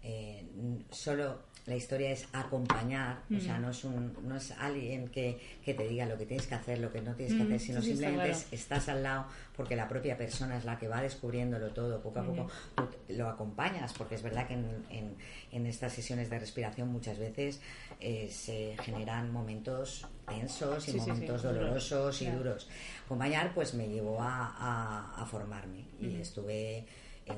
eh, 0.03 0.45
solo 0.91 1.49
la 1.65 1.75
historia 1.75 2.09
es 2.09 2.25
acompañar, 2.33 3.19
o 3.35 3.39
sea, 3.39 3.59
no 3.59 3.69
es, 3.69 3.83
un, 3.83 4.17
no 4.27 4.35
es 4.37 4.49
alguien 4.51 5.09
que, 5.09 5.37
que 5.63 5.75
te 5.75 5.87
diga 5.87 6.07
lo 6.07 6.17
que 6.17 6.25
tienes 6.25 6.47
que 6.47 6.55
hacer, 6.55 6.79
lo 6.79 6.91
que 6.91 6.99
no 7.01 7.13
tienes 7.13 7.35
que 7.35 7.43
Mm, 7.43 7.45
hacer, 7.45 7.59
sino 7.59 7.81
sí, 7.81 7.87
sí, 7.89 7.93
está 7.93 8.05
simplemente 8.09 8.29
claro. 8.39 8.47
estás 8.51 8.89
al 8.89 9.03
lado 9.03 9.25
porque 9.55 9.75
la 9.75 9.87
propia 9.87 10.17
persona 10.17 10.57
es 10.57 10.65
la 10.65 10.79
que 10.79 10.87
va 10.87 10.99
descubriéndolo 11.01 11.69
todo 11.71 12.01
poco 12.01 12.19
a 12.21 12.23
poco. 12.25 12.47
Tú 12.75 12.87
lo 13.09 13.29
acompañas, 13.29 13.93
porque 13.93 14.15
es 14.15 14.23
verdad 14.23 14.47
que 14.47 14.53
en, 14.55 14.83
en- 14.89 15.15
en 15.51 15.65
estas 15.67 15.93
sesiones 15.93 16.31
de 16.31 16.39
respiración 16.39 16.87
muchas 16.87 17.19
veces 17.19 17.61
eh, 17.99 18.29
se 18.31 18.75
generan 18.81 19.31
momentos 19.31 20.07
tensos 20.27 20.87
y 20.87 20.91
Sí, 20.93 20.97
sí, 20.97 21.03
sí, 21.05 21.09
momentos 21.11 21.43
duros, 21.43 21.55
dolorosos 21.59 22.21
y 22.23 22.31
duros. 22.31 22.67
Acompañar 23.05 23.53
pues 23.53 23.75
me 23.75 23.87
llevó 23.89 24.19
a, 24.23 24.55
a- 24.57 25.21
a 25.21 25.25
formarme 25.27 25.85
y 26.01 26.15
estuve 26.15 26.77
eh, 26.79 26.85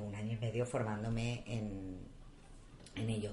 un 0.08 0.16
año 0.16 0.34
y 0.34 0.38
medio 0.38 0.66
formándome 0.66 1.44
en 1.48 2.01
ello. 3.22 3.32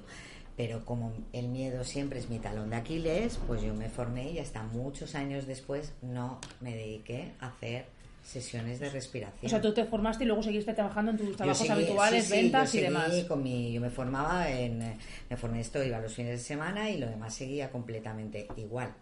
Pero 0.57 0.85
como 0.85 1.13
el 1.33 1.49
miedo 1.49 1.85
siempre 1.85 2.19
es 2.19 2.29
mi 2.29 2.39
talón 2.41 2.71
de 2.71 2.77
Aquiles, 2.77 3.39
pues 3.47 3.63
yo 3.63 3.75
me 3.75 3.89
formé 3.89 4.33
y 4.33 4.39
hasta 4.41 4.63
muchos 4.65 5.15
años 5.15 5.47
después 5.47 5.93
no 6.03 6.41
me 6.61 6.75
dediqué 6.75 7.33
a 7.41 7.49
hacer 7.49 7.87
sesiones 8.25 8.81
de 8.81 8.91
respiración. 8.91 9.47
O 9.47 9.49
sea, 9.49 9.61
tú 9.63 9.73
te 9.73 9.85
formaste 9.85 10.25
y 10.25 10.27
luego 10.27 10.43
seguiste 10.43 10.75
trabajando 10.75 11.13
en 11.13 11.17
tus 11.19 11.37
trabajos 11.37 11.65
seguí- 11.67 11.71
habituales, 11.71 12.25
sí, 12.25 12.31
sí, 12.35 12.43
ventas 12.43 12.73
yo 12.73 12.79
y 12.81 12.83
demás. 12.83 13.13
Con 13.29 13.43
mi, 13.43 13.73
yo 13.73 13.81
me 13.81 13.89
formaba 13.91 14.51
en. 14.51 14.83
eh, 14.83 14.99
Me 15.31 15.37
formé 15.37 15.61
esto, 15.61 15.83
iba 15.83 15.99
los 16.01 16.13
fines 16.13 16.33
de 16.41 16.45
semana 16.45 16.91
y 16.91 16.99
lo 16.99 17.07
demás 17.09 17.35
seguía 17.35 17.71
completamente 17.71 18.49
igual. 18.57 18.93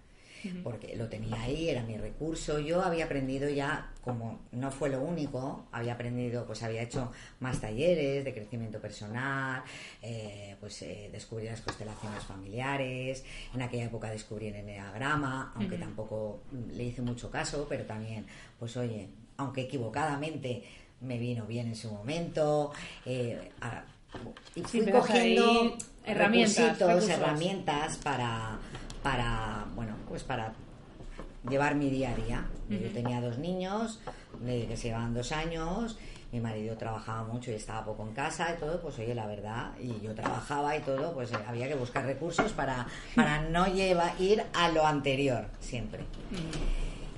Porque 0.62 0.94
lo 0.96 1.08
tenía 1.08 1.40
ahí, 1.42 1.68
era 1.68 1.82
mi 1.82 1.96
recurso. 1.96 2.58
Yo 2.58 2.82
había 2.82 3.06
aprendido 3.06 3.48
ya, 3.48 3.90
como 4.02 4.40
no 4.52 4.70
fue 4.70 4.88
lo 4.90 5.00
único, 5.00 5.66
había 5.72 5.94
aprendido, 5.94 6.46
pues 6.46 6.62
había 6.62 6.82
hecho 6.82 7.10
más 7.40 7.60
talleres 7.60 8.24
de 8.24 8.32
crecimiento 8.32 8.80
personal, 8.80 9.62
eh, 10.02 10.56
pues 10.60 10.80
eh, 10.82 11.08
descubrí 11.12 11.46
las 11.46 11.60
constelaciones 11.60 12.22
familiares. 12.24 13.24
En 13.54 13.62
aquella 13.62 13.84
época 13.84 14.10
descubrí 14.10 14.48
el 14.48 14.56
enneagrama, 14.56 15.52
aunque 15.56 15.76
tampoco 15.78 16.40
le 16.72 16.84
hice 16.84 17.02
mucho 17.02 17.30
caso, 17.30 17.66
pero 17.68 17.84
también, 17.84 18.26
pues 18.58 18.76
oye, 18.76 19.08
aunque 19.38 19.62
equivocadamente 19.62 20.62
me 21.00 21.18
vino 21.18 21.44
bien 21.46 21.66
en 21.68 21.76
su 21.76 21.90
momento. 21.90 22.72
eh, 23.04 23.50
a- 23.60 23.84
y 24.54 24.62
fui 24.62 24.80
cogiendo 24.92 25.76
herramientas, 26.06 26.78
recursos. 26.78 27.10
herramientas 27.10 27.96
para, 27.98 28.58
para, 29.06 29.64
bueno, 29.76 29.92
pues 30.08 30.24
para 30.24 30.52
llevar 31.48 31.76
mi 31.76 31.90
día 31.90 32.10
a 32.10 32.14
día. 32.16 32.44
Yo 32.68 32.90
tenía 32.90 33.20
dos 33.20 33.38
niños 33.38 34.00
de 34.40 34.66
que 34.66 34.76
se 34.76 34.88
llevaban 34.88 35.14
dos 35.14 35.30
años, 35.30 35.96
mi 36.32 36.40
marido 36.40 36.76
trabajaba 36.76 37.22
mucho 37.22 37.52
y 37.52 37.54
estaba 37.54 37.84
poco 37.84 38.02
en 38.02 38.12
casa 38.14 38.52
y 38.52 38.58
todo, 38.58 38.80
pues 38.80 38.98
oye, 38.98 39.14
la 39.14 39.26
verdad, 39.26 39.70
y 39.80 40.00
yo 40.00 40.12
trabajaba 40.12 40.76
y 40.76 40.80
todo, 40.80 41.14
pues 41.14 41.30
eh, 41.30 41.36
había 41.46 41.68
que 41.68 41.76
buscar 41.76 42.04
recursos 42.04 42.50
para, 42.52 42.88
para 43.14 43.42
no 43.42 43.68
llevar, 43.68 44.20
ir 44.20 44.42
a 44.52 44.70
lo 44.70 44.84
anterior 44.84 45.46
siempre. 45.60 46.00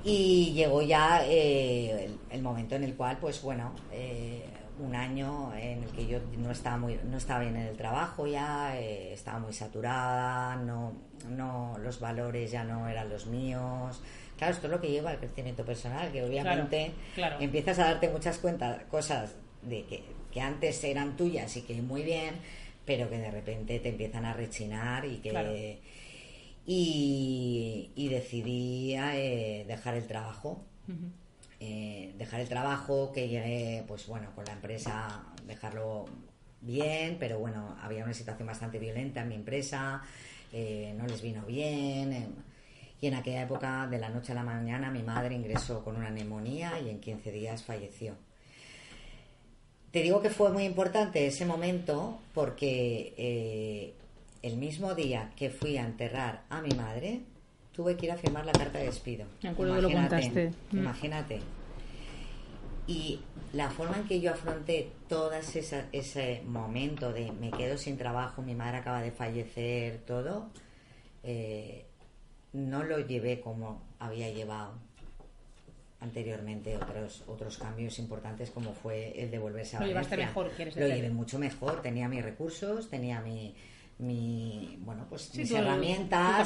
Y 0.05 0.53
llegó 0.53 0.83
ya 0.83 1.23
eh, 1.25 2.05
el, 2.05 2.19
el 2.29 2.43
momento 2.43 2.75
en 2.75 2.85
el 2.85 2.95
cual, 2.97 3.17
pues 3.19 3.41
bueno, 3.41 3.73
eh, 3.93 4.45
un 4.81 4.95
año 4.95 5.53
en 5.55 5.83
el 5.83 5.91
que 5.91 6.07
yo 6.07 6.19
no 6.39 6.51
estaba 6.51 6.77
muy, 6.79 6.99
no 7.11 7.17
estaba 7.17 7.41
bien 7.41 7.57
en 7.57 7.67
el 7.67 7.77
trabajo 7.77 8.27
ya, 8.27 8.79
eh, 8.79 9.13
estaba 9.13 9.39
muy 9.39 9.53
saturada, 9.53 10.57
no, 10.57 10.93
no, 11.29 11.77
los 11.79 12.01
valores 12.01 12.51
ya 12.51 12.65
no 12.65 12.89
eran 12.89 13.09
los 13.09 13.27
míos. 13.27 14.01
Claro, 14.37 14.53
esto 14.55 14.67
es 14.69 14.73
lo 14.73 14.81
que 14.81 14.91
lleva 14.91 15.11
al 15.11 15.19
crecimiento 15.19 15.65
personal, 15.65 16.13
que 16.13 16.23
obviamente 16.25 16.93
claro. 17.15 17.37
empiezas 17.41 17.79
a 17.81 17.85
darte 17.87 18.09
muchas 18.09 18.39
cuentas, 18.39 18.83
cosas 18.91 19.35
de 19.63 19.85
que, 19.85 20.03
que 20.33 20.41
antes 20.41 20.83
eran 20.85 21.17
tuyas 21.17 21.57
y 21.57 21.63
que 21.63 21.81
muy 21.83 22.03
bien, 22.03 22.37
pero 22.85 23.11
que 23.11 23.19
de 23.19 23.31
repente 23.31 23.81
te 23.81 23.89
empiezan 23.89 24.25
a 24.25 24.33
rechinar 24.35 25.05
y 25.05 25.17
que 25.17 25.31
Claro. 25.31 25.53
y, 26.67 27.91
y 27.95 28.09
decidí 28.09 28.95
eh, 28.95 29.65
dejar 29.67 29.95
el 29.95 30.07
trabajo. 30.07 30.65
Eh, 31.61 32.15
dejar 32.17 32.41
el 32.41 32.49
trabajo, 32.49 33.11
que 33.13 33.29
llegué, 33.29 33.85
pues 33.89 34.07
bueno, 34.07 34.31
con 34.35 34.45
la 34.45 34.53
empresa, 34.53 35.25
dejarlo 35.45 36.05
bien, 36.61 37.17
pero 37.19 37.39
bueno, 37.41 37.77
había 37.83 38.05
una 38.05 38.15
situación 38.15 38.47
bastante 38.47 38.79
violenta 38.79 39.23
en 39.23 39.29
mi 39.29 39.35
empresa, 39.35 40.03
eh, 40.53 40.95
no 40.97 41.07
les 41.07 41.21
vino 41.21 41.45
bien. 41.47 42.13
eh, 42.13 42.29
y 43.01 43.07
en 43.07 43.15
aquella 43.15 43.43
época, 43.43 43.87
de 43.89 43.99
la 43.99 44.09
noche 44.09 44.33
a 44.33 44.35
la 44.35 44.43
mañana, 44.43 44.91
mi 44.91 45.03
madre 45.03 45.35
ingresó 45.35 45.85
con 45.85 45.97
una 45.97 46.11
neumonía 46.11 46.81
y 46.81 46.91
en 46.91 47.01
15 47.01 47.31
días 47.31 47.63
falleció. 47.63 48.15
Te 49.93 50.03
digo 50.03 50.21
que 50.21 50.31
fue 50.31 50.51
muy 50.51 50.65
importante 50.65 51.27
ese 51.27 51.47
momento 51.47 52.19
porque 52.35 53.95
el 54.43 54.57
mismo 54.57 54.95
día 54.97 55.33
que 55.37 55.51
fui 55.51 55.77
a 55.77 55.85
enterrar 55.85 56.43
a 56.51 56.61
mi 56.61 56.71
madre, 56.71 57.21
tuve 57.79 57.97
que 57.97 58.07
ir 58.07 58.13
a 58.13 58.17
firmar 58.17 58.45
la 58.45 58.51
carta 58.51 58.81
de 58.81 58.87
despido. 58.87 59.25
Me 59.41 59.51
acuerdo 59.51 59.77
que 59.77 59.83
lo 59.83 59.93
contaste. 59.93 60.51
Mm. 60.73 60.79
Imagínate. 60.79 61.39
Y 62.89 63.21
la 63.53 63.71
forma 63.71 63.99
en 63.99 64.09
que 64.09 64.21
yo 64.21 64.33
afronté 64.33 64.91
todo 65.09 65.31
ese 65.33 66.43
momento 66.45 67.13
de 67.13 67.31
me 67.31 67.53
quedo 67.53 67.79
sin 67.79 67.97
trabajo, 67.97 68.43
mi 68.43 68.57
madre 68.57 68.79
acaba 68.79 69.01
de 69.01 69.13
fallecer, 69.13 69.99
todo, 69.99 70.51
eh, 71.23 71.85
no 72.53 72.83
lo 72.83 72.99
llevé 72.99 73.39
como 73.39 73.81
había 74.01 74.29
llevado 74.29 74.73
anteriormente 76.01 76.77
otros 76.77 77.23
otros 77.29 77.59
cambios 77.59 77.99
importantes 78.01 78.51
como 78.51 78.73
fue 78.73 79.23
el 79.23 79.31
de 79.31 79.39
volverse 79.39 79.77
a 79.77 79.81
Lo 79.81 79.87
llevaste 79.87 80.17
Valencia. 80.17 80.27
mejor, 80.27 80.57
quieres 80.57 80.77
Lo 80.77 80.89
llevé 80.89 81.11
mucho 81.11 81.39
mejor, 81.39 81.81
tenía 81.81 82.09
mis 82.09 82.25
recursos, 82.25 82.91
tenía 82.91 83.21
mi 83.21 83.55
mi 83.99 84.79
bueno 84.83 85.07
pues 85.09 85.23
Sí, 85.23 85.39
mis 85.39 85.51
herramientas. 85.51 86.37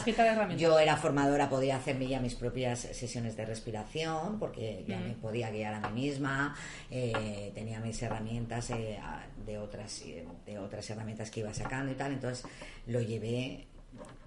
yo 0.58 0.78
era 0.78 0.96
formadora 0.96 1.50
podía 1.50 1.76
hacerme 1.76 2.08
ya 2.08 2.18
mis 2.18 2.34
propias 2.34 2.78
sesiones 2.80 3.36
de 3.36 3.44
respiración 3.44 4.38
porque 4.38 4.84
ya 4.88 4.98
Mm. 4.98 5.04
me 5.08 5.12
podía 5.14 5.50
guiar 5.50 5.74
a 5.74 5.88
mí 5.90 6.02
misma 6.02 6.54
eh, 6.90 7.52
tenía 7.54 7.78
mis 7.80 8.00
herramientas 8.02 8.70
eh, 8.70 8.98
de 9.44 9.58
otras 9.58 10.00
eh, 10.06 10.26
de 10.46 10.58
otras 10.58 10.88
herramientas 10.90 11.30
que 11.30 11.40
iba 11.40 11.52
sacando 11.52 11.92
y 11.92 11.94
tal 11.94 12.12
entonces 12.12 12.46
lo 12.86 13.00
llevé 13.02 13.66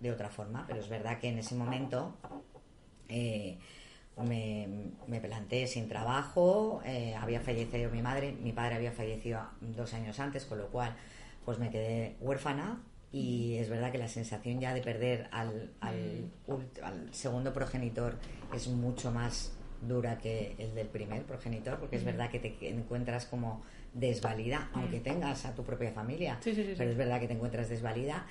de 0.01 0.11
otra 0.11 0.29
forma 0.29 0.65
pero 0.67 0.79
es 0.79 0.87
verdad 0.89 1.17
que 1.19 1.29
en 1.29 1.39
ese 1.39 1.55
momento 1.55 2.15
eh, 3.09 3.57
me, 4.23 4.67
me 5.07 5.19
planté 5.19 5.67
sin 5.67 5.89
trabajo, 5.89 6.81
eh, 6.85 7.13
había 7.19 7.41
fallecido 7.41 7.91
mi 7.91 8.01
madre, 8.01 8.31
mi 8.31 8.53
padre 8.53 8.75
había 8.75 8.91
fallecido 8.93 9.41
dos 9.59 9.93
años 9.93 10.17
antes, 10.21 10.45
con 10.45 10.57
lo 10.57 10.67
cual 10.69 10.95
pues 11.43 11.59
me 11.59 11.69
quedé 11.69 12.15
huérfana 12.21 12.81
y 13.15 13.55
es 13.57 13.69
verdad 13.69 13.91
que 13.91 13.97
la 13.97 14.07
sensación 14.09 14.59
ya 14.59 14.73
de 14.73 14.81
perder 14.81 15.27
al, 15.31 15.71
al, 15.79 16.29
ult- 16.47 16.81
al 16.83 17.13
segundo 17.13 17.53
progenitor 17.53 18.15
es 18.53 18.67
mucho 18.67 19.11
más 19.11 19.53
dura 19.81 20.17
que 20.17 20.55
el 20.57 20.75
del 20.75 20.87
primer 20.87 21.23
progenitor, 21.23 21.79
porque 21.79 21.95
es 21.95 22.03
verdad 22.03 22.29
que 22.29 22.39
te 22.39 22.57
encuentras 22.69 23.25
como 23.25 23.63
desvalida, 23.93 24.69
aunque 24.73 24.99
tengas 24.99 25.45
a 25.45 25.55
tu 25.55 25.63
propia 25.63 25.91
familia, 25.91 26.37
sí, 26.41 26.53
sí, 26.53 26.63
sí. 26.65 26.73
pero 26.77 26.89
es 26.91 26.97
verdad 26.97 27.19
que 27.21 27.27
te 27.27 27.33
encuentras 27.33 27.69
desvalida. 27.69 28.25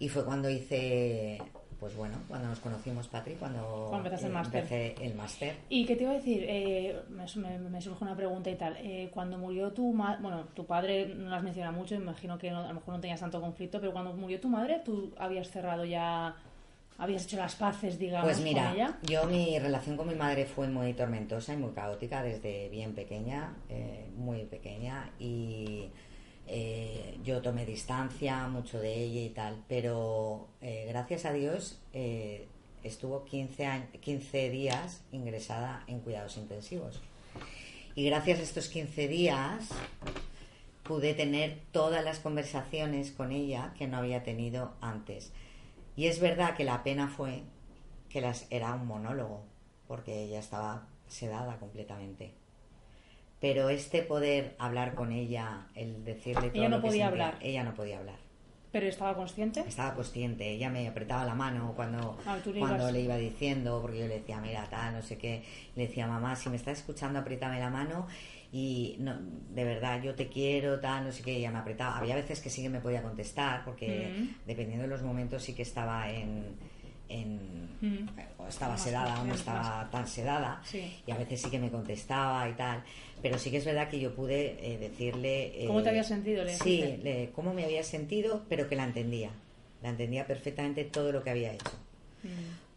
Y 0.00 0.08
fue 0.08 0.24
cuando 0.24 0.48
hice, 0.50 1.38
pues 1.78 1.94
bueno, 1.96 2.16
cuando 2.26 2.48
nos 2.48 2.58
conocimos, 2.58 3.06
Patri, 3.06 3.34
cuando, 3.34 3.86
Cuando 3.90 4.08
el 4.08 4.24
eh, 4.24 4.28
máster. 4.28 4.62
empecé 4.64 4.94
el 5.04 5.14
máster. 5.14 5.54
¿Y 5.68 5.86
qué 5.86 5.94
te 5.94 6.02
iba 6.02 6.12
a 6.12 6.16
decir? 6.16 6.44
Eh, 6.48 7.00
me, 7.10 7.58
me- 7.58 7.80
surge 7.80 8.04
una 8.04 8.16
pregunta 8.16 8.50
y 8.50 8.56
tal. 8.56 8.76
Eh, 8.78 9.10
cuando 9.12 9.38
murió 9.38 9.72
tu 9.72 9.92
madre, 9.92 10.18
bueno, 10.20 10.44
tu 10.54 10.66
padre 10.66 11.06
no 11.14 11.30
lo 11.30 11.36
has 11.36 11.42
mencionado 11.42 11.76
mucho, 11.76 11.94
imagino 11.94 12.36
que 12.36 12.50
no- 12.50 12.64
a 12.64 12.68
lo 12.68 12.74
mejor 12.74 12.94
no 12.94 13.00
tenías 13.00 13.20
tanto 13.20 13.40
conflicto, 13.40 13.78
pero 13.78 13.92
cuando 13.92 14.12
murió 14.12 14.40
tu 14.40 14.48
madre, 14.48 14.82
¿tú 14.84 15.12
habías 15.18 15.48
cerrado 15.50 15.84
ya, 15.84 16.34
habías 16.98 17.24
hecho 17.24 17.36
las 17.36 17.54
paces, 17.54 17.96
digamos, 17.96 18.24
Pues 18.26 18.40
mira, 18.40 18.64
con 18.64 18.74
ella? 18.74 18.98
yo 19.04 19.24
mi 19.26 19.56
relación 19.60 19.96
con 19.96 20.08
mi 20.08 20.16
madre 20.16 20.46
fue 20.46 20.66
muy 20.66 20.94
tormentosa 20.94 21.54
y 21.54 21.58
muy 21.58 21.70
caótica 21.70 22.24
desde 22.24 22.68
bien 22.70 22.92
pequeña, 22.94 23.54
eh, 23.68 24.08
muy 24.16 24.46
pequeña, 24.46 25.10
y 25.20 25.90
eh, 26.50 27.18
yo 27.22 27.42
tomé 27.42 27.66
distancia 27.66 28.48
mucho 28.48 28.80
de 28.80 28.94
ella 28.94 29.20
y 29.20 29.28
tal, 29.28 29.62
pero 29.68 30.48
eh, 30.62 30.86
gracias 30.88 31.26
a 31.26 31.32
Dios 31.34 31.78
eh, 31.92 32.46
estuvo 32.82 33.26
15, 33.26 33.66
años, 33.66 33.88
15 34.00 34.48
días 34.48 35.02
ingresada 35.12 35.84
en 35.86 36.00
cuidados 36.00 36.38
intensivos. 36.38 37.02
Y 37.94 38.06
gracias 38.06 38.38
a 38.38 38.42
estos 38.42 38.68
15 38.68 39.08
días 39.08 39.68
pude 40.84 41.12
tener 41.12 41.60
todas 41.70 42.02
las 42.02 42.18
conversaciones 42.18 43.10
con 43.10 43.30
ella 43.30 43.74
que 43.76 43.86
no 43.86 43.98
había 43.98 44.22
tenido 44.22 44.72
antes. 44.80 45.32
Y 45.96 46.06
es 46.06 46.18
verdad 46.18 46.56
que 46.56 46.64
la 46.64 46.82
pena 46.82 47.08
fue 47.08 47.42
que 48.08 48.22
las 48.22 48.46
era 48.48 48.72
un 48.72 48.86
monólogo, 48.86 49.42
porque 49.86 50.22
ella 50.22 50.38
estaba 50.38 50.86
sedada 51.08 51.58
completamente. 51.58 52.32
Pero 53.40 53.68
este 53.68 54.02
poder 54.02 54.56
hablar 54.58 54.94
con 54.94 55.12
ella, 55.12 55.66
el 55.74 56.04
decirle 56.04 56.50
todo 56.50 56.60
Ella 56.60 56.68
no 56.68 56.76
lo 56.76 56.82
que 56.82 56.88
podía 56.88 57.06
sentía, 57.08 57.26
hablar. 57.28 57.38
ella 57.42 57.64
no 57.64 57.74
podía 57.74 57.98
hablar. 57.98 58.16
¿Pero 58.72 58.86
estaba 58.86 59.14
consciente? 59.14 59.60
Estaba 59.60 59.94
consciente, 59.94 60.50
ella 60.50 60.68
me 60.68 60.86
apretaba 60.88 61.24
la 61.24 61.34
mano 61.34 61.72
cuando, 61.74 62.18
Ah, 62.26 62.36
le 62.44 62.58
cuando 62.58 62.90
le 62.90 63.00
iba 63.00 63.16
diciendo, 63.16 63.78
porque 63.80 64.00
yo 64.00 64.06
le 64.08 64.18
decía, 64.18 64.40
mira, 64.40 64.66
tal, 64.68 64.92
no 64.94 65.02
sé 65.02 65.16
qué. 65.16 65.42
Le 65.74 65.86
decía, 65.86 66.06
mamá, 66.06 66.36
si 66.36 66.50
me 66.50 66.56
estás 66.56 66.78
escuchando, 66.78 67.18
apriétame 67.20 67.58
la 67.60 67.70
mano 67.70 68.06
y 68.52 68.96
no, 68.98 69.16
de 69.54 69.64
verdad, 69.64 70.02
yo 70.02 70.14
te 70.14 70.28
quiero, 70.28 70.80
tal, 70.80 71.04
no 71.04 71.12
sé 71.12 71.22
qué. 71.22 71.36
Ella 71.36 71.50
me 71.50 71.58
apretaba. 71.60 71.96
Había 71.96 72.14
veces 72.16 72.40
que 72.42 72.50
sí 72.50 72.60
que 72.62 72.68
me 72.68 72.80
podía 72.80 73.02
contestar, 73.02 73.64
porque 73.64 74.12
Mm. 74.14 74.46
dependiendo 74.46 74.82
de 74.82 74.88
los 74.88 75.02
momentos 75.02 75.42
sí 75.42 75.54
que 75.54 75.62
estaba 75.62 76.10
en. 76.10 76.56
En 77.08 77.68
Mm. 77.80 78.08
o 78.38 78.48
estaba 78.48 78.72
Más 78.72 78.82
sedada 78.82 79.20
o 79.20 79.24
no 79.24 79.34
estaba 79.34 79.88
tan 79.92 80.08
sedada 80.08 80.60
Sí. 80.64 81.00
y 81.06 81.10
a 81.12 81.16
veces 81.16 81.40
sí 81.42 81.48
que 81.48 81.60
me 81.60 81.70
contestaba 81.70 82.48
y 82.48 82.54
tal 82.54 82.82
pero 83.22 83.38
sí 83.38 83.52
que 83.52 83.58
es 83.58 83.64
verdad 83.64 83.88
que 83.88 84.00
yo 84.00 84.14
pude 84.16 84.56
eh, 84.60 84.78
decirle 84.78 85.64
¿Cómo 85.68 85.80
te 85.82 85.86
eh, 85.86 85.90
habías 85.90 86.08
sentido? 86.08 86.42
Le 86.42 86.54
sí 86.56 86.98
le- 87.04 87.30
cómo 87.36 87.54
me 87.54 87.64
había 87.64 87.84
sentido 87.84 88.42
pero 88.48 88.68
que 88.68 88.74
la 88.74 88.82
entendía 88.82 89.30
la 89.80 89.90
entendía 89.90 90.26
perfectamente 90.26 90.82
todo 90.84 91.12
lo 91.12 91.22
que 91.22 91.30
había 91.30 91.52
hecho 91.52 91.70
Mm. 92.24 92.28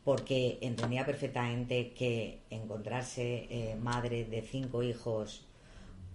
porque 0.04 0.60
entendía 0.62 1.04
perfectamente 1.04 1.94
que 1.94 2.42
encontrarse 2.52 3.48
eh, 3.50 3.76
madre 3.82 4.26
de 4.26 4.44
cinco 4.44 4.84
hijos 4.84 5.48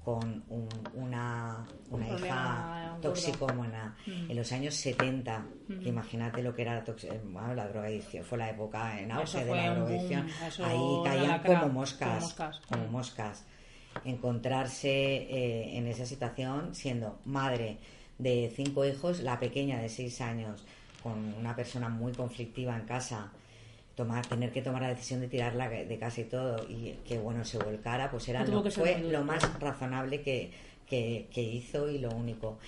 con 0.06 0.44
un- 0.50 0.68
una, 0.94 1.66
una 1.90 2.06
hija 2.06 2.96
toxicómana 3.02 3.96
Mm. 4.06 4.30
en 4.30 4.36
los 4.36 4.52
años 4.52 4.72
70, 4.76 5.40
Mm. 5.66 5.80
que 5.80 5.88
imagínate 5.88 6.44
lo 6.44 6.54
que 6.54 6.62
era 6.62 6.78
eh, 6.78 7.20
bueno, 7.24 7.54
la 7.56 7.66
drogadicción, 7.66 8.24
fue 8.24 8.38
la 8.38 8.50
época 8.50 9.00
en 9.00 9.10
auge 9.10 9.44
de 9.44 9.56
la 9.56 9.74
drogadicción, 9.74 10.28
ahí 10.64 11.00
caían 11.04 11.42
como 11.42 11.68
moscas, 11.70 12.08
como 12.08 12.20
moscas. 12.20 12.60
como 12.68 12.84
Mm. 12.86 12.90
moscas. 12.92 13.44
Encontrarse 14.04 14.88
eh, 14.88 15.76
en 15.76 15.88
esa 15.88 16.06
situación 16.06 16.72
siendo 16.72 17.18
madre 17.24 17.78
de 18.18 18.52
cinco 18.54 18.84
hijos, 18.84 19.18
la 19.20 19.40
pequeña 19.40 19.78
de 19.78 19.88
seis 19.88 20.20
años, 20.20 20.64
con 21.02 21.34
una 21.34 21.56
persona 21.56 21.88
muy 21.88 22.12
conflictiva 22.12 22.76
en 22.76 22.84
casa, 22.86 23.32
tomar, 23.96 24.24
tener 24.26 24.52
que 24.52 24.62
tomar 24.62 24.82
la 24.82 24.88
decisión 24.90 25.20
de 25.20 25.28
tirarla 25.28 25.68
de 25.68 25.98
casa 25.98 26.20
y 26.20 26.24
todo, 26.24 26.64
y 26.68 26.94
que 27.08 27.18
bueno, 27.18 27.44
se 27.44 27.58
volcara, 27.58 28.10
pues 28.10 28.28
era 28.28 28.44
lo, 28.44 28.62
fue 28.70 28.98
lo 28.98 29.24
más 29.24 29.58
razonable 29.58 30.20
que, 30.20 30.52
que, 30.86 31.26
que 31.32 31.42
hizo 31.42 31.90
y 31.90 31.98
lo 31.98 32.10
único. 32.10 32.58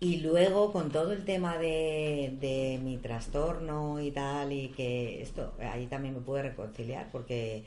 Y 0.00 0.18
luego 0.20 0.72
con 0.72 0.90
todo 0.90 1.12
el 1.12 1.24
tema 1.24 1.58
de, 1.58 2.36
de 2.40 2.80
mi 2.82 2.96
trastorno 2.96 4.00
y 4.00 4.10
tal, 4.10 4.52
y 4.52 4.68
que 4.68 5.20
esto, 5.20 5.52
ahí 5.60 5.86
también 5.86 6.14
me 6.14 6.20
pude 6.20 6.42
reconciliar 6.42 7.08
porque, 7.12 7.64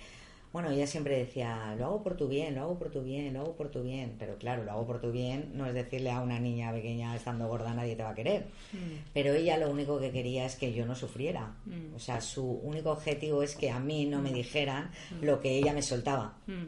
bueno, 0.53 0.69
ella 0.69 0.85
siempre 0.87 1.17
decía, 1.17 1.75
lo 1.77 1.85
hago 1.85 2.03
por 2.03 2.17
tu 2.17 2.27
bien, 2.27 2.55
lo 2.55 2.61
hago 2.61 2.77
por 2.77 2.89
tu 2.91 3.01
bien, 3.01 3.33
lo 3.33 3.41
hago 3.41 3.55
por 3.55 3.69
tu 3.69 3.81
bien, 3.83 4.15
pero 4.19 4.35
claro, 4.37 4.63
lo 4.63 4.71
hago 4.71 4.85
por 4.85 4.99
tu 4.99 5.11
bien 5.11 5.51
no 5.55 5.65
es 5.65 5.73
decirle 5.73 6.11
a 6.11 6.19
una 6.21 6.39
niña 6.39 6.71
pequeña 6.71 7.15
estando 7.15 7.47
gorda 7.47 7.73
nadie 7.73 7.95
te 7.95 8.03
va 8.03 8.09
a 8.09 8.15
querer, 8.15 8.45
Mm. 8.73 8.77
pero 9.13 9.33
ella 9.33 9.57
lo 9.57 9.69
único 9.71 9.99
que 9.99 10.11
quería 10.11 10.45
es 10.45 10.55
que 10.55 10.73
yo 10.73 10.85
no 10.85 10.95
sufriera, 10.95 11.53
Mm. 11.65 11.95
o 11.95 11.99
sea, 11.99 12.19
su 12.21 12.43
único 12.45 12.91
objetivo 12.91 13.43
es 13.43 13.55
que 13.55 13.71
a 13.71 13.79
mí 13.79 14.05
no 14.05 14.21
me 14.21 14.31
dijeran 14.33 14.91
lo 15.21 15.39
que 15.39 15.57
ella 15.57 15.73
me 15.73 15.81
soltaba. 15.81 16.37
Mm. 16.47 16.65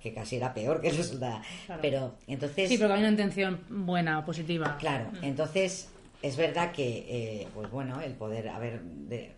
Que 0.00 0.14
casi 0.14 0.36
era 0.36 0.54
peor 0.54 0.80
que 0.80 0.92
lo 0.92 1.02
soltara. 1.02 1.42
Claro. 1.66 1.82
Pero 1.82 2.14
entonces 2.28 2.68
Sí, 2.68 2.78
pero 2.78 2.94
hay 2.94 3.00
una 3.00 3.08
intención 3.10 3.60
buena, 3.68 4.24
positiva. 4.24 4.76
Claro, 4.78 5.10
Mm. 5.10 5.24
entonces 5.24 5.88
es 6.22 6.36
verdad 6.36 6.70
que, 6.70 7.04
eh, 7.08 7.48
pues 7.52 7.68
bueno, 7.72 8.00
el 8.00 8.12
poder 8.12 8.48
haber, 8.48 8.80
de, 8.80 9.32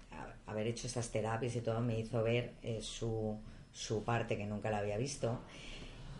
haber 0.47 0.67
hecho 0.67 0.87
estas 0.87 1.09
terapias 1.11 1.57
y 1.57 1.61
todo 1.63 1.81
me 1.81 1.99
hizo 1.99 2.23
ver 2.23 2.53
eh, 2.63 2.79
su, 2.83 3.39
su 3.73 4.05
parte 4.05 4.37
que 4.37 4.47
nunca 4.47 4.71
la 4.71 4.79
había 4.79 4.97
visto. 4.97 5.41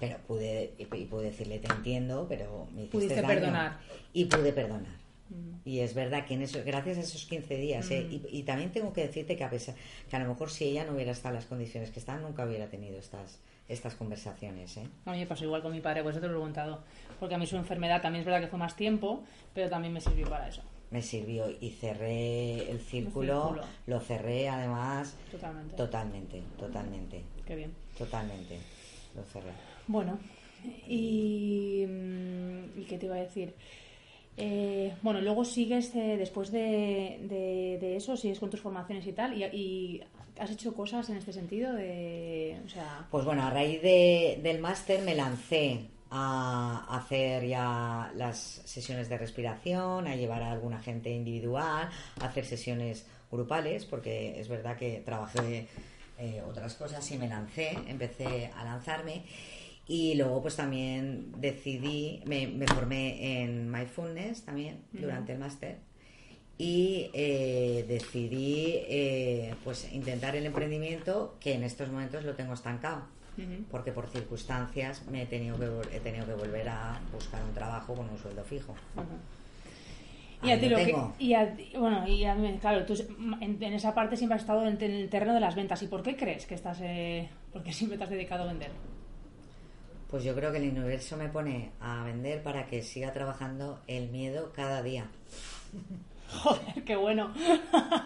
Pero 0.01 0.17
pude, 0.29 0.75
y 0.79 0.85
pude 0.85 1.25
decirle, 1.25 1.59
te 1.59 1.73
entiendo, 1.73 2.27
pero 2.29 2.67
me 2.73 2.83
hiciste 2.83 2.97
Pudiste 2.97 3.15
daño". 3.17 3.29
perdonar. 3.29 3.79
Y 4.13 4.25
pude 4.27 4.53
perdonar. 4.53 4.93
Mm. 5.29 5.69
Y 5.69 5.81
es 5.81 5.93
verdad 5.95 6.25
que 6.25 6.35
en 6.35 6.43
eso, 6.43 6.61
gracias 6.65 6.99
a 6.99 7.01
esos 7.01 7.25
15 7.27 7.57
días, 7.57 7.91
¿eh? 7.91 8.07
y, 8.09 8.23
y 8.31 8.43
también 8.45 8.71
tengo 8.71 8.93
que 8.93 9.03
decirte 9.03 9.37
que 9.37 9.45
a 9.45 9.51
pesar 9.51 9.75
que 10.09 10.17
a 10.17 10.21
lo 10.21 10.29
mejor 10.29 10.51
si 10.51 10.65
ella 10.67 10.85
no 10.85 10.93
hubiera 10.93 11.11
estado 11.11 11.31
en 11.35 11.41
las 11.41 11.47
condiciones 11.47 11.91
que 11.91 11.99
están, 11.99 12.23
nunca 12.23 12.45
hubiera 12.47 12.69
tenido 12.69 12.97
estas, 12.97 13.41
estas 13.69 13.95
conversaciones. 13.97 14.77
¿eh? 14.77 14.87
A 15.05 15.13
mí 15.13 15.19
me 15.19 15.27
pasó 15.27 15.45
igual 15.45 15.61
con 15.61 15.73
mi 15.73 15.81
padre, 15.81 16.03
por 16.03 16.13
eso 16.13 16.21
te 16.21 16.27
lo 16.29 16.33
he 16.33 16.37
preguntado. 16.37 16.83
Porque 17.19 17.35
a 17.35 17.39
mí 17.39 17.47
su 17.47 17.57
enfermedad 17.57 18.01
también 18.01 18.21
es 18.21 18.27
verdad 18.27 18.41
que 18.41 18.47
fue 18.49 18.59
más 18.59 18.77
tiempo, 18.77 19.25
pero 19.53 19.69
también 19.69 19.93
me 19.93 20.01
sirvió 20.01 20.29
para 20.31 20.49
eso. 20.49 20.63
Me 20.91 21.03
sirvió 21.03 21.47
y 21.61 21.71
cerré 21.71 22.71
el 22.71 22.81
círculo, 22.81 23.43
círculo. 23.43 23.63
lo 23.87 24.01
cerré 24.01 24.49
además 24.49 25.17
Totalmente. 25.31 25.77
totalmente, 25.77 26.43
totalmente, 26.59 27.23
Qué 27.47 27.57
bien. 27.57 27.73
totalmente, 27.97 28.59
lo 29.15 29.23
cerré. 29.25 29.51
Bueno, 29.87 30.19
y, 30.87 31.85
mm, 31.87 32.81
¿y 32.81 32.85
qué 32.89 32.99
te 32.99 33.07
iba 33.07 33.17
a 33.17 33.21
decir? 33.21 33.55
Eh, 34.37 34.95
bueno, 35.03 35.21
luego 35.21 35.45
sigues, 35.45 35.95
eh, 35.97 36.17
después 36.17 36.51
de, 36.53 37.19
de- 37.23 37.79
de 37.81 37.97
eso, 37.97 38.17
sigues 38.17 38.39
con 38.39 38.51
tus 38.51 38.61
formaciones 38.61 39.07
y 39.07 39.13
tal, 39.13 39.37
y, 39.37 39.45
y 39.45 40.01
has 40.39 40.51
hecho 40.51 40.75
cosas 40.75 41.11
en 41.11 41.17
este 41.17 41.33
sentido, 41.33 41.73
de, 41.73 42.57
o 42.65 42.69
sea, 42.69 43.09
Pues 43.11 43.25
bueno, 43.25 43.43
a 43.43 43.51
raíz 43.51 43.83
de- 43.83 44.39
del 44.43 44.61
máster 44.61 45.03
me 45.03 45.15
lancé 45.17 45.81
a 46.11 46.87
hacer 46.97 47.47
ya 47.47 48.11
las 48.15 48.39
sesiones 48.65 49.09
de 49.09 49.19
respiración, 49.19 50.07
a 50.07 50.17
llevar 50.17 50.43
a 50.43 50.53
alguna 50.53 50.81
gente 50.81 51.11
individual, 51.11 51.91
a 52.21 52.25
hacer 52.25 52.45
sesiones 52.45 53.07
grupales, 53.31 53.85
porque 53.85 54.41
es 54.41 54.49
verdad 54.49 54.77
que 54.77 55.03
trabajé 55.05 55.69
eh, 56.19 56.43
otras 56.49 56.75
cosas 56.75 57.11
y 57.11 57.19
me 57.19 57.29
lancé, 57.29 57.79
empecé 57.87 58.51
a 58.57 58.65
lanzarme. 58.65 59.25
Y 59.87 60.15
luego 60.15 60.43
pues 60.43 60.57
también 60.57 61.33
decidí, 61.39 62.23
me, 62.27 62.47
me 62.47 62.67
formé 62.67 63.43
en 63.43 63.71
Mindfulness 63.71 64.45
también 64.45 64.83
durante 64.93 65.33
el 65.33 65.39
máster. 65.39 65.79
Y 66.59 67.11
eh, 67.15 67.85
decidí 67.87 68.65
eh, 68.89 69.55
pues 69.63 69.91
intentar 69.93 70.35
el 70.37 70.45
emprendimiento 70.45 71.37
que 71.41 71.55
en 71.55 71.63
estos 71.63 71.89
momentos 71.89 72.25
lo 72.25 72.35
tengo 72.35 72.55
estancado 72.55 73.18
porque 73.71 73.93
por 73.93 74.09
circunstancias 74.09 75.07
me 75.11 75.23
he 75.23 75.27
tenido 75.27 75.59
que, 75.59 75.97
he 75.97 76.01
tenido 76.01 76.27
que 76.27 76.35
volver 76.35 76.69
a 76.69 77.01
buscar 77.13 77.43
un 77.43 77.55
trabajo 77.55 77.95
con 77.95 78.09
un 78.09 78.19
sueldo 78.19 78.45
fijo. 78.45 78.75
Y 80.43 80.51
a 80.53 80.61
ti 80.61 80.69
lo 80.69 80.77
que, 80.77 80.95
y 81.19 81.35
a 81.35 81.57
bueno, 81.77 82.07
y 82.07 82.25
a 82.25 82.35
mí, 82.35 82.59
claro, 82.61 82.87
tú 82.87 82.95
en, 83.41 83.61
en 83.61 83.73
esa 83.73 83.93
parte 83.93 84.17
siempre 84.17 84.37
has 84.37 84.43
estado 84.43 84.67
en, 84.67 84.81
en 84.81 84.91
el 84.93 85.09
terreno 85.09 85.35
de 85.35 85.41
las 85.41 85.57
ventas. 85.57 85.83
¿Y 85.83 85.89
por 85.89 86.03
qué 86.03 86.17
crees 86.17 86.47
que 86.47 86.55
estás, 86.55 86.79
eh, 86.81 87.29
por 87.53 87.63
qué 87.63 87.73
siempre 87.75 87.99
te 87.99 88.05
has 88.05 88.11
dedicado 88.11 88.45
a 88.45 88.47
vender? 88.47 88.71
Pues 90.09 90.25
yo 90.25 90.35
creo 90.35 90.53
que 90.53 90.59
el 90.59 90.71
universo 90.71 91.17
me 91.17 91.29
pone 91.29 91.71
a 91.81 92.05
vender 92.05 92.43
para 92.43 92.67
que 92.67 92.83
siga 92.83 93.13
trabajando 93.13 93.81
el 93.87 94.09
miedo 94.09 94.53
cada 94.55 94.83
día. 94.83 95.07
Joder, 96.29 96.85
qué 96.85 96.97
bueno. 96.97 97.33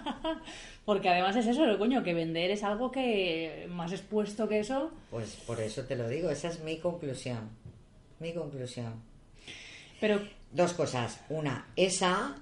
Porque 0.85 1.09
además 1.09 1.37
es 1.37 1.47
eso, 1.47 1.63
coño, 1.79 2.03
que 2.03 2.15
vender 2.15 2.51
es 2.51 2.63
algo 2.65 2.91
que 2.91 3.67
más 3.71 3.93
expuesto 3.93 4.49
que 4.49 4.61
eso. 4.61 4.91
Pues 5.11 5.37
por 5.47 5.61
eso 5.61 5.83
te 5.85 5.97
lo 5.97 6.09
digo, 6.09 6.31
esa 6.31 6.49
es 6.49 6.63
mi 6.63 6.79
conclusión. 6.79 7.51
Mi 8.19 8.33
conclusión. 8.33 8.95
Pero 10.01 10.21
Dos 10.53 10.75
cosas. 10.75 11.21
Una, 11.31 11.67
esa 11.77 12.37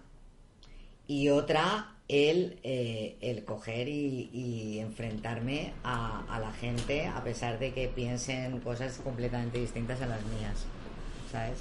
y 1.07 1.29
otra, 1.29 1.95
el, 2.09 2.59
eh, 2.65 3.17
el 3.21 3.45
coger 3.45 3.89
y, 3.89 4.31
y 4.33 4.79
enfrentarme 4.81 5.75
a, 5.85 6.25
a 6.29 6.41
la 6.41 6.53
gente 6.53 7.07
a 7.07 7.23
pesar 7.23 7.59
de 7.61 7.73
que 7.73 7.87
piensen 7.87 8.59
cosas 8.61 8.99
completamente 8.99 9.59
distintas 9.59 10.03
a 10.03 10.07
las 10.07 10.25
mías. 10.25 10.67
¿Sabes? 11.31 11.61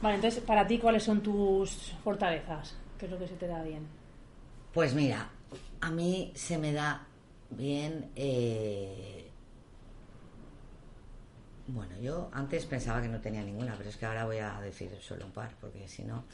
Vale, 0.00 0.14
entonces, 0.16 0.42
para 0.42 0.66
ti, 0.66 0.78
¿cuáles 0.78 1.02
son 1.02 1.22
tus 1.22 1.92
fortalezas? 2.02 2.74
¿Qué 2.98 3.06
es 3.06 3.10
lo 3.12 3.18
que 3.18 3.28
se 3.28 3.34
te 3.36 3.46
da 3.46 3.62
bien? 3.62 3.86
Pues 4.72 4.94
mira, 4.94 5.28
a 5.80 5.90
mí 5.90 6.32
se 6.34 6.58
me 6.58 6.72
da 6.72 7.06
bien. 7.50 8.10
eh, 8.16 9.22
Bueno, 11.68 11.98
yo 12.00 12.30
antes 12.32 12.64
pensaba 12.64 13.02
que 13.02 13.08
no 13.08 13.20
tenía 13.20 13.42
ninguna, 13.42 13.74
pero 13.76 13.90
es 13.90 13.96
que 13.96 14.06
ahora 14.06 14.24
voy 14.24 14.38
a 14.38 14.60
decir 14.60 14.88
solo 15.00 15.26
un 15.26 15.32
par, 15.32 15.50
porque 15.60 15.88
si 15.88 16.04
no. 16.04 16.24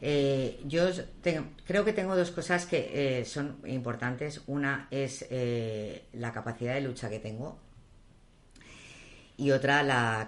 Eh, 0.00 0.60
yo 0.64 0.84
tengo- 1.22 1.46
creo 1.66 1.84
que 1.84 1.92
tengo 1.92 2.16
dos 2.16 2.30
cosas 2.30 2.66
que 2.66 3.20
eh, 3.20 3.24
son 3.24 3.58
importantes. 3.66 4.42
Una 4.46 4.86
es 4.92 5.26
eh, 5.30 6.04
la 6.12 6.32
capacidad 6.32 6.74
de 6.74 6.82
lucha 6.82 7.10
que 7.10 7.18
tengo 7.18 7.58
y 9.36 9.50
otra 9.50 9.82
la, 9.82 10.26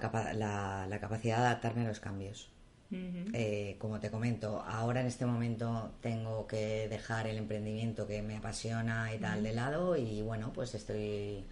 la 0.88 0.98
capacidad 1.00 1.36
de 1.38 1.42
adaptarme 1.46 1.82
a 1.84 1.88
los 1.88 2.00
cambios. 2.00 2.48
Eh, 3.34 3.76
como 3.78 3.98
te 4.00 4.10
comento, 4.10 4.60
ahora 4.62 5.00
en 5.00 5.06
este 5.06 5.24
momento 5.24 5.92
tengo 6.00 6.46
que 6.46 6.88
dejar 6.88 7.26
el 7.26 7.38
emprendimiento 7.38 8.06
que 8.06 8.20
me 8.22 8.36
apasiona 8.36 9.14
y 9.14 9.18
tal 9.18 9.42
de 9.42 9.52
lado 9.54 9.96
y 9.96 10.20
bueno, 10.22 10.52
pues 10.52 10.74
estoy, 10.74 11.44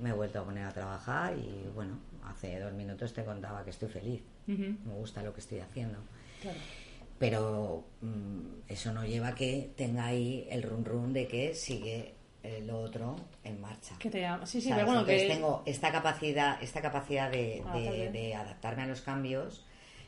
me 0.00 0.10
he 0.10 0.12
vuelto 0.12 0.40
a 0.40 0.44
poner 0.44 0.64
a 0.64 0.72
trabajar 0.72 1.36
y 1.38 1.68
bueno, 1.74 1.98
hace 2.24 2.58
dos 2.58 2.72
minutos 2.72 3.12
te 3.12 3.24
contaba 3.24 3.62
que 3.62 3.70
estoy 3.70 3.88
feliz, 3.88 4.22
me 4.46 4.94
gusta 4.94 5.22
lo 5.22 5.32
que 5.32 5.40
estoy 5.40 5.60
haciendo. 5.60 5.98
claro. 6.42 6.58
Pero 7.18 7.84
mm, 8.00 8.40
eso 8.68 8.92
no 8.92 9.04
lleva 9.06 9.28
a 9.28 9.34
que 9.34 9.70
tenga 9.76 10.06
ahí 10.06 10.46
el 10.50 10.62
run 10.64 10.84
run 10.84 11.12
de 11.12 11.28
que 11.28 11.54
sigue 11.54 12.14
lo 12.66 12.80
otro 12.80 13.16
en 13.44 13.60
marcha. 13.60 13.94
¿Qué 13.98 14.10
te? 14.10 14.26
Sí, 14.44 14.60
sí, 14.60 14.68
¿Sabes? 14.68 14.74
pero 14.74 14.86
bueno, 14.86 15.00
Entonces 15.00 15.22
que... 15.28 15.32
tengo 15.34 15.62
esta 15.64 15.90
capacidad, 15.92 16.62
esta 16.62 16.82
capacidad 16.82 17.30
de, 17.30 17.62
Ah, 17.64 17.78
de- 17.78 18.10
de 18.10 18.34
adaptarme 18.34 18.82
a 18.82 18.86
los 18.86 19.00
cambios 19.00 19.64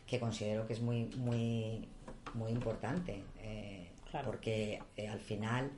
que 0.06 0.18
considero 0.20 0.66
que 0.66 0.72
es 0.74 0.80
muy, 0.80 1.04
muy, 1.16 1.88
muy 2.34 2.50
importante. 2.52 3.22
eh, 3.40 3.90
Claro. 4.10 4.26
Porque 4.30 4.80
eh, 4.96 5.08
al 5.08 5.18
final 5.20 5.70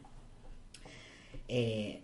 eh, 1.49 2.01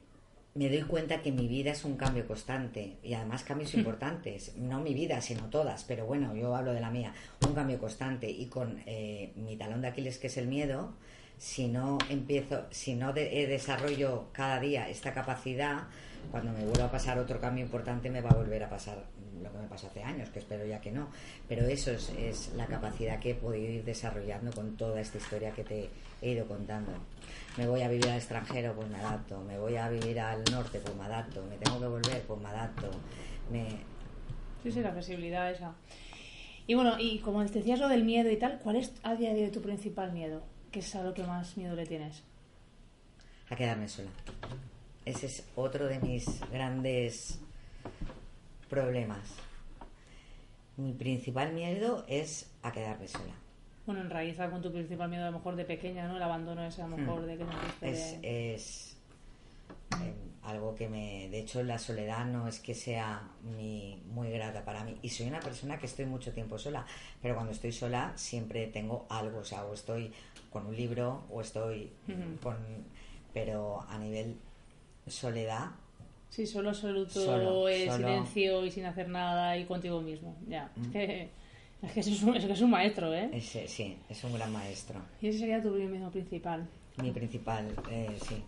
me 0.55 0.69
doy 0.69 0.83
cuenta 0.83 1.21
que 1.21 1.33
mi 1.33 1.49
vida 1.49 1.73
es 1.73 1.85
un 1.85 1.97
cambio 1.97 2.27
constante 2.27 2.97
y 3.03 3.15
además 3.15 3.43
cambios 3.45 3.75
importantes. 3.75 4.57
No 4.57 4.81
mi 4.81 4.95
vida, 4.95 5.21
sino 5.21 5.51
todas, 5.51 5.85
pero 5.85 6.07
bueno, 6.07 6.35
yo 6.35 6.55
hablo 6.55 6.73
de 6.73 6.81
la 6.81 6.91
mía. 6.91 7.13
Un 7.47 7.55
cambio 7.55 7.79
constante 7.79 8.31
y 8.31 8.47
con 8.47 8.81
eh, 8.87 9.33
mi 9.37 9.57
talón 9.57 9.83
de 9.83 9.89
Aquiles, 9.89 10.19
que 10.19 10.29
es 10.29 10.37
el 10.37 10.47
miedo, 10.47 10.95
si 11.39 11.67
no 11.67 11.99
empiezo, 12.09 12.67
si 12.71 12.95
no 12.95 13.13
de- 13.13 13.43
eh, 13.43 13.47
desarrollo 13.47 14.29
cada 14.33 14.61
día 14.61 14.89
esta 14.89 15.13
capacidad, 15.13 15.85
cuando 16.31 16.53
me 16.53 16.65
vuelva 16.65 16.87
a 16.87 16.91
pasar 16.91 17.19
otro 17.19 17.41
cambio 17.41 17.65
importante 17.65 18.09
me 18.11 18.21
va 18.23 18.31
a 18.31 18.35
volver 18.35 18.63
a 18.65 18.71
pasar 18.71 19.05
lo 19.43 19.51
que 19.53 19.59
me 19.59 19.67
pasó 19.69 19.87
hace 19.87 20.03
años, 20.03 20.31
que 20.31 20.39
espero 20.39 20.65
ya 20.67 20.81
que 20.81 20.91
no. 20.91 21.09
Pero 21.49 21.67
eso 21.67 21.91
es, 21.91 22.11
es 22.11 22.53
la 22.57 22.67
capacidad 22.67 23.19
que 23.19 23.31
he 23.31 23.35
podido 23.35 23.71
ir 23.73 23.85
desarrollando 23.85 24.53
con 24.53 24.77
toda 24.77 25.01
esta 25.01 25.19
historia 25.19 25.53
que 25.53 25.65
te 25.65 25.91
he 26.23 26.31
ido 26.31 26.47
contando. 26.47 26.93
Me 27.57 27.67
voy 27.67 27.83
a 27.83 27.89
vivir 27.89 28.09
al 28.09 28.17
extranjero, 28.17 28.75
pues 28.75 28.89
me 28.89 28.99
adapto. 28.99 29.41
Me 29.43 29.59
voy 29.59 29.77
a 29.77 29.89
vivir 29.89 30.21
al 30.21 30.43
norte, 30.51 30.81
pues 30.81 30.95
me 30.97 31.05
adapto. 31.05 31.45
Me 31.49 31.57
tengo 31.57 31.81
que 31.81 31.87
volver, 31.87 32.23
pues 32.23 32.41
me 32.41 32.49
adapto. 32.49 32.91
Me... 33.51 33.67
Sí, 34.63 34.73
sí, 34.73 34.81
la 34.81 34.93
flexibilidad 34.93 35.51
esa. 35.51 35.75
Y 36.67 36.75
bueno, 36.75 36.97
y 36.99 37.19
como 37.19 37.45
te 37.45 37.59
decías 37.59 37.79
lo 37.79 37.89
del 37.89 38.05
miedo 38.05 38.31
y 38.31 38.37
tal, 38.37 38.59
¿cuál 38.61 38.77
es 38.77 38.93
a 39.03 39.15
día 39.15 39.35
de 39.35 39.45
hoy 39.45 39.51
tu 39.51 39.61
principal 39.61 40.13
miedo? 40.13 40.43
¿Qué 40.73 40.79
es 40.79 40.95
a 40.95 41.03
lo 41.03 41.13
que 41.13 41.23
más 41.23 41.57
miedo 41.57 41.77
le 41.77 41.87
tienes? 41.87 42.23
a 43.51 43.57
quedarme 43.57 43.89
sola. 43.89 44.11
Ese 45.05 45.27
es 45.27 45.45
otro 45.55 45.87
de 45.87 45.99
mis 46.01 46.41
grandes 46.51 47.41
problemas. 48.75 49.21
Mi 50.77 50.93
principal 50.93 51.53
miedo 51.53 52.05
es 52.09 52.51
a 52.63 52.73
quedarme 52.73 53.07
sola. 53.07 53.35
Bueno, 53.87 54.01
en 54.01 54.11
raíz 54.11 54.37
con 54.51 54.61
tu 54.63 54.73
principal 54.73 55.09
miedo 55.09 55.25
a 55.25 55.31
lo 55.31 55.39
mejor 55.39 55.55
de 55.57 55.65
pequeña, 55.65 56.09
¿no? 56.09 56.17
El 56.17 56.23
abandono 56.23 56.65
ese 56.65 56.83
a 56.83 56.89
lo 56.89 56.97
mejor 56.97 57.25
de 57.27 57.37
que 57.39 57.45
sentiste 57.45 57.87
Hmm. 57.87 57.93
Es, 57.95 58.19
es, 58.23 58.97
eh, 60.03 60.15
algo 60.43 60.75
que 60.75 60.89
me... 60.89 61.29
De 61.31 61.39
hecho, 61.41 61.63
la 61.63 61.79
soledad 61.79 62.25
no 62.27 62.49
es 62.49 62.59
que 62.61 62.75
sea 62.75 63.23
mi- 63.43 64.03
muy 64.07 64.31
grata 64.31 64.65
para 64.65 64.83
mí. 64.85 64.99
Y 65.03 65.11
soy 65.11 65.29
una 65.29 65.41
persona 65.41 65.79
que 65.79 65.87
estoy 65.87 66.07
mucho 66.07 66.33
tiempo 66.33 66.59
sola. 66.59 66.85
Pero 67.23 67.35
cuando 67.35 67.53
estoy 67.53 67.73
sola 67.73 68.13
siempre 68.17 68.67
tengo 68.67 69.07
algo. 69.11 69.39
O 69.39 69.45
sea, 69.45 69.65
o 69.65 69.75
estoy 69.75 70.13
con 70.51 70.67
un 70.67 70.75
libro 70.77 71.25
o 71.31 71.41
estoy 71.41 71.93
con... 72.43 72.57
Pero 73.33 73.83
a 73.89 73.99
nivel 73.99 74.37
soledad 75.07 75.71
Sí, 76.35 76.47
solo 76.47 76.71
absoluto, 76.71 77.13
Solo, 77.13 77.69
el 77.69 77.89
solo. 77.91 77.97
silencio 78.09 78.65
y 78.65 78.71
sin 78.73 78.85
hacer 78.87 79.09
nada 79.09 79.57
y 79.57 79.65
contigo 79.67 80.01
mismo. 80.01 80.35
Ya, 80.49 80.69
Mm. 80.75 80.85
es 80.87 80.91
que 80.91 81.29
es 81.83 81.93
que 81.93 82.01
es 82.01 82.23
un, 82.23 82.35
es 82.37 82.45
que 82.45 82.53
es 82.53 82.61
un 82.61 82.71
maestro, 82.71 83.15
¿eh? 83.15 83.29
Ese, 83.33 83.69
sí, 83.69 83.97
es 84.09 84.25
un 84.25 84.35
gran 84.35 84.53
maestro. 84.53 85.01
Y 85.23 85.29
ese 85.29 85.39
sería 85.39 85.63
tu 85.63 85.71
miedo 85.71 86.11
principal. 86.11 86.67
Mi 87.01 87.11
principal, 87.13 87.69
eh, 87.91 88.09
sí. 88.27 88.43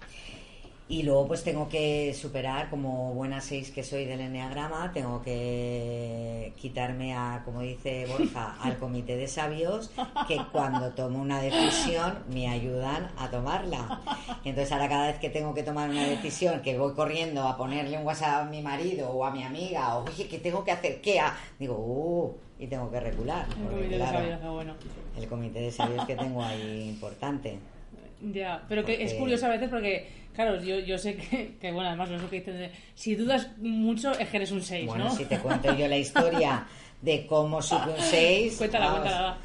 Y 0.89 1.03
luego 1.03 1.27
pues 1.27 1.43
tengo 1.43 1.69
que 1.69 2.15
superar, 2.15 2.71
como 2.71 3.13
buena 3.13 3.41
seis 3.41 3.73
que 3.73 3.83
soy 3.83 4.05
del 4.05 4.21
Enneagrama, 4.21 4.93
tengo 4.93 5.21
que 5.21 6.53
quitarme 6.57 7.13
a, 7.13 7.43
como 7.45 7.63
dice 7.63 8.07
Borja, 8.07 8.57
al 8.63 8.79
comité 8.79 9.17
de 9.17 9.27
sabios, 9.27 9.91
que 10.29 10.41
cuando 10.53 10.93
tomo 10.93 11.21
una 11.21 11.41
decisión 11.41 12.21
me 12.33 12.49
ayudan 12.49 13.11
a 13.19 13.29
tomarla. 13.31 14.01
Entonces 14.45 14.71
ahora 14.71 14.89
cada 14.89 15.09
vez 15.09 15.19
que 15.19 15.29
tengo 15.29 15.55
que 15.55 15.65
tomar 15.65 15.91
una 15.91 16.07
decisión, 16.07 16.63
que 16.63 16.79
voy 16.79 16.95
corriendo 16.95 17.43
a 17.49 17.57
ponerle 17.57 17.99
un 17.99 18.07
WhatsApp 18.07 18.43
a 18.43 18.45
mi 18.45 18.63
marido 18.63 19.11
o 19.11 19.25
a 19.25 19.33
mi 19.33 19.43
amiga, 19.43 19.97
o 19.97 20.05
oye, 20.05 20.29
¿qué 20.29 20.39
tengo 20.39 20.63
que 20.63 20.71
hacer? 20.71 21.01
¿Qué? 21.01 21.19
ha-?", 21.19 21.37
Digo, 21.59 21.75
uh, 21.75 22.33
y 22.61 22.69
tengo 22.69 22.89
que 22.93 23.01
recular. 23.01 23.45
El 23.59 23.69
comité 23.69 23.99
de 23.99 24.07
sabios, 24.07 24.41
bueno. 24.53 24.75
el 25.17 25.27
comité 25.27 25.61
de 25.63 25.73
sabios 25.73 26.07
que 26.07 26.15
tengo 26.15 26.45
ahí 26.45 26.89
importante. 26.89 27.59
Ya, 28.21 28.65
pero 28.69 28.85
que 28.85 29.03
es 29.03 29.15
curioso 29.15 29.47
a 29.47 29.51
veces 29.51 29.69
porque, 29.69 30.09
claro, 30.35 30.63
yo, 30.63 30.79
yo 30.79 30.99
sé 30.99 31.17
que, 31.17 31.57
que, 31.61 31.73
bueno, 31.73 31.89
además 31.89 32.11
lo 32.11 32.31
que 32.31 32.41
dicen 32.41 32.57
de, 32.59 32.71
si 32.95 33.15
dudas 33.15 33.51
mucho 33.59 34.13
es 34.13 34.29
que 34.29 34.37
eres 34.39 34.53
un 34.53 34.63
6, 34.63 34.87
Bueno, 34.87 35.05
¿no? 35.05 35.11
si 35.11 35.25
te 35.27 35.39
cuento 35.39 35.75
yo 35.75 35.87
la 35.87 35.99
historia 35.99 36.67
de 37.03 37.27
cómo 37.27 37.61
supe 37.63 37.91
un 37.91 38.01
6. 38.01 38.55
Cuéntala, 38.59 38.91
cuéntala. 38.91 39.39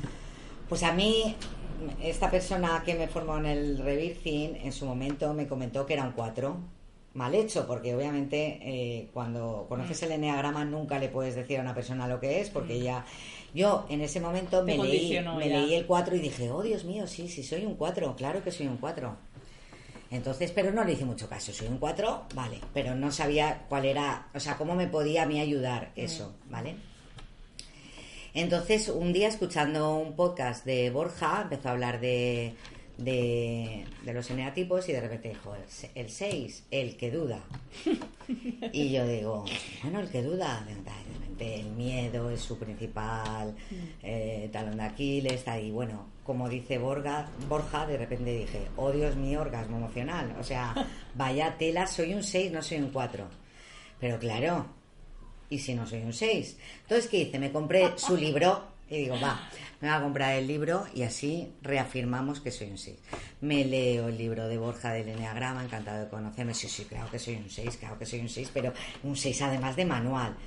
Pues 0.70 0.84
a 0.84 0.94
mí, 0.94 1.36
esta 2.02 2.32
persona 2.32 2.82
que 2.86 2.96
me 2.96 3.08
formó 3.08 3.38
en 3.38 3.46
el 3.46 3.78
Revirgin, 3.78 4.56
en 4.56 4.72
su 4.72 4.86
momento 4.86 5.34
me 5.34 5.48
comentó 5.48 5.86
que 5.86 5.94
era 5.94 6.04
un 6.04 6.14
4. 6.14 6.58
Mal 7.14 7.36
hecho, 7.36 7.68
porque 7.68 7.94
obviamente 7.94 8.60
eh, 8.62 9.10
cuando 9.14 9.66
conoces 9.68 10.02
el 10.04 10.14
enneagrama 10.14 10.64
nunca 10.64 10.98
le 10.98 11.10
puedes 11.10 11.36
decir 11.36 11.60
a 11.60 11.62
una 11.62 11.76
persona 11.76 12.08
lo 12.08 12.22
que 12.22 12.40
es, 12.40 12.50
porque 12.50 12.80
ya. 12.80 13.06
Yo 13.54 13.86
en 13.90 14.02
ese 14.02 14.20
momento 14.20 14.64
me, 14.64 14.78
leí, 14.78 15.20
me 15.20 15.50
leí 15.50 15.76
el 15.76 15.86
4 15.86 16.16
y 16.16 16.20
dije, 16.20 16.50
oh 16.50 16.62
Dios 16.62 16.86
mío, 16.86 17.06
sí, 17.08 17.28
sí, 17.28 17.44
soy 17.44 17.66
un 17.66 17.76
4, 17.76 18.16
claro 18.16 18.44
que 18.44 18.52
soy 18.52 18.68
un 18.68 18.78
4. 18.78 19.16
Entonces, 20.12 20.52
pero 20.52 20.72
no 20.72 20.84
le 20.84 20.94
hice 20.94 21.06
mucho 21.06 21.30
caso. 21.30 21.54
Soy 21.54 21.68
un 21.68 21.78
4, 21.78 22.28
vale, 22.36 22.60
pero 22.74 22.96
no 22.96 23.12
sabía 23.12 23.66
cuál 23.70 23.86
era, 23.86 24.28
o 24.34 24.40
sea, 24.40 24.58
cómo 24.58 24.76
me 24.76 24.88
podía 24.88 25.24
a 25.24 25.26
mí 25.26 25.40
ayudar 25.40 25.92
eso, 25.96 26.34
¿vale? 26.50 26.76
Entonces, 28.34 28.90
un 28.90 29.14
día 29.14 29.28
escuchando 29.28 29.96
un 29.96 30.16
podcast 30.16 30.66
de 30.66 30.90
Borja, 30.90 31.42
empezó 31.44 31.70
a 31.70 31.72
hablar 31.72 32.00
de, 32.00 32.56
de, 32.98 33.86
de 34.04 34.14
los 34.14 34.30
eneatipos 34.30 34.88
y 34.88 34.94
de 34.94 35.02
repente 35.02 35.30
dijo, 35.30 35.54
el 35.96 36.10
6, 36.10 36.64
el 36.72 36.98
que 36.98 37.12
duda. 37.12 37.40
Y 38.72 38.92
yo 38.92 39.06
digo, 39.06 39.44
bueno, 39.84 40.00
el 40.00 40.10
que 40.10 40.24
duda, 40.24 40.66
el 41.42 41.72
miedo 41.72 42.30
es 42.30 42.42
su 42.42 42.58
principal 42.58 43.56
eh, 44.04 44.50
talón 44.52 44.78
de 44.78 44.84
Aquiles, 44.84 45.34
está 45.34 45.54
ahí. 45.54 45.72
Bueno, 45.72 46.08
como 46.24 46.48
dice 46.48 46.78
Borga, 46.78 47.30
Borja, 47.50 47.86
de 47.86 47.98
repente 47.98 48.32
dije, 48.32 48.68
oh 48.78 48.92
Dios 48.92 49.16
mío, 49.16 49.42
orgasmo 49.42 49.78
emocional. 49.78 50.36
O 50.40 50.44
sea, 50.44 50.74
vaya 51.16 51.58
tela, 51.58 51.88
soy 51.88 52.14
un 52.14 52.24
6, 52.24 52.52
no 52.52 52.62
soy 52.62 52.78
un 52.78 52.90
4. 52.90 53.28
Pero 54.00 54.18
claro, 54.20 54.66
¿Y 55.52 55.60
si 55.60 55.76
no 55.76 55.86
soy 55.86 56.02
un 56.02 56.14
6? 56.14 56.58
Entonces, 56.84 57.10
¿qué 57.10 57.18
hice? 57.18 57.38
Me 57.38 57.52
compré 57.52 57.92
su 57.98 58.16
libro 58.16 58.72
y 58.90 59.00
digo, 59.00 59.20
va, 59.22 59.50
me 59.82 59.90
voy 59.90 59.98
a 59.98 60.02
comprar 60.02 60.36
el 60.36 60.48
libro 60.48 60.86
y 60.96 61.04
así 61.04 61.52
reafirmamos 61.62 62.40
que 62.40 62.52
soy 62.52 62.70
un 62.70 62.78
6. 62.78 62.98
Me 63.42 63.66
leo 63.66 64.08
el 64.08 64.18
libro 64.18 64.48
de 64.48 64.58
Borja 64.58 64.94
del 64.94 65.10
Enneagrama, 65.10 65.62
encantado 65.62 66.06
de 66.06 66.10
conocerme. 66.10 66.54
Sí, 66.54 66.70
sí, 66.70 66.86
claro 66.86 67.12
que 67.12 67.20
soy 67.20 67.36
un 67.36 67.50
6, 67.50 67.78
claro 67.78 68.00
que 68.00 68.06
soy 68.06 68.22
un 68.22 68.30
6, 68.30 68.50
pero 68.54 68.74
un 69.04 69.18
6 69.18 69.42
además 69.42 69.76
de 69.76 69.84
manual. 69.84 70.38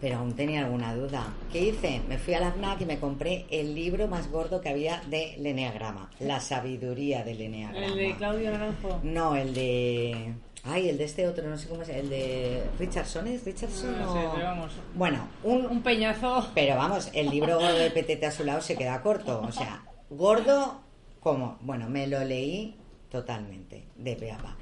Pero 0.00 0.16
aún 0.18 0.34
tenía 0.34 0.64
alguna 0.64 0.94
duda. 0.94 1.26
¿Qué 1.52 1.60
hice? 1.68 2.00
Me 2.08 2.16
fui 2.18 2.32
a 2.34 2.40
la 2.40 2.52
FNAC 2.52 2.80
y 2.80 2.84
me 2.86 2.98
compré 2.98 3.44
el 3.50 3.74
libro 3.74 4.08
más 4.08 4.30
gordo 4.30 4.60
que 4.60 4.70
había 4.70 5.02
del 5.08 5.44
Enneagrama. 5.46 6.10
La 6.20 6.40
sabiduría 6.40 7.22
del 7.22 7.40
Enneagrama. 7.42 7.86
¿El 7.86 7.94
de 7.96 8.16
Claudio 8.16 8.50
Naranjo? 8.50 9.00
No, 9.02 9.36
el 9.36 9.52
de... 9.52 10.32
Ay, 10.64 10.88
el 10.90 10.98
de 10.98 11.04
este 11.04 11.26
otro, 11.26 11.48
no 11.48 11.56
sé 11.56 11.68
cómo 11.68 11.80
es, 11.82 11.88
el 11.88 12.10
de 12.10 12.62
Richardson, 12.78 13.26
¿es 13.28 13.44
Richardson 13.46 13.98
No 13.98 14.10
o- 14.10 14.36
sé, 14.36 14.42
vamos. 14.42 14.72
Bueno, 14.94 15.26
un, 15.42 15.64
Un 15.66 15.82
peñazo. 15.82 16.50
pero 16.54 16.76
vamos, 16.76 17.10
el 17.14 17.30
libro 17.30 17.54
gordo 17.58 17.78
de 17.78 17.90
Petete 17.90 18.26
a 18.26 18.30
su 18.30 18.44
lado 18.44 18.60
se 18.60 18.76
queda 18.76 19.00
corto. 19.00 19.40
O 19.42 19.52
sea, 19.52 19.82
gordo 20.10 20.80
como. 21.20 21.56
Bueno, 21.62 21.88
me 21.88 22.06
lo 22.06 22.22
leí 22.24 22.76
totalmente, 23.10 23.84
de 23.96 24.16
pe 24.16 24.32
a 24.32 24.36
pa. 24.38 24.56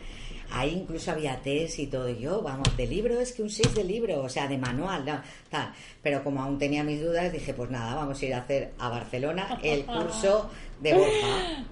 Ahí 0.51 0.71
incluso 0.71 1.11
había 1.11 1.41
test 1.43 1.79
y 1.79 1.87
todo. 1.87 2.09
Y 2.09 2.19
yo, 2.19 2.43
vamos, 2.43 2.77
de 2.77 2.87
libro 2.87 3.21
es 3.21 3.33
que 3.33 3.43
un 3.43 3.51
6 3.51 3.75
de 3.75 3.85
libro, 3.85 4.23
o 4.23 4.29
sea, 4.29 4.47
de 4.47 4.59
manual, 4.59 5.05
tal. 5.51 5.73
Pero 6.03 6.25
como 6.25 6.43
aún 6.43 6.59
tenía 6.59 6.83
mis 6.85 7.01
dudas, 7.01 7.33
dije, 7.33 7.55
pues 7.55 7.71
nada, 7.71 7.95
vamos 7.95 8.21
a 8.21 8.27
ir 8.27 8.35
a 8.35 8.39
hacer 8.39 8.73
a 8.79 8.89
Barcelona 8.89 9.59
el 9.63 9.85
curso 9.85 10.51
de 10.81 10.95
Borja. 10.95 11.67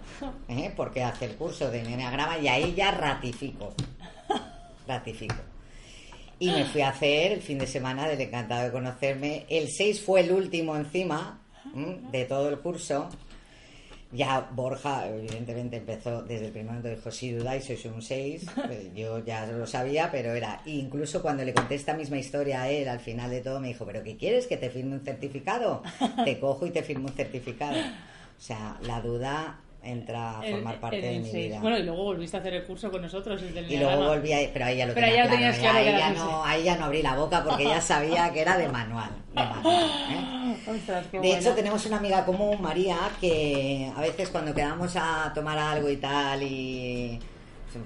¿eh? 0.48 0.72
Porque 0.76 1.02
hace 1.02 1.26
el 1.26 1.36
curso 1.36 1.70
de 1.70 1.80
Enneagrama 1.80 2.38
y 2.38 2.48
ahí 2.48 2.74
ya 2.74 2.90
ratifico. 2.90 3.74
Ratifico. 4.86 5.34
Y 6.38 6.50
me 6.50 6.66
fui 6.66 6.82
a 6.82 6.90
hacer 6.90 7.32
el 7.32 7.40
fin 7.40 7.58
de 7.58 7.66
semana 7.66 8.06
del 8.06 8.20
encantado 8.20 8.64
de 8.64 8.70
conocerme. 8.70 9.46
El 9.48 9.68
6 9.68 10.02
fue 10.02 10.20
el 10.20 10.32
último 10.32 10.76
encima 10.76 11.40
de 12.12 12.24
todo 12.26 12.50
el 12.50 12.58
curso. 12.58 13.08
Ya 14.12 14.48
Borja, 14.52 15.08
evidentemente, 15.08 15.78
empezó 15.78 16.22
desde 16.22 16.46
el 16.46 16.52
primer 16.52 16.68
momento, 16.68 16.88
dijo, 16.88 17.10
sí, 17.10 17.32
dudáis, 17.32 17.64
sois 17.64 17.84
un 17.86 18.00
6. 18.00 18.46
Yo 18.94 19.24
ya 19.24 19.46
lo 19.46 19.66
sabía, 19.66 20.10
pero 20.10 20.32
era. 20.32 20.62
Incluso 20.64 21.20
cuando 21.22 21.44
le 21.44 21.52
conté 21.52 21.74
esta 21.74 21.94
misma 21.94 22.16
historia 22.16 22.62
a 22.62 22.70
él, 22.70 22.88
al 22.88 23.00
final 23.00 23.30
de 23.30 23.40
todo, 23.40 23.60
me 23.60 23.68
dijo, 23.68 23.84
¿pero 23.84 24.02
qué 24.02 24.16
quieres? 24.16 24.46
¿Que 24.46 24.56
te 24.56 24.70
firme 24.70 24.94
un 24.94 25.04
certificado? 25.04 25.82
Te 26.24 26.38
cojo 26.38 26.66
y 26.66 26.70
te 26.70 26.82
firmo 26.82 27.08
un 27.08 27.14
certificado. 27.14 27.78
O 27.78 28.40
sea, 28.40 28.78
la 28.82 29.00
duda 29.00 29.58
entra 29.90 30.38
a 30.40 30.44
El- 30.46 30.52
formar 30.54 30.80
parte 30.80 30.96
el 30.96 31.02
de 31.24 31.30
mi 31.30 31.32
vida. 31.44 31.60
Luego 31.60 31.78
y 31.78 31.82
luego 31.82 32.02
volviste 32.04 32.36
a 32.36 32.40
hacer 32.40 32.54
el 32.54 32.64
curso 32.64 32.90
con 32.90 33.02
nosotros, 33.02 33.40
el 33.42 33.54
del 33.54 33.64
Y 33.64 33.76
luego 33.76 33.90
Enneagrama. 33.92 34.14
volví 34.16 34.32
a... 34.32 34.38
Pero 34.52 34.64
ahí 34.64 34.76
ya 34.76 34.86
lo 34.86 34.94
Pero 34.94 35.06
tenía 35.06 35.22
ahí 35.24 35.28
ya 35.40 35.58
claro 35.58 35.78
ahí, 35.78 35.84
ya 35.86 36.10
no, 36.10 36.44
ahí 36.44 36.62
ya 36.64 36.76
no 36.76 36.84
abrí 36.86 37.02
la 37.02 37.14
boca 37.16 37.44
porque 37.44 37.64
ya 37.64 37.80
sabía 37.80 38.32
que 38.32 38.40
era 38.40 38.56
de 38.58 38.68
manual. 38.68 39.10
De, 39.34 39.42
manual, 39.42 39.84
¿eh? 40.10 40.56
Ostras, 40.70 41.06
qué 41.10 41.20
De 41.20 41.38
hecho, 41.38 41.54
tenemos 41.54 41.84
una 41.86 41.96
amiga 41.98 42.24
común, 42.24 42.60
María, 42.60 42.96
que 43.20 43.90
a 43.96 44.00
veces 44.00 44.28
cuando 44.30 44.54
quedamos 44.54 44.94
a 44.96 45.32
tomar 45.34 45.58
algo 45.58 45.88
y 45.90 45.96
tal 45.96 46.42
y 46.42 47.18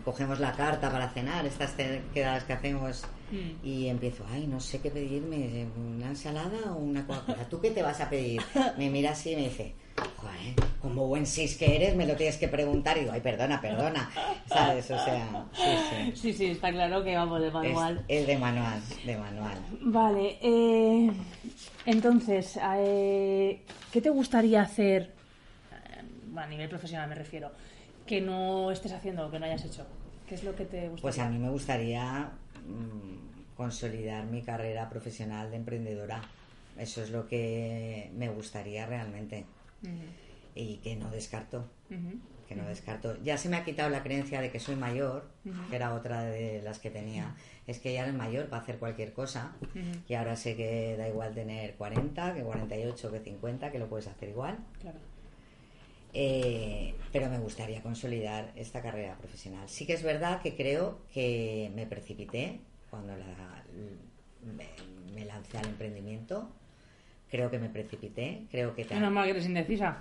cogemos 0.05 0.41
la 0.41 0.53
carta 0.53 0.91
para 0.91 1.09
cenar, 1.11 1.47
estas 1.47 1.74
quedadas 2.12 2.45
que 2.45 2.53
hacemos 2.53 3.05
Mm. 3.30 3.64
y 3.64 3.86
empiezo, 3.88 4.24
ay, 4.32 4.47
no 4.47 4.59
sé 4.61 4.80
qué 4.80 4.91
pedirme, 4.91 5.66
una 5.76 6.09
ensalada 6.09 6.72
o 6.72 6.78
una 6.78 7.07
Coca-Cola. 7.07 7.45
¿Tú 7.49 7.61
qué 7.61 7.70
te 7.70 7.82
vas 7.82 8.01
a 8.01 8.11
pedir? 8.11 8.43
Me 8.78 8.91
mira 8.91 9.12
así 9.12 9.30
y 9.32 9.36
me 9.36 9.43
dice, 9.43 9.72
joder, 10.16 10.55
como 10.80 11.07
buen 11.07 11.26
sis 11.26 11.57
que 11.57 11.76
eres, 11.76 11.95
me 11.95 12.07
lo 12.07 12.16
tienes 12.16 12.36
que 12.38 12.49
preguntar. 12.49 12.97
Y 12.97 13.01
digo, 13.01 13.12
ay, 13.12 13.20
perdona, 13.20 13.61
perdona. 13.61 14.11
¿Sabes? 14.47 14.91
O 14.91 14.99
sea, 15.05 15.47
sí, 15.53 15.62
sí. 15.62 16.12
Sí, 16.16 16.32
sí, 16.32 16.47
está 16.47 16.70
claro 16.72 17.05
que 17.05 17.14
vamos 17.14 17.41
de 17.41 17.51
manual. 17.51 18.05
es 18.09 18.26
de 18.26 18.38
manual, 18.38 18.80
de 19.05 19.16
manual. 19.16 19.59
Vale, 19.82 20.38
eh, 20.43 21.11
entonces, 21.86 22.59
eh, 22.78 23.62
¿qué 23.93 24.01
te 24.01 24.11
gustaría 24.11 24.62
hacer, 24.62 25.12
eh, 25.72 26.36
a 26.36 26.47
nivel 26.47 26.68
profesional 26.68 27.09
me 27.09 27.14
refiero, 27.14 27.53
que 28.11 28.21
no 28.21 28.73
estés 28.73 28.91
haciendo 28.91 29.25
o 29.25 29.31
que 29.31 29.39
no 29.39 29.47
hayas 29.47 29.65
hecho? 29.65 29.87
¿Qué 30.27 30.35
es 30.35 30.43
lo 30.43 30.57
que 30.57 30.65
te 30.65 30.89
gustaría? 30.89 31.01
Pues 31.03 31.19
a 31.21 31.31
mí 31.31 31.39
me 31.39 31.49
gustaría 31.49 32.33
mm, 32.67 33.57
consolidar 33.57 34.25
mi 34.25 34.43
carrera 34.43 34.91
profesional 34.91 35.49
de 35.53 35.59
emprendedora. 35.59 36.21
Eso 36.77 37.05
es 37.05 37.11
lo 37.11 37.29
que 37.29 38.11
me 38.17 38.29
gustaría 38.29 38.85
realmente 38.87 39.45
y 40.57 40.79
que 40.79 40.97
no 40.97 41.09
descarto. 41.11 41.65
Que 42.49 42.57
no 42.57 42.67
descarto. 42.67 43.17
Ya 43.23 43.39
se 43.39 43.49
me 43.49 43.57
ha 43.57 43.65
quitado 43.65 43.91
la 43.91 44.03
creencia 44.03 44.41
de 44.41 44.51
que 44.51 44.59
soy 44.59 44.75
mayor, 44.75 45.31
que 45.69 45.77
era 45.77 45.95
otra 45.95 46.25
de 46.25 46.63
las 46.63 46.81
que 46.81 46.91
tenía. 46.91 47.37
Es 47.69 47.79
que 47.79 47.93
ya 47.93 48.03
eres 48.03 48.15
mayor 48.15 48.47
para 48.49 48.63
hacer 48.63 48.79
cualquier 48.79 49.13
cosa. 49.13 49.53
Y 50.09 50.15
ahora 50.15 50.35
sé 50.35 50.57
que 50.57 50.97
da 50.97 51.09
igual 51.09 51.33
tener 51.33 51.77
40, 51.77 52.35
que 52.35 52.43
48, 52.43 53.13
que 53.13 53.21
50, 53.21 53.71
que 53.71 53.79
lo 53.79 53.89
puedes 53.89 54.09
hacer 54.09 54.31
igual. 54.31 54.59
Claro. 54.81 54.99
Eh, 56.13 56.95
pero 57.13 57.29
me 57.29 57.39
gustaría 57.39 57.83
consolidar 57.83 58.53
esta 58.57 58.83
carrera 58.83 59.17
profesional. 59.17 59.69
Sí 59.69 59.87
que 59.87 59.93
es 59.95 60.03
verdad 60.03 60.43
que 60.43 60.57
creo 60.57 60.99
que 61.13 61.71
me 61.75 61.87
precipité 61.87 62.61
cuando 62.91 63.17
la- 63.17 63.63
me, 64.57 64.67
me 65.15 65.25
lancé 65.25 65.59
al 65.59 65.67
emprendimiento. 65.67 66.49
Creo 67.31 67.51
que 67.51 67.59
me 67.59 67.69
precipité. 67.69 68.43
Creo 68.51 68.75
que, 68.75 68.85
Menos 68.87 69.13
mal 69.13 69.25
que 69.25 69.31
eres 69.31 69.47
indecisa. 69.47 69.99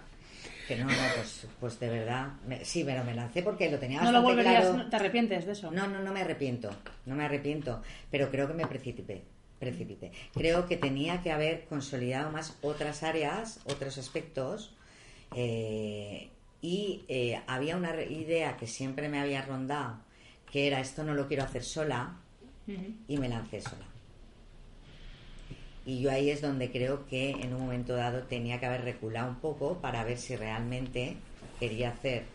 que 0.68 0.76
no, 0.78 0.86
no, 0.86 0.94
pues, 1.16 1.48
pues 1.60 1.80
de 1.80 1.90
verdad. 1.90 2.30
me- 2.48 2.64
sí, 2.66 2.84
pero 2.84 3.04
me 3.04 3.14
lancé 3.14 3.44
porque 3.44 3.70
lo 3.70 3.78
tenía 3.78 4.02
No 4.02 4.12
lo 4.12 4.22
volverías, 4.24 4.66
claro. 4.66 4.78
no- 4.84 4.90
¿te 4.90 4.96
arrepientes 4.96 5.46
de 5.46 5.52
eso? 5.52 5.70
No, 5.72 5.88
no, 5.88 6.00
no 6.00 6.12
me 6.12 6.22
arrepiento, 6.22 6.70
no 7.06 7.16
me 7.16 7.26
arrepiento, 7.26 7.82
pero 8.10 8.32
creo 8.32 8.48
que 8.48 8.54
me 8.56 8.66
precipité, 8.66 9.24
precipité. 9.60 10.12
Creo 10.34 10.68
que 10.68 10.78
tenía 10.78 11.22
que 11.22 11.32
haber 11.32 11.66
consolidado 11.66 12.32
más 12.32 12.58
otras 12.62 13.04
áreas, 13.04 13.60
otros 13.66 13.98
aspectos, 14.00 14.76
eh, 15.36 16.30
y 16.62 17.04
eh, 17.08 17.42
había 17.48 17.78
una 17.78 18.02
idea 18.02 18.58
que 18.58 18.68
siempre 18.68 19.10
me 19.10 19.20
había 19.20 19.42
rondado, 19.42 19.98
que 20.52 20.68
era 20.68 20.80
esto 20.80 21.04
no 21.04 21.14
lo 21.14 21.28
quiero 21.28 21.44
hacer 21.44 21.64
sola, 21.64 22.18
y 23.08 23.18
me 23.18 23.28
lancé 23.28 23.62
sola. 23.62 23.86
Y 25.86 26.02
yo 26.02 26.12
ahí 26.12 26.30
es 26.30 26.42
donde 26.42 26.72
creo 26.72 27.08
que 27.08 27.32
en 27.32 27.54
un 27.56 27.62
momento 27.62 27.96
dado 27.96 28.22
tenía 28.24 28.60
que 28.60 28.68
haber 28.68 28.84
reculado 28.84 29.30
un 29.30 29.38
poco 29.38 29.80
para 29.80 30.04
ver 30.04 30.20
si 30.20 30.36
realmente 30.36 31.18
quería 31.60 31.90
hacer 31.90 32.26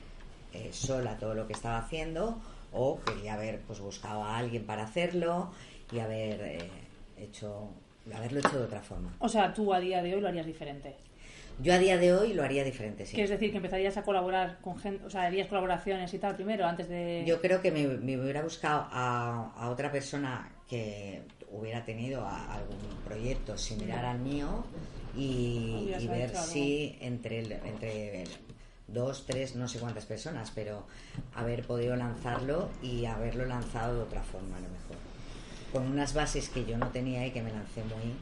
eh, 0.53 0.71
sola 0.73 1.19
todo 1.19 1.35
lo 1.35 1.47
que 1.47 1.53
estaba 1.53 1.79
haciendo 1.79 2.41
o 2.73 3.01
quería 3.01 3.35
haber 3.35 3.61
pues 3.61 3.79
buscado 3.79 4.25
a 4.25 4.39
alguien 4.39 4.65
para 4.67 4.83
hacerlo 4.83 5.53
y 5.93 6.01
haber 6.01 6.41
eh, 6.41 6.71
hecho 7.17 7.69
haberlo 8.13 8.41
hecho 8.41 8.59
de 8.59 8.65
otra 8.65 8.81
forma. 8.81 9.15
O 9.21 9.29
sea, 9.29 9.55
tú 9.55 9.73
a 9.73 9.81
día 9.81 10.03
de 10.03 10.15
hoy 10.15 10.21
lo 10.21 10.29
harías 10.29 10.47
diferente. 10.47 10.97
Yo 11.61 11.73
a 11.73 11.79
día 11.79 11.97
de 11.99 12.13
hoy 12.13 12.33
lo 12.33 12.43
haría 12.43 12.65
diferente, 12.65 13.07
sí. 13.07 13.15
Quieres 13.15 13.31
decir 13.31 13.51
que 13.51 13.59
empezarías 13.59 13.97
a 13.97 14.03
colaborar 14.03 14.59
con 14.61 14.77
gente, 14.77 15.05
o 15.05 15.11
sea, 15.11 15.23
harías 15.23 15.47
colaboraciones 15.49 16.13
y 16.13 16.19
tal 16.19 16.35
primero 16.35 16.67
antes 16.67 16.89
de... 16.89 17.25
Yo 17.27 17.41
creo 17.41 17.63
que 17.63 17.71
me, 17.71 17.87
me 17.87 18.19
hubiera 18.21 18.43
buscado 18.43 18.89
a, 18.91 19.53
a 19.57 19.71
otra 19.71 19.93
persona 19.93 20.51
que 20.69 21.23
hubiera 21.51 21.85
tenido 21.85 22.23
a- 22.27 22.55
algún 22.57 22.79
proyecto 23.05 23.57
similar 23.57 24.05
al 24.05 24.19
mío 24.19 24.65
y, 25.17 25.93
y 26.01 26.09
ver 26.09 26.31
hecho 26.31 26.43
si 26.43 26.99
entre, 27.01 27.39
el- 27.39 27.53
entre 27.53 28.25
dos, 28.89 29.25
tres, 29.27 29.55
no 29.55 29.69
sé 29.69 29.79
cuántas 29.79 30.07
personas, 30.07 30.51
pero 30.55 30.87
haber 31.37 31.63
podido 31.65 31.95
lanzarlo 31.95 32.69
y 32.83 33.05
haberlo 33.05 33.47
lanzado 33.47 33.95
de 33.99 34.03
otra 34.03 34.23
forma 34.23 34.57
a 34.57 34.61
lo 34.61 34.69
mejor. 34.69 34.97
Con 35.73 35.87
unas 35.91 36.15
bases 36.15 36.49
que 36.49 36.65
yo 36.65 36.77
no 36.79 36.89
tenía 36.89 37.25
y 37.27 37.31
que 37.31 37.43
me 37.43 37.51
lancé 37.53 37.83
muy, 37.85 38.15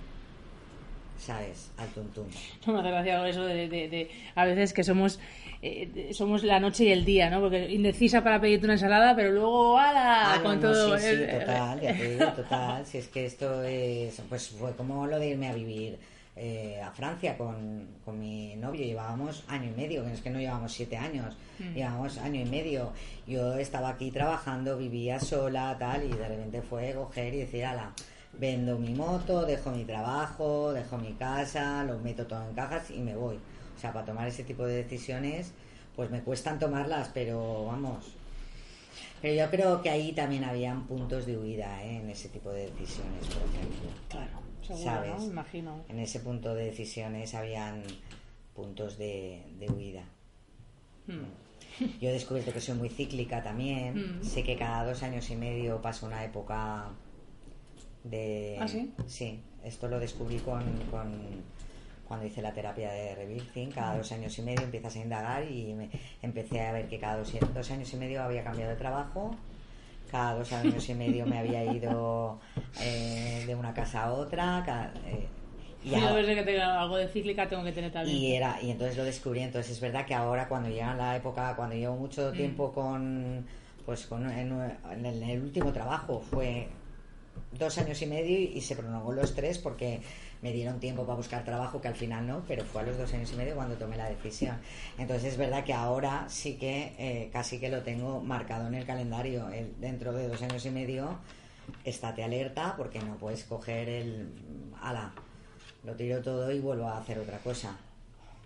¿sabes? 1.23 1.71
Al 1.79 1.89
tuntún. 1.89 2.27
No 2.67 2.73
me 2.75 2.81
hace 2.81 2.91
gracia 2.91 3.29
eso 3.29 3.45
de, 3.45 3.69
de- 3.69 3.89
de- 3.89 4.11
a 4.35 4.45
veces 4.45 4.73
que 4.73 4.83
somos 4.85 5.19
eh, 5.63 6.11
somos 6.13 6.43
la 6.43 6.59
noche 6.59 6.85
y 6.85 6.93
el 6.93 7.05
día, 7.05 7.31
¿no? 7.31 7.41
Porque 7.41 7.71
indecisa 7.71 8.23
para 8.25 8.41
pedirte 8.41 8.65
una 8.67 8.75
ensalada, 8.75 9.15
pero 9.15 9.31
luego 9.31 9.79
¡ala! 9.79 10.35
Ah, 10.35 10.41
con 10.43 10.57
no, 10.61 10.61
todo. 10.73 10.99
sí, 10.99 11.05
sí, 11.05 11.23
eh, 11.23 11.39
total, 11.41 11.81
ya 11.81 11.97
te 11.97 12.11
digo, 12.11 12.27
total. 12.37 12.85
Si 12.87 12.99
es 12.99 13.07
que 13.09 13.27
esto 13.27 13.63
es, 13.63 14.21
pues 14.29 14.49
fue 14.49 14.75
como 14.75 15.07
lo 15.07 15.19
de 15.21 15.29
irme 15.29 15.49
a 15.49 15.55
vivir 15.55 15.99
eh, 16.35 16.81
a 16.83 16.91
Francia 16.91 17.37
con, 17.39 17.87
con 18.05 18.19
mi 18.19 18.57
novio. 18.57 18.85
Llevábamos 18.85 19.45
año 19.49 19.71
y 19.71 19.81
medio, 19.81 20.05
que 20.05 20.13
es 20.15 20.21
que 20.21 20.31
no 20.31 20.41
llevábamos 20.41 20.73
siete 20.73 20.97
años, 20.97 21.37
llevábamos 21.75 22.19
año 22.19 22.41
y 22.41 22.45
medio. 22.47 22.93
Yo 23.29 23.55
estaba 23.57 23.91
aquí 23.91 24.11
trabajando, 24.11 24.77
vivía 24.77 25.21
sola, 25.21 25.77
tal, 25.79 26.03
y 26.05 26.09
de 26.09 26.27
repente 26.29 26.61
fue 26.63 26.93
coger 26.95 27.35
y 27.35 27.39
decir, 27.39 27.65
ala, 27.67 27.93
vendo 28.39 28.79
mi 28.79 28.95
moto, 28.95 29.45
dejo 29.45 29.71
mi 29.71 29.85
trabajo, 29.85 30.73
dejo 30.73 30.99
mi 30.99 31.13
casa, 31.13 31.85
lo 31.85 31.99
meto 31.99 32.27
todo 32.27 32.47
en 32.49 32.55
cajas 32.55 32.91
y 32.91 33.01
me 33.01 33.15
voy. 33.15 33.37
O 33.77 33.81
sea, 33.81 33.93
para 33.93 34.07
tomar 34.07 34.29
ese 34.29 34.45
tipo 34.45 34.65
de 34.65 34.83
decisiones, 34.83 35.53
pues 35.97 36.11
me 36.11 36.23
cuestan 36.23 36.59
tomarlas, 36.59 37.11
pero 37.13 37.67
vamos, 37.67 38.15
pero 39.23 39.35
yo 39.35 39.51
creo 39.51 39.83
que 39.83 39.89
ahí 39.89 40.13
también 40.13 40.43
habían 40.43 40.87
puntos 40.89 41.27
de 41.27 41.39
huida 41.39 41.85
¿eh? 41.85 41.99
en 41.99 42.11
ese 42.11 42.29
tipo 42.29 42.51
de 42.51 42.71
decisiones, 42.71 43.25
por 43.27 43.49
ejemplo. 43.49 43.91
Claro, 44.09 44.41
seguro, 44.67 44.85
¿Sabes? 44.85 45.19
¿no? 45.19 45.25
Imagino. 45.25 45.85
En 45.89 46.01
ese 46.01 46.19
punto 46.19 46.55
de 46.57 46.65
decisiones 46.65 47.33
habían 47.35 47.85
puntos 48.53 48.99
de, 48.99 49.45
de 49.61 49.71
huida. 49.71 50.05
Hmm. 51.07 52.01
Yo 52.01 52.11
he 52.11 52.13
descubierto 52.13 52.53
que 52.53 52.61
soy 52.61 52.75
muy 52.75 52.89
cíclica 52.89 53.43
también. 53.43 54.19
Mm. 54.19 54.25
Sé 54.25 54.43
que 54.43 54.57
cada 54.57 54.85
dos 54.85 55.03
años 55.03 55.31
y 55.31 55.37
medio 55.37 55.81
paso 55.81 56.07
una 56.07 56.23
época 56.23 56.91
De, 58.05 58.59
¿Ah, 58.61 58.69
sí? 58.69 58.93
Sí, 59.07 59.41
esto 59.65 59.89
lo 59.89 60.01
descubrí 60.01 60.39
con, 60.39 60.63
con 60.91 61.13
cuando 62.07 62.27
hice 62.27 62.43
la 62.43 62.53
terapia 62.53 62.91
de 62.93 63.15
rebirthing. 63.15 63.71
Cada 63.71 63.97
dos 63.97 64.13
años 64.13 64.39
y 64.39 64.43
medio 64.43 64.63
empiezas 64.63 64.97
a 64.97 64.99
indagar 64.99 65.51
y 65.51 65.73
me, 65.75 65.89
empecé 66.23 66.61
a 66.61 66.73
ver 66.73 66.89
que 66.89 66.99
cada 66.99 67.19
dos, 67.19 67.33
dos 67.55 67.71
años 67.71 67.93
y 67.93 67.97
medio 67.97 68.23
había 68.23 68.45
cambiado 68.45 68.71
de 68.71 68.77
trabajo 68.77 69.35
cada 70.13 70.35
dos 70.35 70.53
años 70.53 70.87
y 70.91 70.95
medio 70.95 71.25
me 71.25 71.39
había 71.39 71.65
ido 71.65 72.39
eh, 72.81 73.45
de 73.47 73.55
una 73.55 73.73
casa 73.73 74.05
a 74.05 74.13
otra. 74.13 74.63
Cada, 74.65 74.93
eh, 75.07 75.27
y 75.83 75.95
ahora, 75.95 76.23
que 76.23 76.43
tengo 76.43 76.63
algo 76.63 76.97
de 76.99 77.09
cíclica 77.09 77.49
tengo 77.49 77.65
que 77.65 77.73
tener 77.73 77.91
también. 77.91 78.19
Y, 78.19 78.35
era, 78.35 78.59
y 78.63 78.71
entonces 78.71 78.97
lo 78.97 79.05
descubrí. 79.05 79.41
Entonces 79.41 79.73
es 79.73 79.81
verdad 79.81 80.05
que 80.05 80.15
ahora 80.15 80.49
cuando 80.49 80.69
llega 80.69 80.95
la 80.95 81.17
época, 81.17 81.57
cuando 81.57 81.75
llevo 81.75 81.97
mucho 81.97 82.31
Mm. 82.31 82.37
tiempo 82.37 82.73
con, 82.73 83.47
pues 83.87 84.07
con 84.07 84.31
en 84.31 85.07
el 85.07 85.43
último 85.43 85.73
trabajo 85.73 86.23
fue 86.31 86.69
dos 87.53 87.79
años 87.79 88.01
y 88.03 88.07
medio 88.07 88.39
y 88.39 88.61
se 88.61 88.77
prolongó 88.77 89.13
los 89.13 89.35
tres 89.35 89.59
porque 89.59 90.01
me 90.41 90.53
dieron 90.53 90.81
tiempo 90.81 91.05
para 91.05 91.17
buscar 91.17 91.45
trabajo 91.45 91.81
que 91.81 91.89
al 91.89 91.95
final 91.95 92.27
no, 92.27 92.43
pero 92.49 92.65
fue 92.65 92.83
a 92.83 92.85
los 92.85 92.99
dos 92.99 93.13
años 93.15 93.33
y 93.33 93.37
medio 93.37 93.55
cuando 93.55 93.77
tomé 93.77 93.97
la 93.97 94.09
decisión. 94.09 94.57
Entonces 94.99 95.33
es 95.33 95.39
verdad 95.39 95.65
que 95.65 95.73
ahora 95.73 96.25
sí 96.29 96.57
que 96.57 96.95
eh, 96.99 97.31
casi 97.33 97.61
que 97.61 97.69
lo 97.69 97.83
tengo 97.83 98.21
marcado 98.21 98.67
en 98.67 98.75
el 98.75 98.85
calendario. 98.85 99.49
El, 99.51 99.79
dentro 99.81 100.13
de 100.13 100.29
dos 100.29 100.43
años 100.43 100.65
y 100.67 100.71
medio 100.71 101.19
estate 101.85 102.25
alerta 102.25 102.75
porque 102.77 102.99
no 103.01 103.17
puedes 103.17 103.45
coger 103.45 103.89
el 103.89 104.29
ala, 104.83 105.13
lo 105.85 105.95
tiro 105.95 106.21
todo 106.21 106.51
y 106.51 106.59
vuelvo 106.59 106.89
a 106.89 106.99
hacer 106.99 107.19
otra 107.19 107.39
cosa. 107.39 107.77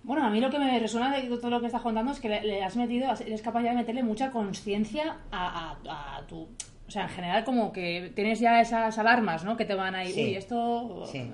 Bueno, 0.03 0.24
a 0.24 0.30
mí 0.30 0.41
lo 0.41 0.51
que 0.51 0.59
me 0.59 0.78
resuena 0.78 1.18
de 1.18 1.22
todo 1.39 1.51
lo 1.51 1.61
que 1.61 1.66
estás 1.66 1.82
contando 1.82 2.12
es 2.12 2.20
que 2.20 2.28
le, 2.28 2.62
has 2.62 2.76
metido, 2.76 3.12
eres 3.12 3.43
capaz 3.43 3.62
ya 3.62 3.70
de 3.70 3.76
meterle 3.76 4.03
mucha 4.03 4.30
conciencia 4.30 5.16
a, 5.32 5.76
a, 5.89 6.18
a 6.18 6.26
tu 6.26 6.47
o 6.87 6.91
sea, 6.91 7.03
en 7.05 7.09
general 7.09 7.45
como 7.45 7.72
que 7.72 8.12
tienes 8.14 8.39
ya 8.41 8.61
esas 8.61 8.97
alarmas, 8.99 9.45
¿no? 9.45 9.57
Que 9.57 9.64
te 9.64 9.74
van 9.74 9.95
a 9.95 10.05
ir, 10.05 10.12
Sí. 10.14 10.24
uy, 10.24 10.34
esto... 10.37 11.05
Sí. 11.11 11.30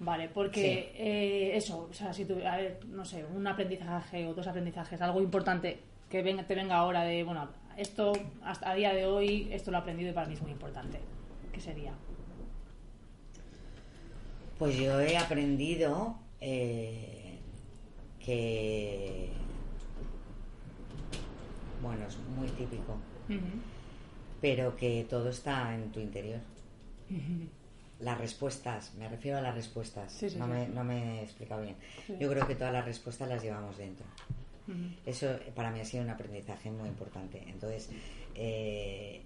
Vale, 0.00 0.28
porque 0.28 0.92
eh, 0.96 1.56
eso, 1.56 1.88
o 1.90 1.92
sea, 1.92 2.12
si 2.12 2.24
tú, 2.24 2.34
a 2.46 2.56
ver, 2.56 2.78
no 2.86 3.04
sé, 3.04 3.24
un 3.24 3.44
aprendizaje 3.48 4.28
o 4.28 4.32
dos 4.34 4.46
aprendizajes, 4.46 5.00
algo 5.02 5.20
importante 5.20 5.80
que 6.08 6.22
venga, 6.22 6.44
te 6.44 6.54
venga 6.54 6.76
ahora 6.76 7.02
de, 7.02 7.24
bueno, 7.24 7.48
esto 7.76 8.12
hasta 8.44 8.70
a 8.70 8.74
día 8.76 8.94
de 8.94 9.06
hoy, 9.06 9.48
esto 9.50 9.72
lo 9.72 9.78
he 9.78 9.80
aprendido 9.80 10.10
y 10.10 10.12
para 10.12 10.28
mí 10.28 10.34
es 10.34 10.42
muy 10.42 10.52
importante. 10.52 11.00
¿Qué 11.52 11.60
sería? 11.60 11.92
Pues 14.56 14.76
yo 14.76 15.00
he 15.00 15.16
aprendido 15.16 16.16
eh, 16.40 17.38
que, 18.24 19.30
bueno, 21.82 22.06
es 22.06 22.16
muy 22.36 22.46
típico, 22.50 22.92
Ujú. 23.28 23.38
Pero 24.40 24.76
que 24.76 25.06
todo 25.08 25.30
está 25.30 25.74
en 25.74 25.90
tu 25.90 26.00
interior. 26.00 26.40
Las 28.00 28.18
respuestas, 28.18 28.94
me 28.94 29.08
refiero 29.08 29.38
a 29.38 29.40
las 29.40 29.54
respuestas, 29.54 30.12
Sí, 30.12 30.30
sí, 30.30 30.36
no, 30.36 30.44
sí. 30.46 30.52
Me, 30.52 30.68
no 30.68 30.84
me 30.84 31.20
he 31.20 31.22
explicado 31.24 31.62
bien. 31.62 31.76
Yo 32.20 32.30
creo 32.30 32.46
que 32.46 32.54
todas 32.54 32.72
las 32.72 32.84
respuestas 32.84 33.28
las 33.28 33.42
llevamos 33.42 33.76
dentro. 33.76 34.06
Eso 35.06 35.38
para 35.54 35.70
mí 35.70 35.80
ha 35.80 35.84
sido 35.84 36.04
un 36.04 36.10
aprendizaje 36.10 36.70
muy 36.70 36.88
importante. 36.88 37.42
Entonces, 37.46 37.88
eh, 38.34 39.22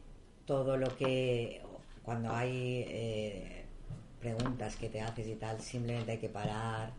todo 0.46 0.76
lo 0.76 0.96
que, 0.96 1.60
cuando 2.04 2.32
hay 2.32 2.84
eh, 2.86 3.64
preguntas 4.20 4.76
que 4.76 4.88
te 4.88 5.00
haces 5.00 5.26
y 5.26 5.34
tal, 5.34 5.60
simplemente 5.60 6.12
hay 6.12 6.18
que 6.18 6.28
parar, 6.28 6.92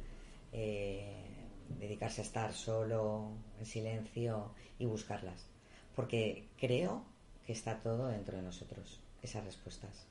eh, 0.52 1.24
dedicarse 1.80 2.22
a 2.22 2.26
estar 2.26 2.54
solo, 2.54 3.30
en 3.60 3.66
silencio 3.66 4.52
y 4.78 4.86
buscarlas. 4.86 5.48
Porque 5.96 6.48
creo 6.58 7.06
que 7.46 7.54
está 7.54 7.76
todo 7.82 8.08
dentro 8.08 8.38
de 8.38 8.44
nosotros, 8.44 9.00
esas 9.22 9.44
respuestas. 9.46 10.06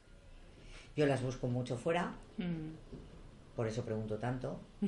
Yo 0.96 1.06
las 1.06 1.22
busco 1.22 1.46
mucho 1.48 1.76
fuera, 1.76 2.12
Mm. 2.38 2.74
por 3.56 3.66
eso 3.66 3.84
pregunto 3.84 4.18
tanto. 4.18 4.60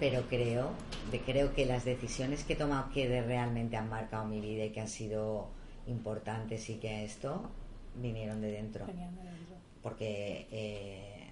Pero 0.00 0.22
creo, 0.28 0.70
de, 1.10 1.20
creo 1.22 1.52
que 1.54 1.66
las 1.66 1.84
decisiones 1.84 2.44
que 2.44 2.52
he 2.52 2.56
tomado 2.56 2.90
que 2.92 3.08
de- 3.08 3.22
realmente 3.22 3.76
han 3.76 3.88
marcado 3.88 4.26
mi 4.26 4.40
vida 4.40 4.64
y 4.64 4.70
que 4.70 4.80
han 4.80 4.88
sido 4.88 5.48
importantes 5.86 6.68
y 6.70 6.74
que 6.76 7.04
esto 7.04 7.50
vinieron 7.94 8.40
de 8.40 8.52
dentro. 8.52 8.86
Venían 8.86 9.14
de 9.16 9.22
dentro. 9.24 9.56
Porque, 9.82 10.46
eh, 10.52 11.26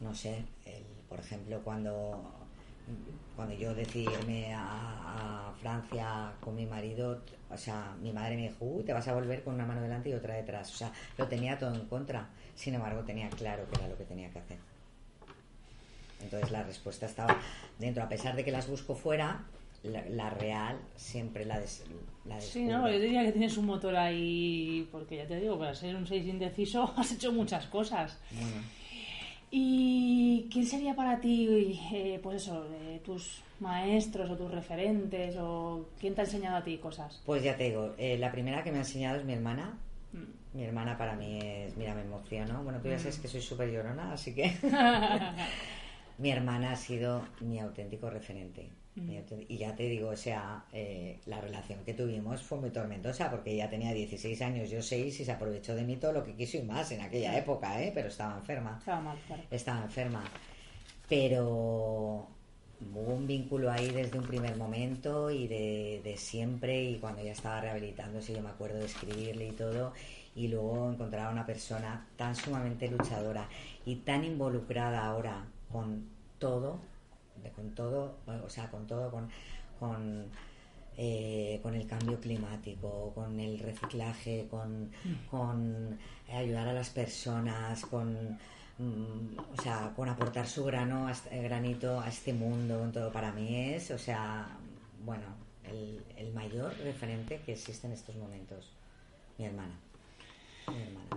no 0.00 0.14
sé, 0.14 0.44
el- 0.64 0.82
por 1.08 1.20
ejemplo, 1.20 1.60
cuando, 1.62 2.32
cuando 3.36 3.54
yo 3.54 3.74
decidí 3.74 4.04
irme 4.04 4.54
a, 4.54 5.48
a 5.48 5.52
Francia 5.60 6.32
con 6.40 6.54
mi 6.54 6.66
marido, 6.66 7.22
o 7.50 7.56
sea, 7.56 7.94
mi 8.00 8.12
madre 8.12 8.36
me 8.36 8.42
dijo, 8.42 8.64
uy, 8.64 8.82
te 8.82 8.92
vas 8.92 9.06
a 9.08 9.14
volver 9.14 9.42
con 9.42 9.54
una 9.54 9.66
mano 9.66 9.82
delante 9.82 10.10
y 10.10 10.14
otra 10.14 10.34
detrás. 10.34 10.72
O 10.72 10.76
sea, 10.76 10.92
lo 11.18 11.28
tenía 11.28 11.58
todo 11.58 11.74
en 11.74 11.86
contra. 11.86 12.28
Sin 12.54 12.74
embargo, 12.74 13.02
tenía 13.02 13.28
claro 13.30 13.66
que 13.70 13.78
era 13.78 13.88
lo 13.88 13.96
que 13.96 14.04
tenía 14.04 14.30
que 14.30 14.38
hacer. 14.38 14.58
Entonces 16.22 16.50
la 16.50 16.62
respuesta 16.62 17.06
estaba 17.06 17.36
dentro, 17.78 18.02
a 18.02 18.08
pesar 18.08 18.36
de 18.36 18.44
que 18.44 18.52
las 18.52 18.68
busco 18.68 18.94
fuera, 18.94 19.44
la, 19.82 20.04
la 20.08 20.30
real 20.30 20.78
siempre 20.94 21.44
la, 21.44 21.58
des, 21.58 21.84
la 22.24 22.40
Sí, 22.40 22.64
no, 22.64 22.88
yo 22.88 23.00
diría 23.00 23.24
que 23.24 23.32
tienes 23.32 23.56
un 23.56 23.66
motor 23.66 23.96
ahí, 23.96 24.88
porque 24.92 25.16
ya 25.16 25.26
te 25.26 25.40
digo, 25.40 25.58
para 25.58 25.74
ser 25.74 25.96
un 25.96 26.06
6 26.06 26.24
indeciso 26.26 26.92
has 26.96 27.12
hecho 27.12 27.32
muchas 27.32 27.66
cosas. 27.66 28.18
Bueno, 28.30 28.62
¿Y 29.54 30.48
quién 30.50 30.64
sería 30.64 30.96
para 30.96 31.20
ti, 31.20 31.78
eh, 31.92 32.18
pues 32.22 32.42
eso, 32.42 32.66
eh, 32.72 33.02
tus 33.04 33.42
maestros 33.60 34.30
o 34.30 34.36
tus 34.36 34.50
referentes 34.50 35.36
o 35.38 35.90
quién 36.00 36.14
te 36.14 36.22
ha 36.22 36.24
enseñado 36.24 36.56
a 36.56 36.64
ti 36.64 36.78
cosas? 36.78 37.20
pues 37.26 37.42
ya 37.42 37.54
te 37.54 37.64
digo, 37.64 37.94
eh, 37.98 38.16
la 38.16 38.32
primera 38.32 38.64
que 38.64 38.72
me 38.72 38.78
ha 38.78 38.80
enseñado 38.80 39.18
es 39.18 39.26
mi 39.26 39.34
hermana. 39.34 39.78
Mm. 40.14 40.56
Mi 40.56 40.64
hermana 40.64 40.96
para 40.96 41.16
mí 41.16 41.38
es, 41.42 41.76
mira, 41.76 41.94
me 41.94 42.00
emociono. 42.00 42.62
Bueno, 42.64 42.80
tú 42.80 42.88
ya 42.88 42.98
sabes 42.98 43.18
que 43.18 43.28
soy 43.28 43.42
súper 43.42 43.70
llorona, 43.70 44.14
así 44.14 44.34
que 44.34 44.56
mi 46.18 46.30
hermana 46.30 46.72
ha 46.72 46.76
sido 46.76 47.22
mi 47.40 47.60
auténtico 47.60 48.08
referente. 48.08 48.70
Y 48.94 49.56
ya 49.56 49.74
te 49.74 49.84
digo, 49.84 50.10
o 50.10 50.16
sea, 50.16 50.64
eh, 50.72 51.18
la 51.24 51.40
relación 51.40 51.82
que 51.84 51.94
tuvimos 51.94 52.42
fue 52.42 52.58
muy 52.58 52.70
tormentosa 52.70 53.30
porque 53.30 53.52
ella 53.52 53.70
tenía 53.70 53.92
16 53.92 54.42
años, 54.42 54.68
yo 54.68 54.82
6 54.82 55.20
y 55.20 55.24
se 55.24 55.32
aprovechó 55.32 55.74
de 55.74 55.84
mí 55.84 55.96
todo 55.96 56.12
lo 56.12 56.24
que 56.24 56.34
quiso 56.34 56.58
y 56.58 56.62
más 56.62 56.92
en 56.92 57.00
aquella 57.00 57.36
época, 57.38 57.82
¿eh? 57.82 57.90
pero 57.94 58.08
estaba 58.08 58.36
enferma. 58.36 58.76
Estaba 58.78 59.00
mal, 59.00 59.18
claro. 59.26 59.42
estaba 59.50 59.82
enferma. 59.82 60.24
Pero 61.08 62.28
hubo 62.94 63.14
un 63.14 63.26
vínculo 63.26 63.70
ahí 63.70 63.90
desde 63.90 64.18
un 64.18 64.26
primer 64.26 64.56
momento 64.56 65.30
y 65.30 65.46
de, 65.48 66.02
de 66.04 66.16
siempre 66.18 66.82
y 66.82 66.98
cuando 66.98 67.22
ya 67.22 67.32
estaba 67.32 67.60
rehabilitándose 67.60 68.34
yo 68.34 68.42
me 68.42 68.50
acuerdo 68.50 68.78
de 68.78 68.86
escribirle 68.86 69.48
y 69.48 69.52
todo 69.52 69.92
y 70.34 70.48
luego 70.48 70.90
encontrar 70.90 71.28
a 71.28 71.30
una 71.30 71.46
persona 71.46 72.06
tan 72.16 72.34
sumamente 72.34 72.88
luchadora 72.88 73.48
y 73.86 73.96
tan 73.96 74.24
involucrada 74.24 75.04
ahora 75.04 75.44
con 75.70 76.08
todo, 76.38 76.80
de- 77.42 77.50
con 77.50 77.70
todo, 77.74 78.16
o 78.26 78.48
sea, 78.48 78.70
con 78.70 78.86
todo, 78.86 79.10
con, 79.10 79.28
con, 79.78 80.26
eh, 80.96 81.58
con 81.62 81.74
el 81.74 81.86
cambio 81.86 82.20
climático, 82.20 83.12
con 83.14 83.38
el 83.40 83.58
reciclaje, 83.58 84.46
con, 84.50 84.90
con 85.30 85.98
ayudar 86.32 86.68
a 86.68 86.72
las 86.72 86.90
personas, 86.90 87.84
con 87.86 88.38
mm, 88.78 89.38
o 89.58 89.62
sea, 89.62 89.92
con 89.96 90.08
aportar 90.08 90.46
su 90.46 90.64
grano, 90.64 91.06
a 91.08 91.12
este- 91.12 91.42
granito 91.42 92.00
a 92.00 92.08
este 92.08 92.32
mundo, 92.32 92.82
en 92.84 92.92
todo 92.92 93.12
para 93.12 93.32
mí 93.32 93.72
es, 93.74 93.90
o 93.90 93.98
sea, 93.98 94.48
bueno, 95.04 95.26
el, 95.64 96.02
el 96.16 96.32
mayor 96.32 96.76
referente 96.78 97.40
que 97.44 97.52
existe 97.52 97.86
en 97.86 97.92
estos 97.94 98.16
momentos, 98.16 98.70
mi 99.38 99.44
hermana. 99.46 99.74
Mi 100.68 100.82
hermana. 100.82 101.08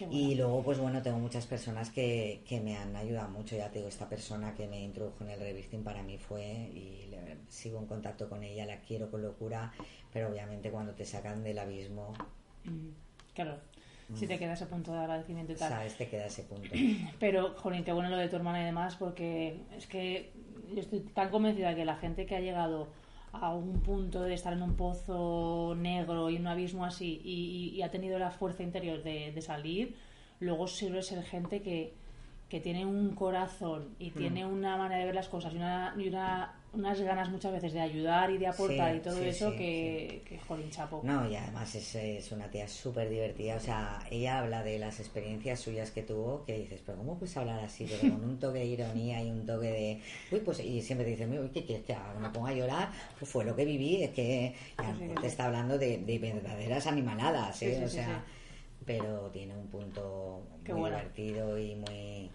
Bueno. 0.00 0.12
Y 0.14 0.34
luego, 0.34 0.62
pues 0.62 0.78
bueno, 0.78 1.00
tengo 1.02 1.18
muchas 1.18 1.46
personas 1.46 1.90
que, 1.90 2.42
que 2.46 2.60
me 2.60 2.76
han 2.76 2.94
ayudado 2.96 3.28
mucho. 3.30 3.56
Ya 3.56 3.68
te 3.70 3.78
digo, 3.78 3.88
esta 3.88 4.08
persona 4.08 4.54
que 4.54 4.66
me 4.66 4.80
introdujo 4.82 5.24
en 5.24 5.30
el 5.30 5.40
revisting 5.40 5.82
para 5.84 6.02
mí 6.02 6.18
fue, 6.18 6.44
y 6.44 7.06
le- 7.10 7.36
sigo 7.48 7.78
en 7.78 7.86
contacto 7.86 8.28
con 8.28 8.42
ella, 8.42 8.66
la 8.66 8.80
quiero 8.80 9.10
con 9.10 9.22
locura, 9.22 9.72
pero 10.12 10.28
obviamente 10.30 10.70
cuando 10.70 10.92
te 10.94 11.04
sacan 11.04 11.42
del 11.44 11.58
abismo, 11.58 12.12
Mm, 12.64 12.90
Claro, 13.34 13.56
si 14.14 14.26
te 14.26 14.38
queda 14.38 14.52
ese 14.52 14.66
punto 14.66 14.92
de 14.92 14.98
agradecimiento 14.98 15.52
y 15.52 15.56
tal. 15.56 15.68
sabes, 15.70 15.96
te 15.96 16.08
queda 16.08 16.26
ese 16.26 16.42
punto. 16.44 16.68
Pero, 17.18 17.54
jolín, 17.56 17.82
qué 17.82 17.92
bueno 17.92 18.08
lo 18.10 18.16
de 18.18 18.28
tu 18.28 18.36
hermana 18.36 18.60
y 18.62 18.64
demás, 18.66 18.94
porque 18.96 19.56
es 19.76 19.86
que 19.86 20.32
yo 20.74 20.80
estoy 20.80 21.00
tan 21.00 21.30
convencida 21.30 21.74
que 21.74 21.84
la 21.84 21.96
gente 21.96 22.24
que 22.26 22.36
ha 22.36 22.40
llegado 22.40 22.88
a 23.32 23.54
un 23.54 23.80
punto 23.82 24.22
de 24.22 24.34
estar 24.34 24.52
en 24.52 24.62
un 24.62 24.76
pozo 24.76 25.74
negro 25.76 26.30
y 26.30 26.36
un 26.36 26.46
abismo 26.46 26.84
así 26.84 27.20
y, 27.24 27.72
y- 27.76 27.82
ha 27.82 27.90
tenido 27.90 28.18
la 28.18 28.30
fuerza 28.30 28.62
interior 28.62 29.02
de, 29.02 29.32
de 29.32 29.42
salir, 29.42 29.96
luego 30.40 30.66
suele 30.66 31.02
ser 31.02 31.22
gente 31.24 31.62
que, 31.62 31.94
que 32.52 32.60
tiene 32.60 32.84
un 32.84 33.14
corazón 33.14 33.94
y 33.98 34.10
tiene 34.10 34.44
una 34.44 34.76
manera 34.76 34.98
de 35.00 35.06
ver 35.06 35.14
las 35.14 35.28
cosas 35.28 35.54
y, 35.54 35.56
una, 35.56 35.94
y 35.96 36.06
una- 36.06 36.52
unas 36.74 37.00
ganas 37.00 37.30
muchas 37.30 37.50
veces 37.50 37.72
de 37.72 37.80
ayudar 37.80 38.30
y 38.30 38.36
de 38.36 38.46
aportar 38.46 38.92
Sí, 38.92 38.98
y 38.98 39.00
todo 39.00 39.16
sí, 39.16 39.24
eso 39.24 39.50
sí, 39.52 39.56
que, 39.56 40.22
que, 40.28 40.38
jolín, 40.38 40.68
chapo. 40.68 41.00
No, 41.02 41.26
y 41.30 41.34
además 41.34 41.74
es, 41.74 41.94
es 41.94 42.30
una 42.30 42.48
tía 42.50 42.68
súper 42.68 43.08
divertida. 43.08 43.56
O 43.56 43.60
sea, 43.60 44.00
ella 44.10 44.38
habla 44.40 44.62
de 44.62 44.78
las 44.78 45.00
experiencias 45.00 45.60
suyas 45.60 45.90
que 45.92 46.02
tuvo, 46.02 46.44
que 46.44 46.58
dices, 46.58 46.82
pero 46.84 46.98
¿cómo 46.98 47.16
puedes 47.18 47.34
hablar 47.38 47.60
así? 47.60 47.86
Pero 47.88 48.12
con 48.14 48.22
un 48.22 48.38
toque 48.38 48.58
de 48.58 48.66
ironía 48.66 49.22
y 49.22 49.30
un 49.30 49.46
toque 49.46 49.70
de... 49.70 50.00
Uy, 50.30 50.40
pues, 50.40 50.60
y 50.60 50.82
siempre 50.82 51.06
te 51.06 51.12
dice, 51.12 51.26
uy, 51.26 51.48
¿qué 51.54 51.64
quieres 51.64 51.86
que 51.86 51.94
haga? 51.94 52.20
Me 52.20 52.28
ponga 52.28 52.50
a 52.50 52.54
llorar. 52.54 52.90
Pues 53.18 53.30
fue 53.30 53.46
lo 53.46 53.56
que 53.56 53.64
viví, 53.64 54.02
es 54.02 54.10
que 54.10 54.54
te 55.22 55.26
está 55.26 55.46
hablando 55.46 55.78
de, 55.78 55.96
de 55.98 56.18
verdaderas 56.18 56.86
animaladas, 56.86 57.62
¿eh? 57.62 57.82
O 57.82 57.88
sea... 57.88 58.22
pero 58.84 59.30
tiene 59.30 59.54
un 59.56 59.68
punto 59.68 60.42
Qué 60.64 60.72
muy 60.72 60.80
bueno. 60.82 60.96
divertido 60.96 61.56
y 61.58 61.76
muy... 61.76 62.30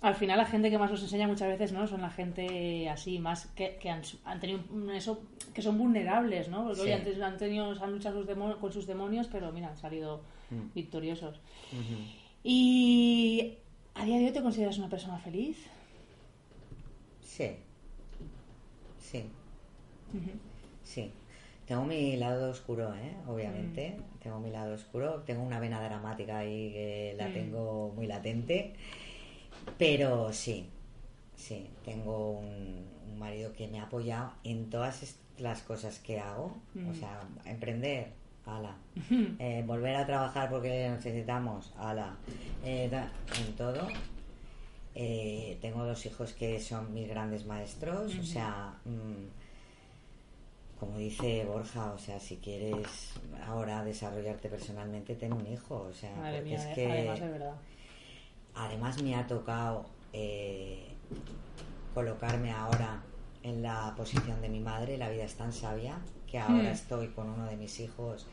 Al 0.00 0.14
final 0.14 0.36
la 0.36 0.44
gente 0.44 0.68
que 0.70 0.76
más 0.78 0.90
os 0.90 1.02
enseña 1.02 1.26
muchas 1.26 1.48
veces, 1.48 1.72
¿no? 1.72 1.86
Son 1.86 2.02
la 2.02 2.10
gente 2.10 2.88
así, 2.90 3.18
más 3.18 3.46
que, 3.56 3.76
que 3.76 3.88
han, 3.88 4.02
han 4.24 4.38
tenido 4.38 4.60
eso, 4.92 5.22
que 5.54 5.62
son 5.62 5.78
vulnerables, 5.78 6.48
¿no? 6.50 6.64
Porque 6.64 6.76
Sí. 6.76 6.82
oye, 6.82 6.94
antes 6.94 7.20
han 7.22 7.38
tenido, 7.38 7.70
han 7.82 7.90
luchado 7.92 8.18
sus 8.18 8.26
demo- 8.28 8.58
con 8.58 8.70
sus 8.72 8.86
demonios, 8.86 9.28
pero 9.28 9.50
mira, 9.50 9.68
han 9.68 9.76
salido 9.78 10.20
Mm. 10.50 10.74
victoriosos. 10.74 11.40
Y 12.42 13.54
a 13.94 14.04
día 14.04 14.18
de 14.18 14.26
hoy 14.26 14.32
te 14.32 14.42
consideras 14.42 14.76
una 14.78 14.90
persona 14.90 15.18
feliz. 15.18 15.56
Sí, 17.22 17.50
sí, 19.00 19.24
sí. 20.82 21.12
Tengo 21.66 21.84
mi 21.86 22.16
lado 22.16 22.50
oscuro, 22.50 22.94
¿eh? 22.94 23.14
Obviamente. 23.26 23.96
Tengo 24.22 24.38
mi 24.38 24.50
lado 24.50 24.74
oscuro. 24.74 25.22
Tengo 25.22 25.42
una 25.42 25.58
vena 25.60 25.82
dramática 25.82 26.38
ahí 26.38 26.70
que 26.72 27.14
la 27.16 27.28
Mm. 27.28 27.32
tengo 27.32 27.92
muy 27.96 28.06
latente. 28.06 28.74
Pero 29.78 30.32
sí, 30.32 30.68
sí. 31.36 31.70
Tengo 31.84 32.38
un, 32.38 32.86
un 33.08 33.18
marido 33.18 33.52
que 33.52 33.68
me 33.68 33.80
ha 33.80 33.84
apoyado 33.84 34.32
en 34.44 34.70
todas 34.70 35.16
las 35.38 35.62
cosas 35.62 35.98
que 35.98 36.20
hago. 36.20 36.56
Mm. 36.74 36.88
O 36.90 36.94
sea, 36.94 37.20
emprender, 37.44 38.12
ala. 38.46 38.76
Eh, 39.38 39.62
volver 39.66 39.96
a 39.96 40.06
trabajar 40.06 40.50
porque 40.50 40.88
necesitamos, 40.90 41.72
ala. 41.76 42.16
Eh, 42.64 42.90
en 42.92 43.56
todo. 43.56 43.88
Eh, 44.94 45.58
tengo 45.60 45.84
dos 45.84 46.06
hijos 46.06 46.32
que 46.34 46.60
son 46.60 46.94
mis 46.94 47.08
grandes 47.08 47.44
maestros, 47.46 48.14
o 48.14 48.22
sea, 48.22 48.78
mm, 48.84 50.78
como 50.78 50.98
dice 50.98 51.44
Borja, 51.44 51.92
o 51.92 51.98
sea, 51.98 52.20
si 52.20 52.36
quieres 52.36 53.14
ahora 53.44 53.82
desarrollarte 53.82 54.48
personalmente, 54.48 55.16
ten 55.16 55.32
un 55.32 55.46
hijo, 55.48 55.88
o 55.90 55.92
sea, 55.92 56.14
Madre 56.14 56.38
porque 56.38 56.50
mía, 56.50 56.58
es 56.58 56.66
eh, 56.66 56.72
que 56.74 56.92
además 56.92 57.20
de 57.20 57.28
verdad. 57.28 57.54
Además 58.54 59.02
me 59.02 59.14
ha 59.14 59.26
tocado 59.26 59.86
eh, 60.12 60.96
colocarme 61.94 62.52
ahora 62.52 63.02
en 63.42 63.62
la 63.62 63.94
posición 63.96 64.40
de 64.40 64.48
mi 64.48 64.60
madre, 64.60 64.96
la 64.98 65.08
vida 65.10 65.24
es 65.24 65.34
tan 65.34 65.52
sabia, 65.52 65.98
que 66.26 66.38
ahora 66.38 66.70
Hmm. 66.70 66.72
estoy 66.72 67.08
con 67.08 67.28
uno 67.28 67.46
de 67.46 67.56
mis 67.56 67.78
hijos 67.80 68.26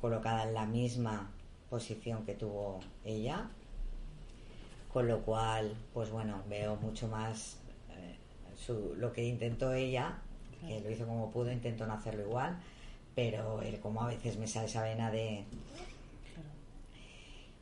colocada 0.00 0.44
en 0.44 0.54
la 0.54 0.66
misma 0.66 1.30
posición 1.70 2.24
que 2.24 2.34
tuvo 2.34 2.80
ella, 3.04 3.48
con 4.92 5.06
lo 5.06 5.20
cual, 5.22 5.74
pues 5.92 6.10
bueno, 6.10 6.42
veo 6.48 6.76
mucho 6.76 7.08
más 7.08 7.58
eh, 7.90 8.16
su- 8.56 8.94
lo 8.96 9.12
que 9.12 9.24
intentó 9.24 9.72
ella, 9.72 10.18
que 10.66 10.80
lo 10.80 10.90
hizo 10.90 11.06
como 11.06 11.30
pudo, 11.30 11.52
intentó 11.52 11.86
no 11.86 11.94
hacerlo 11.94 12.22
igual, 12.22 12.56
pero 13.14 13.62
él 13.62 13.78
como 13.80 14.02
a 14.02 14.08
veces 14.08 14.36
me 14.38 14.46
sale 14.46 14.66
esa 14.66 14.82
vena 14.82 15.10
de. 15.10 15.44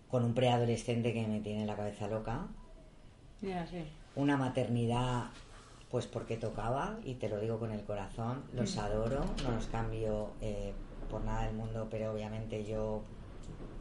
Con 0.09 0.25
un 0.25 0.35
preadolescente 0.35 1.13
que 1.13 1.27
me 1.27 1.41
tiene 1.41 1.67
la 1.67 1.77
cabeza 1.77 2.09
loca, 2.09 2.47
sí. 3.41 3.85
una 4.15 4.37
maternidad 4.37 5.25
pues 5.91 6.07
porque 6.07 6.37
tocaba 6.37 6.99
y 7.05 7.15
te 7.15 7.29
lo 7.29 7.39
digo 7.41 7.59
con 7.59 7.71
el 7.71 7.85
corazón 7.85 8.43
los 8.53 8.77
adoro 8.77 9.25
no 9.45 9.53
los 9.53 9.67
cambio 9.67 10.31
eh, 10.41 10.73
por 11.09 11.23
nada 11.25 11.45
del 11.47 11.55
mundo 11.55 11.87
pero 11.91 12.13
obviamente 12.13 12.65
yo 12.65 13.03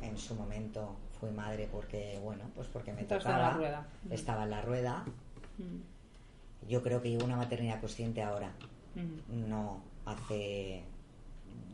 en 0.01 0.15
su 0.17 0.36
momento 0.36 0.95
fui 1.19 1.32
madre 1.32 1.67
porque 1.71 2.19
bueno 2.23 2.45
pues 2.55 2.67
porque 2.67 2.93
me 2.93 3.01
en 3.01 3.07
tocaba. 3.07 3.38
la 3.38 3.49
rueda. 3.53 3.88
estaba 4.11 4.43
en 4.43 4.51
la 4.51 4.61
rueda. 4.61 5.03
Mm, 5.57 6.69
yo 6.69 6.82
creo 6.84 7.01
que 7.01 7.09
llevo 7.09 7.26
una 7.26 7.38
maternidad 7.38 7.80
consciente 7.80 8.21
ahora 8.21 8.51
mm, 8.95 9.49
no 9.49 9.82
hace 10.05 10.84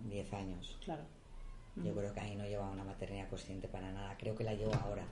10 0.10 0.34
años. 0.34 0.78
Claro. 0.84 1.04
Yo 1.78 1.94
creo 1.96 2.14
que 2.14 2.20
ahí 2.20 2.36
no 2.36 2.46
llevaba 2.46 2.72
una 2.72 2.84
maternidad 2.84 3.30
consciente 3.30 3.68
para 3.68 3.92
nada. 3.92 4.16
Creo 4.18 4.36
que 4.36 4.44
la 4.44 4.54
llevo 4.54 4.74
ahora. 4.76 5.06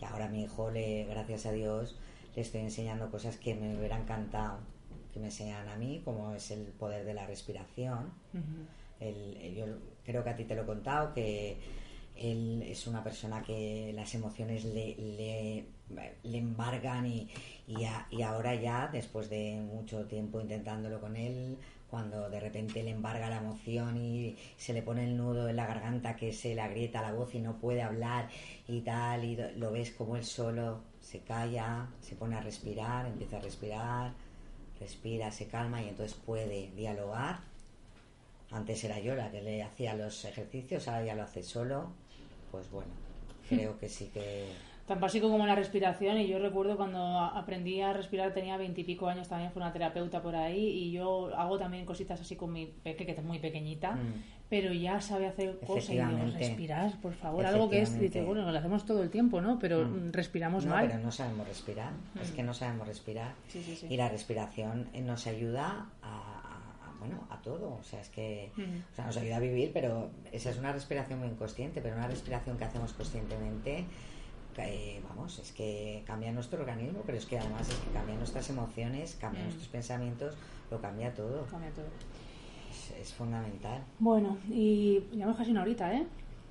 Y 0.00 0.04
ahora 0.04 0.24
a 0.26 0.28
mi 0.28 0.42
hijo, 0.44 0.70
le, 0.70 1.04
gracias 1.04 1.46
a 1.46 1.52
Dios, 1.52 1.96
le 2.34 2.42
estoy 2.42 2.62
enseñando 2.62 3.10
cosas 3.10 3.36
que 3.36 3.54
me 3.54 3.76
hubiera 3.76 3.98
encantado 3.98 4.58
que 5.12 5.20
me 5.20 5.26
enseñaran 5.26 5.68
a 5.68 5.76
mí, 5.76 6.00
como 6.04 6.32
es 6.34 6.50
el 6.50 6.62
poder 6.68 7.04
de 7.04 7.12
la 7.14 7.26
respiración. 7.26 8.12
El- 8.98 9.36
el- 9.36 9.54
yo 9.54 9.66
creo 10.04 10.24
que 10.24 10.30
a 10.30 10.36
ti 10.36 10.44
te 10.44 10.54
lo 10.54 10.62
he 10.62 10.66
contado, 10.66 11.12
que 11.12 11.58
él 12.16 12.62
es 12.66 12.86
una 12.86 13.04
persona 13.04 13.42
que 13.42 13.92
las 13.94 14.14
emociones 14.14 14.64
le, 14.64 14.96
le, 14.96 15.64
le 16.22 16.38
embargan 16.38 17.04
y, 17.06 17.28
y, 17.66 17.84
a- 17.84 18.06
y 18.10 18.22
ahora 18.22 18.54
ya, 18.54 18.88
después 18.90 19.28
de 19.28 19.60
mucho 19.60 20.06
tiempo 20.06 20.40
intentándolo 20.40 20.98
con 21.00 21.14
él, 21.16 21.58
cuando 21.92 22.28
de 22.28 22.40
repente 22.40 22.82
le 22.82 22.90
embarga 22.90 23.30
la 23.30 23.36
emoción 23.36 23.96
y 23.96 24.34
se 24.56 24.72
le 24.72 24.82
pone 24.82 25.04
el 25.04 25.16
nudo 25.16 25.48
en 25.48 25.54
la 25.54 25.66
garganta 25.66 26.16
que 26.16 26.32
se 26.32 26.56
le 26.56 26.60
agrieta 26.60 27.02
la 27.02 27.12
voz 27.12 27.36
y 27.36 27.38
no 27.38 27.58
puede 27.58 27.82
hablar 27.82 28.28
y 28.66 28.80
tal, 28.80 29.24
y 29.24 29.38
lo 29.56 29.70
ves 29.70 29.92
como 29.92 30.16
él 30.16 30.24
solo 30.24 30.80
se 31.00 31.20
calla, 31.20 31.86
se 32.00 32.16
pone 32.16 32.34
a 32.34 32.40
respirar, 32.40 33.06
empieza 33.06 33.36
a 33.36 33.40
respirar, 33.40 34.12
respira, 34.80 35.30
se 35.30 35.46
calma 35.46 35.80
y 35.82 35.88
entonces 35.88 36.18
puede 36.26 36.70
dialogar 36.74 37.52
antes 38.52 38.84
era 38.84 39.00
yo 39.00 39.14
la 39.14 39.30
que 39.30 39.40
le 39.40 39.62
hacía 39.62 39.94
los 39.94 40.24
ejercicios, 40.26 40.86
ahora 40.86 41.04
ya 41.04 41.14
lo 41.14 41.22
hace 41.22 41.42
solo. 41.42 41.90
Pues 42.50 42.70
bueno, 42.70 42.90
creo 43.48 43.78
que 43.78 43.88
sí 43.88 44.10
que. 44.12 44.48
Tan 44.92 45.00
básico 45.00 45.30
como 45.30 45.46
la 45.46 45.54
respiración, 45.54 46.18
y 46.18 46.26
yo 46.28 46.38
recuerdo 46.38 46.76
cuando 46.76 47.18
aprendí 47.18 47.80
a 47.80 47.94
respirar 47.94 48.34
tenía 48.34 48.58
veintipico 48.58 49.08
años, 49.08 49.26
también 49.26 49.50
fue 49.50 49.62
una 49.62 49.72
terapeuta 49.72 50.20
por 50.20 50.36
ahí, 50.36 50.58
y 50.66 50.92
yo 50.92 51.34
hago 51.34 51.56
también 51.58 51.86
cositas 51.86 52.20
así 52.20 52.36
con 52.36 52.52
mi 52.52 52.66
peque, 52.66 53.06
que 53.06 53.12
es 53.12 53.22
muy 53.24 53.38
pequeñita, 53.38 53.92
Mm. 53.92 54.22
pero 54.50 54.70
ya 54.74 55.00
sabe 55.00 55.28
hacer 55.28 55.58
cosas 55.66 55.88
y 55.88 55.92
digo, 55.94 56.30
respirar, 56.36 57.00
por 57.00 57.14
favor, 57.14 57.46
algo 57.46 57.70
que 57.70 57.80
es, 57.80 57.98
dice, 57.98 58.22
bueno, 58.22 58.52
lo 58.52 58.58
hacemos 58.58 58.84
todo 58.84 59.02
el 59.02 59.08
tiempo, 59.08 59.40
¿no? 59.40 59.58
Pero 59.58 59.86
Mm. 59.86 60.08
mm, 60.08 60.12
respiramos 60.12 60.66
No, 60.66 60.72
mal. 60.72 60.86
pero 60.88 60.98
no 60.98 61.10
sabemos 61.10 61.48
respirar. 61.48 61.92
Es 62.20 62.30
que 62.32 62.42
no 62.42 62.52
sabemos 62.52 62.86
respirar. 62.86 63.32
Sí, 63.48 63.62
sí, 63.62 63.74
sí. 63.74 63.86
Y 63.88 63.96
la 63.96 64.10
respiración 64.10 64.90
eh, 64.92 65.00
nos 65.00 65.26
ayuda 65.26 65.86
a, 66.02 66.96
bueno, 66.98 67.26
a 67.30 67.40
todo. 67.40 67.78
O 67.80 67.82
sea, 67.82 68.00
es 68.02 68.10
que 68.10 68.50
Ujú. 68.58 68.62
o 68.92 68.94
sea, 68.94 69.06
nos 69.06 69.16
ayuda 69.16 69.36
a 69.36 69.40
vivir, 69.40 69.70
pero 69.72 70.10
esa 70.32 70.50
es 70.50 70.58
una 70.58 70.70
respiración 70.70 71.18
muy 71.18 71.28
inconsciente, 71.28 71.80
pero 71.80 71.96
una 71.96 72.08
respiración 72.08 72.58
que 72.58 72.64
hacemos 72.64 72.92
conscientemente. 72.92 73.86
Que, 74.52 75.00
vamos, 75.08 75.38
es 75.38 75.52
que 75.52 76.02
cambia 76.06 76.32
nuestro 76.32 76.60
organismo, 76.60 77.02
pero 77.06 77.18
es 77.18 77.26
que 77.26 77.38
además 77.38 77.68
es 77.68 77.74
que 77.76 77.90
cambia 77.92 78.14
nuestras 78.16 78.48
emociones, 78.50 79.16
cambia 79.20 79.40
Mm. 79.40 79.44
nuestros 79.44 79.68
pensamientos, 79.68 80.34
lo 80.70 80.80
cambia 80.80 81.14
todo. 81.14 81.46
Cambia 81.46 81.70
todo. 81.70 81.86
Es, 82.70 82.90
es 83.00 83.12
fundamental. 83.14 83.82
Bueno, 83.98 84.38
y 84.50 85.00
llevamos 85.12 85.36
casi 85.36 85.50
una 85.50 85.62
horita, 85.62 85.92
¿eh? 85.92 86.06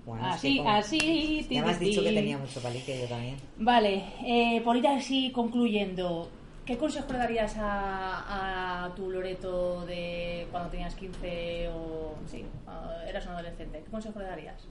Bueno, 0.05 0.25
así, 0.25 0.57
como- 0.57 0.69
así. 0.71 1.47
Ya 1.49 1.63
me 1.63 1.71
has 1.71 1.79
dicho 1.79 2.01
que 2.03 2.11
tenía 2.11 2.37
mucho 2.37 2.59
palique, 2.61 3.01
yo 3.01 3.07
también. 3.07 3.35
Vale, 3.57 4.03
eh, 4.25 4.61
por 4.63 4.75
ir 4.75 4.87
así 4.87 5.31
concluyendo, 5.31 6.29
¿qué 6.65 6.75
consejo 6.77 7.11
le 7.13 7.19
darías 7.19 7.55
a, 7.57 8.85
a 8.85 8.95
tu 8.95 9.11
Loreto 9.11 9.85
de 9.85 10.47
cuando 10.51 10.69
tenías 10.69 10.95
15 10.95 11.69
o 11.69 12.15
sí, 12.25 12.43
eras 13.07 13.25
un 13.27 13.33
adolescente? 13.33 13.81
¿Qué 13.85 13.91
consejo 13.91 14.19
le 14.19 14.25
darías? 14.25 14.67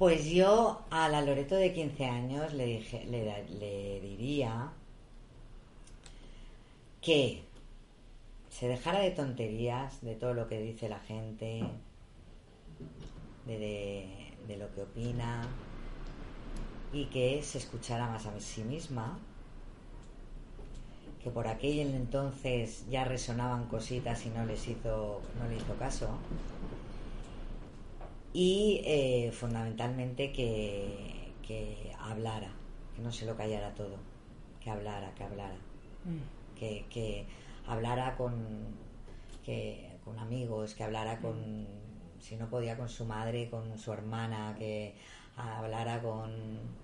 Pues 0.00 0.24
yo 0.30 0.84
a 0.90 1.08
la 1.08 1.22
Loreto 1.22 1.54
de 1.54 1.72
15 1.72 2.04
años 2.06 2.52
le, 2.54 2.66
dije, 2.66 3.04
le, 3.04 4.00
diría 4.00 4.72
que 7.00 7.42
se 8.50 8.68
dejara 8.68 9.00
de 9.00 9.12
tonterías, 9.12 10.02
de 10.02 10.14
todo 10.14 10.34
lo 10.34 10.46
que 10.48 10.60
dice 10.60 10.88
la 10.90 11.00
gente, 11.00 11.80
de, 13.46 13.58
de- 13.58 14.38
de 14.46 14.56
lo 14.56 14.70
que 14.72 14.82
opina, 14.82 15.56
y 16.92 17.06
que 17.06 17.42
se 17.42 17.58
escuchara 17.58 18.06
más 18.08 18.26
a 18.26 18.38
sí 18.40 18.62
misma, 18.64 19.18
que 21.22 21.30
por 21.30 21.46
aquel 21.46 21.94
entonces 21.94 22.88
ya 22.88 23.04
resonaban 23.04 23.68
cositas 23.68 24.26
y 24.26 24.30
no 24.30 24.44
les 24.44 24.66
hizo, 24.66 25.22
no 25.34 25.46
le 25.46 25.56
hizo 25.56 25.76
caso 25.76 26.08
y 28.32 28.80
eh, 28.84 29.32
fundamentalmente 29.32 30.32
que, 30.32 31.32
que 31.42 31.92
hablara, 31.98 32.52
que 32.94 33.02
no 33.02 33.10
se 33.10 33.26
lo 33.26 33.36
callara 33.36 33.74
todo, 33.74 33.96
que 34.60 34.70
hablara, 34.70 35.12
que 35.14 35.24
hablara, 35.24 35.56
que, 36.54 36.86
que 36.90 37.26
hablara 37.66 38.16
con, 38.16 38.76
que, 39.44 39.98
con 40.04 40.18
amigos, 40.18 40.74
que 40.74 40.84
hablara 40.84 41.18
con, 41.18 41.66
si 42.20 42.36
no 42.36 42.48
podía, 42.48 42.76
con 42.76 42.88
su 42.88 43.04
madre, 43.04 43.50
con 43.50 43.76
su 43.78 43.92
hermana, 43.92 44.54
que 44.56 44.94
hablara 45.36 46.00
con, 46.00 46.30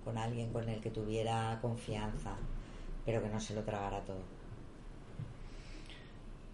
con 0.04 0.18
alguien 0.18 0.52
con 0.52 0.68
el 0.68 0.80
que 0.80 0.90
tuviera 0.90 1.58
confianza, 1.62 2.36
pero 3.04 3.22
que 3.22 3.28
no 3.28 3.38
se 3.38 3.54
lo 3.54 3.62
tragara 3.62 4.00
todo. 4.04 4.22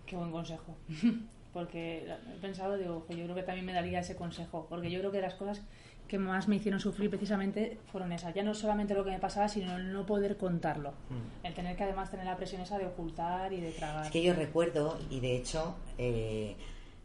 Qué 0.05 0.17
buen 0.17 0.31
consejo. 0.31 0.77
Porque 1.53 2.07
he 2.07 2.41
pensado, 2.41 2.77
digo, 2.77 3.05
que 3.07 3.17
yo 3.17 3.25
creo 3.25 3.35
que 3.35 3.43
también 3.43 3.67
me 3.67 3.73
daría 3.73 4.01
ese 4.01 4.17
consejo. 4.17 4.67
Porque 4.69 4.91
yo 4.91 4.99
creo 5.01 5.13
que 5.13 5.21
las 5.21 5.35
cosas 5.35 5.63
que 6.09 6.19
más 6.19 6.49
me 6.49 6.57
hicieron 6.57 6.81
sufrir 6.81 7.11
precisamente 7.11 7.79
fueron 7.91 8.13
esas. 8.13 8.35
Ya 8.35 8.43
no 8.43 8.55
solamente 8.55 8.95
lo 8.95 9.05
que 9.05 9.11
me 9.11 9.19
pasaba, 9.19 9.49
sino 9.49 9.77
el 9.77 9.93
no 9.93 10.05
poder 10.05 10.37
contarlo. 10.37 10.91
Mm. 11.09 11.47
El 11.47 11.55
tener 11.55 11.77
que 11.77 11.85
además 11.85 12.11
tener 12.11 12.27
la 12.27 12.37
presión 12.37 12.61
esa 12.61 12.79
de 12.79 12.87
ocultar 12.87 13.53
y 13.53 13.61
de 13.61 13.73
tragar. 13.73 14.05
Es 14.07 14.13
que 14.13 14.23
yo 14.23 14.35
recuerdo, 14.35 14.99
y 15.11 15.21
de 15.21 15.37
hecho, 15.37 15.75
eh, 15.99 16.57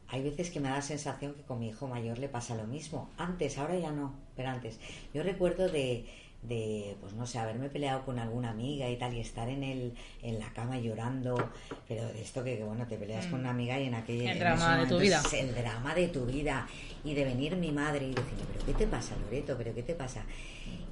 hay 0.10 0.24
veces 0.24 0.50
que 0.50 0.60
me 0.60 0.70
da 0.70 0.76
la 0.76 0.82
sensación 0.82 1.34
que 1.34 1.44
con 1.44 1.60
mi 1.60 1.70
hijo 1.70 1.88
mayor 1.88 2.18
le 2.20 2.30
pasa 2.30 2.56
lo 2.56 2.66
mismo. 2.66 3.10
Antes, 3.18 3.58
ahora 3.58 3.78
ya 3.78 3.92
no, 3.92 4.14
pero 4.36 4.50
antes. 4.50 4.80
Yo 5.14 5.24
recuerdo 5.24 5.70
de, 5.70 6.06
de 6.42 6.96
pues 7.02 7.14
no 7.14 7.26
sé, 7.26 7.40
haberme 7.40 7.70
peleado 7.70 8.06
con 8.06 8.20
alguna 8.20 8.52
amiga 8.52 8.90
y 8.90 8.96
tal, 8.98 9.14
y 9.14 9.20
estar 9.20 9.50
en 9.50 9.64
el, 9.64 9.94
en 10.22 10.40
la 10.40 10.52
cama 10.54 10.78
llorando, 10.80 11.52
pero 11.88 12.06
de 12.08 12.22
esto 12.22 12.44
que, 12.44 12.64
bueno, 12.64 12.86
te 12.88 12.98
peleas 12.98 13.26
con 13.28 13.42
una 13.42 13.50
amiga 13.50 13.80
y 13.80 13.88
en 13.88 13.96
aquel 13.96 14.22
El 14.22 14.40
drama 14.40 14.78
de 14.78 14.86
tu 14.88 15.00
vida. 15.00 15.22
el 15.34 15.56
drama 15.56 15.96
de 15.96 16.08
tu 16.08 16.26
vida. 16.26 16.68
Y 17.04 17.14
de 17.14 17.26
venir 17.26 17.56
mi 17.56 17.72
madre 17.72 18.06
y 18.06 18.14
decirle, 18.14 18.46
pero 18.54 18.66
¿qué 18.66 18.74
te 18.74 18.88
pasa, 18.88 19.16
Loreto? 19.18 19.56
¿Pero 19.58 19.74
qué 19.74 19.84
te 19.84 19.96
pasa? 19.96 20.24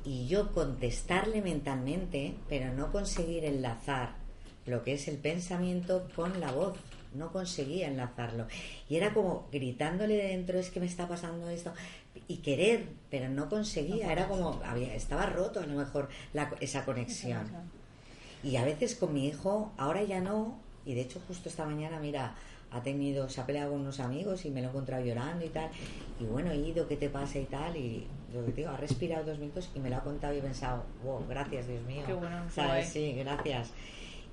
Y 0.03 0.27
yo 0.27 0.51
contestarle 0.51 1.41
mentalmente, 1.41 2.35
pero 2.47 2.73
no 2.73 2.91
conseguir 2.91 3.45
enlazar 3.45 4.13
lo 4.65 4.83
que 4.83 4.93
es 4.93 5.07
el 5.07 5.17
pensamiento 5.17 6.07
con 6.15 6.39
la 6.39 6.51
voz 6.51 6.77
no 7.15 7.31
conseguía 7.31 7.87
enlazarlo. 7.87 8.47
Y 8.89 8.97
era 8.97 9.13
como 9.13 9.47
gritándole 9.51 10.15
de 10.15 10.27
dentro, 10.29 10.59
es 10.59 10.69
que 10.69 10.79
me 10.79 10.85
está 10.85 11.07
pasando 11.07 11.49
esto, 11.49 11.73
y 12.27 12.37
querer, 12.37 12.87
pero 13.09 13.29
no 13.29 13.49
conseguía. 13.49 14.11
Era 14.11 14.27
como, 14.27 14.59
había, 14.65 14.93
estaba 14.95 15.25
roto 15.25 15.59
a 15.59 15.65
lo 15.65 15.75
mejor 15.77 16.09
la- 16.33 16.51
esa 16.59 16.85
conexión. 16.85 17.47
Y 18.43 18.57
a 18.57 18.65
veces 18.65 18.95
con 18.95 19.13
mi 19.13 19.27
hijo, 19.27 19.71
ahora 19.77 20.03
ya 20.03 20.21
no, 20.21 20.57
y 20.85 20.93
de 20.93 21.01
hecho 21.01 21.19
justo 21.27 21.49
esta 21.49 21.65
mañana, 21.65 21.99
mira, 21.99 22.35
ha 22.71 22.81
tenido, 22.83 23.29
se 23.29 23.41
ha 23.41 23.45
peleado 23.45 23.71
con 23.71 23.81
unos 23.81 23.99
amigos 23.99 24.45
y 24.45 24.49
me 24.51 24.61
lo 24.61 24.67
he 24.67 24.69
encontrado 24.71 25.03
llorando 25.03 25.45
y 25.45 25.49
tal. 25.49 25.69
Y 26.19 26.25
bueno, 26.25 26.51
he 26.51 26.57
ido, 26.57 26.87
¿qué 26.87 26.95
te 26.97 27.09
pasa 27.09 27.39
y 27.39 27.45
tal? 27.45 27.75
Y 27.77 28.05
lo 28.33 28.45
que 28.45 28.51
te 28.51 28.57
digo, 28.61 28.69
ha 28.71 28.77
respirado 28.77 29.23
dos 29.25 29.39
minutos 29.39 29.69
y 29.75 29.79
me 29.79 29.89
lo 29.89 29.95
ha 29.97 30.01
contado 30.01 30.33
y 30.33 30.39
he 30.39 30.41
pensado, 30.41 30.83
wow, 31.03 31.25
gracias, 31.27 31.67
Dios 31.67 31.83
mío. 31.85 32.03
Qué 32.05 32.13
bueno, 32.13 32.43
¿Sabes? 32.53 32.89
Sí, 32.89 33.13
gracias. 33.13 33.71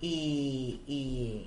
Y, 0.00 0.80
y, 0.86 1.46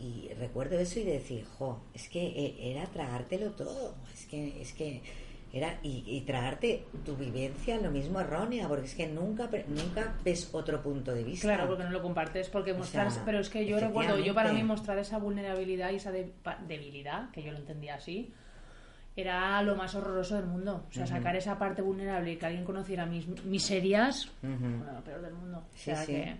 y 0.00 0.28
recuerdo 0.38 0.78
eso 0.78 1.00
y 1.00 1.04
decir, 1.04 1.44
jo, 1.58 1.80
es 1.94 2.08
que 2.08 2.24
eh, 2.24 2.70
era 2.72 2.86
tragártelo 2.86 3.50
todo. 3.50 3.94
Es 4.14 4.26
que, 4.26 4.62
es 4.62 4.72
que 4.72 5.02
era, 5.52 5.78
y, 5.82 6.02
y 6.06 6.22
tragarte 6.22 6.86
tu 7.04 7.14
vivencia 7.16 7.76
lo 7.78 7.90
mismo 7.90 8.20
errónea, 8.20 8.68
porque 8.68 8.86
es 8.86 8.94
que 8.94 9.06
nunca, 9.06 9.50
nunca 9.68 10.14
ves 10.24 10.48
otro 10.52 10.82
punto 10.82 11.12
de 11.12 11.24
vista. 11.24 11.46
Claro, 11.46 11.68
porque 11.68 11.84
no 11.84 11.90
lo 11.90 12.00
compartes, 12.02 12.48
porque 12.48 12.72
O 12.72 12.78
mostrar, 12.78 13.10
sea, 13.10 13.24
pero 13.24 13.38
es 13.40 13.50
que 13.50 13.66
yo 13.66 13.78
recuerdo, 13.78 14.18
yo 14.18 14.34
para 14.34 14.52
mí 14.52 14.62
mostrar 14.62 14.98
esa 14.98 15.18
vulnerabilidad 15.18 15.90
y 15.92 15.96
esa 15.96 16.10
debilidad, 16.66 17.30
que 17.30 17.42
yo 17.42 17.52
lo 17.52 17.58
entendía 17.58 17.96
así, 17.96 18.32
era 19.14 19.60
lo 19.62 19.76
más 19.76 19.94
horroroso 19.94 20.36
del 20.36 20.46
mundo. 20.46 20.86
O 20.88 20.92
sea, 20.92 21.06
sacar 21.06 21.36
esa 21.36 21.58
parte 21.58 21.82
vulnerable 21.82 22.32
y 22.32 22.36
que 22.36 22.46
alguien 22.46 22.64
conociera 22.64 23.04
mis 23.04 23.26
miserias, 23.44 24.30
Ujú. 24.42 24.58
bueno, 24.78 24.92
lo 24.94 25.04
peor 25.04 25.20
del 25.20 25.34
mundo. 25.34 25.58
O 25.58 25.76
Sí, 25.76 25.82
sea 25.84 25.96
sí. 25.96 26.12
que- 26.12 26.36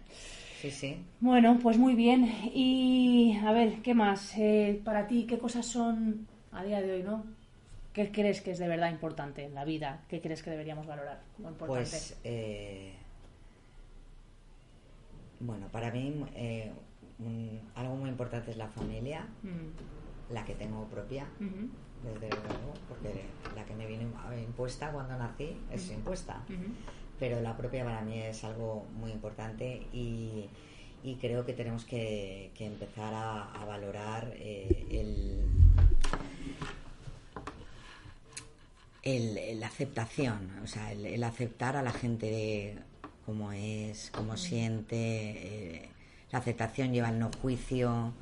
Sí, 0.62 0.70
sí. 0.70 0.96
Bueno, 1.20 1.58
pues 1.60 1.76
muy 1.76 1.94
bien. 1.96 2.24
Y 2.54 3.36
a 3.44 3.50
ver, 3.52 3.82
¿qué 3.82 3.94
más? 3.94 4.32
Eh, 4.38 4.80
para 4.84 5.06
ti, 5.08 5.26
¿qué 5.26 5.36
cosas 5.36 5.66
son 5.66 6.26
a 6.52 6.62
día 6.62 6.80
de 6.80 6.92
hoy, 6.92 7.02
no? 7.02 7.24
¿Qué 7.92 8.10
crees 8.10 8.40
que 8.40 8.52
es 8.52 8.58
de 8.58 8.68
verdad 8.68 8.90
importante 8.90 9.44
en 9.44 9.54
la 9.54 9.64
vida? 9.64 10.02
¿Qué 10.08 10.20
crees 10.20 10.42
que 10.42 10.50
deberíamos 10.50 10.86
valorar 10.86 11.20
como 11.36 11.50
importante? 11.50 11.80
Pues, 11.90 12.16
eh, 12.24 12.94
bueno, 15.40 15.66
para 15.68 15.90
mí 15.90 16.24
eh, 16.34 16.72
un- 17.18 17.60
algo 17.74 17.96
muy 17.96 18.08
importante 18.08 18.50
es 18.50 18.56
la 18.56 18.68
familia, 18.68 19.26
Mm, 19.42 20.32
la 20.32 20.44
que 20.44 20.54
tengo 20.54 20.84
propia, 20.86 21.26
desde 21.38 22.28
luego, 22.30 22.72
porque 22.88 23.26
la 23.54 23.64
que 23.64 23.74
me 23.74 23.86
vino 23.86 24.02
impuesta 24.42 24.90
cuando 24.90 25.16
nací 25.18 25.56
es 25.70 25.90
impuesta. 25.90 26.42
pero 27.20 27.40
la 27.40 27.56
propia 27.56 27.84
para 27.84 28.00
mí 28.00 28.18
es 28.18 28.42
algo 28.42 28.84
muy 28.96 29.12
importante 29.12 29.86
y, 29.92 30.48
y 31.04 31.14
creo 31.16 31.44
que 31.46 31.52
tenemos 31.52 31.84
que, 31.84 32.50
que 32.56 32.66
empezar 32.66 33.14
a, 33.14 33.52
a 33.52 33.64
valorar 33.64 34.32
eh, 34.36 34.86
el, 34.90 35.42
el, 39.02 39.36
el- 39.38 39.60
la 39.60 39.66
aceptación, 39.66 40.50
o 40.62 40.66
sea, 40.66 40.92
el, 40.92 41.06
el 41.06 41.24
aceptar 41.24 41.76
a 41.76 41.82
la 41.82 41.92
gente 41.92 42.26
de 42.26 42.78
cómo 43.26 43.52
es, 43.52 44.10
cómo 44.12 44.36
siente, 44.36 44.96
eh, 44.96 45.88
la 46.30 46.38
aceptación 46.38 46.92
lleva 46.92 47.08
el 47.10 47.18
no 47.18 47.30
juicio, 47.40 48.12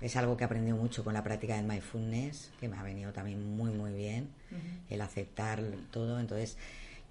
es 0.00 0.16
algo 0.16 0.36
que 0.36 0.44
he 0.44 0.46
aprendido 0.46 0.76
mucho 0.76 1.04
con 1.04 1.14
la 1.14 1.22
práctica 1.22 1.56
del 1.56 1.66
mindfulness, 1.66 2.50
que 2.58 2.68
me 2.68 2.76
ha 2.76 2.82
venido 2.82 3.12
también 3.12 3.56
muy, 3.56 3.70
muy 3.70 3.92
bien, 3.92 4.28
el 4.88 5.00
aceptar 5.00 5.62
todo. 5.90 6.18
Entonces, 6.20 6.56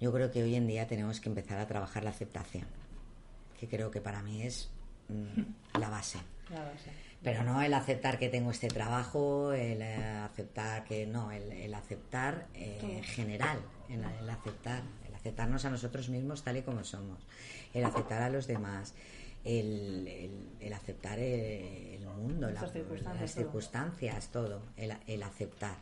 yo 0.00 0.12
creo 0.12 0.30
que 0.30 0.42
hoy 0.42 0.54
en 0.54 0.66
día 0.66 0.86
tenemos 0.86 1.20
que 1.20 1.28
empezar 1.28 1.58
a 1.58 1.66
trabajar 1.66 2.04
la 2.04 2.10
aceptación, 2.10 2.64
que 3.58 3.68
creo 3.68 3.90
que 3.90 4.00
para 4.00 4.22
mí 4.22 4.42
es 4.42 4.68
mm, 5.08 5.78
la 5.78 5.88
base. 5.88 6.18
La 6.50 6.60
base. 6.64 6.90
Pero 7.22 7.44
no 7.44 7.60
el 7.60 7.74
aceptar 7.74 8.18
que 8.18 8.28
tengo 8.30 8.50
este 8.50 8.68
trabajo, 8.68 9.52
el 9.52 9.82
eh, 9.82 9.94
aceptar 10.24 10.84
que 10.84 11.06
no, 11.06 11.30
el, 11.30 11.52
el 11.52 11.74
aceptar 11.74 12.46
eh, 12.54 12.78
en 12.98 13.04
general, 13.04 13.58
el, 13.90 14.02
el 14.04 14.30
aceptar, 14.30 14.82
el 15.06 15.14
aceptarnos 15.14 15.64
a 15.66 15.70
nosotros 15.70 16.08
mismos 16.08 16.42
tal 16.42 16.56
y 16.56 16.62
como 16.62 16.82
somos, 16.82 17.18
el 17.74 17.84
aceptar 17.84 18.22
a 18.22 18.30
los 18.30 18.46
demás, 18.46 18.94
el, 19.44 20.08
el- 20.60 20.72
aceptar 20.72 21.18
el, 21.18 22.00
el 22.00 22.06
mundo, 22.06 22.50
la- 22.50 22.60
circunstancias, 22.72 23.20
las 23.20 23.34
circunstancias, 23.34 24.28
todo, 24.32 24.62
el, 24.78 24.92
el 25.06 25.22
aceptar. 25.22 25.76